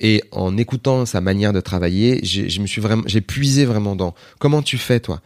[0.02, 4.16] et en écoutant sa manière de travailler, je me suis vraiment, j'ai puisé vraiment dans
[4.40, 5.22] comment tu fais toi.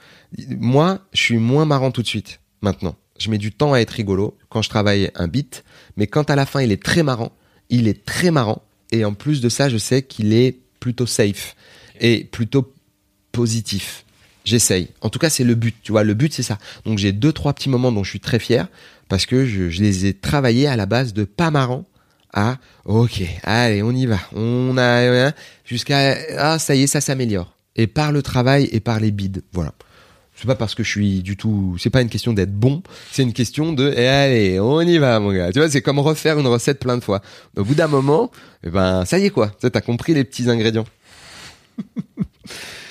[0.50, 2.96] Moi, je suis moins marrant tout de suite maintenant.
[3.18, 5.64] Je mets du temps à être rigolo quand je travaille un beat,
[5.96, 7.32] mais quand à la fin il est très marrant,
[7.70, 8.62] il est très marrant
[8.92, 11.56] et en plus de ça, je sais qu'il est plutôt safe
[12.02, 12.74] et plutôt
[13.32, 14.04] positif.
[14.44, 14.90] J'essaye.
[15.02, 15.76] En tout cas, c'est le but.
[15.82, 16.60] Tu vois, le but, c'est ça.
[16.86, 18.68] Donc, j'ai deux, trois petits moments dont je suis très fier
[19.10, 21.86] parce que je, je les ai travaillés à la base de pas marrant
[22.36, 24.20] à ok, allez, on y va.
[24.36, 25.32] On a
[25.66, 27.56] jusqu'à ah ça y est, ça s'améliore.
[27.76, 29.74] Et par le travail et par les bides, voilà.
[30.36, 31.78] C'est pas parce que je suis du tout.
[31.80, 32.84] C'est pas une question d'être bon.
[33.10, 35.52] C'est une question de eh, allez, on y va, mon gars.
[35.54, 37.22] Tu vois, c'est comme refaire une recette plein de fois.
[37.56, 38.30] Au bout d'un moment,
[38.64, 39.52] eh ben ça y est quoi.
[39.62, 40.86] Tu t'as compris les petits ingrédients.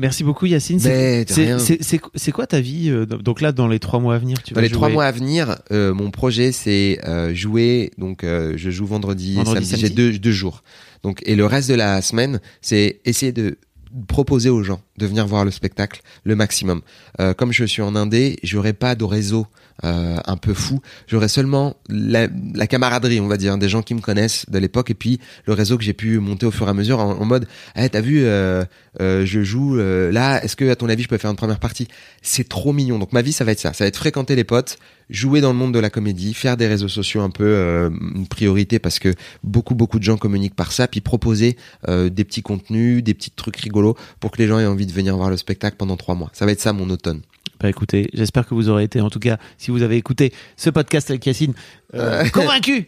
[0.00, 0.80] Merci beaucoup Yacine.
[0.80, 4.60] C'est- quoi ta vie euh, Donc là, dans les trois mois à venir, tu Dans
[4.60, 7.90] vas les trois mois à venir, euh, mon projet c'est euh, jouer.
[7.98, 9.82] Donc je joue vendredi, Vendredi, samedi.
[9.82, 10.62] J'ai deux, deux jours.
[11.02, 13.58] Donc et le reste de la semaine, c'est essayer de
[14.06, 16.82] proposer aux gens de venir voir le spectacle le maximum.
[17.20, 19.46] Euh, comme je suis en Indé, j'aurai pas de réseau
[19.84, 20.80] euh, un peu fou.
[21.06, 22.28] J'aurai seulement la,
[22.66, 25.78] camaraderie, on va dire, des gens qui me connaissent de l'époque et puis le réseau
[25.78, 27.46] que j'ai pu monter au fur et à mesure en, mode,
[27.76, 28.64] eh, t'as vu, euh,
[28.98, 30.42] je joue là.
[30.44, 31.88] Est-ce que à ton avis, je peux faire une première partie?
[32.20, 32.98] C'est trop mignon.
[32.98, 33.72] Donc ma vie, ça va être ça.
[33.72, 34.78] Ça va être fréquenter les potes,
[35.08, 38.78] jouer dans le monde de la comédie, faire des réseaux sociaux un peu une priorité
[38.78, 41.56] parce que beaucoup beaucoup de gens communiquent par ça, puis proposer
[41.88, 45.16] des petits contenus, des petits trucs rigolos pour que les gens aient envie de venir
[45.16, 46.30] voir le spectacle pendant trois mois.
[46.32, 47.20] Ça va être ça mon automne.
[47.60, 50.70] Bah écoutez, j'espère que vous aurez été, en tout cas, si vous avez écouté ce
[50.70, 51.52] podcast avec Yacine,
[51.94, 52.86] euh, convaincu.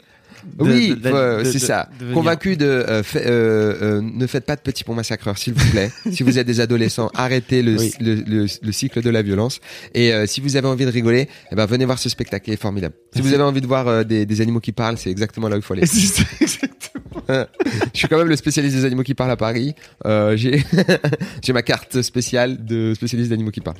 [0.58, 1.88] De- oui, euh, c'est ça.
[2.00, 2.12] de.
[2.12, 5.70] Convaincu de euh, fait- euh, euh, ne faites pas de petits ponts massacreurs, s'il vous
[5.70, 5.90] plaît.
[6.12, 7.92] si vous êtes des adolescents, arrêtez le, Oui.
[8.00, 9.60] le, le- le cycle de la violence.
[9.94, 12.54] Et euh, si vous avez envie de rigoler, eh ben venez voir ce spectacle, il
[12.54, 12.94] est formidable.
[13.14, 15.56] Si vous avez envie de voir euh, des, des animaux qui parlent, c'est exactement là
[15.56, 15.82] où il faut aller.
[17.28, 17.46] Je
[17.98, 19.74] suis quand même le spécialiste des animaux qui parlent à Paris.
[20.06, 20.64] Euh, j'ai
[21.42, 23.76] j'ai ma carte spéciale de spécialiste d'animaux qui parlent.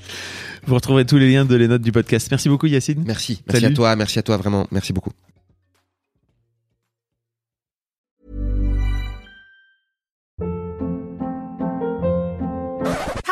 [0.66, 2.28] Vous retrouverez tous les liens de les notes du podcast.
[2.30, 3.02] Merci beaucoup Yacine.
[3.06, 3.72] Merci, merci Salut.
[3.72, 5.10] à toi, merci à toi vraiment, merci beaucoup.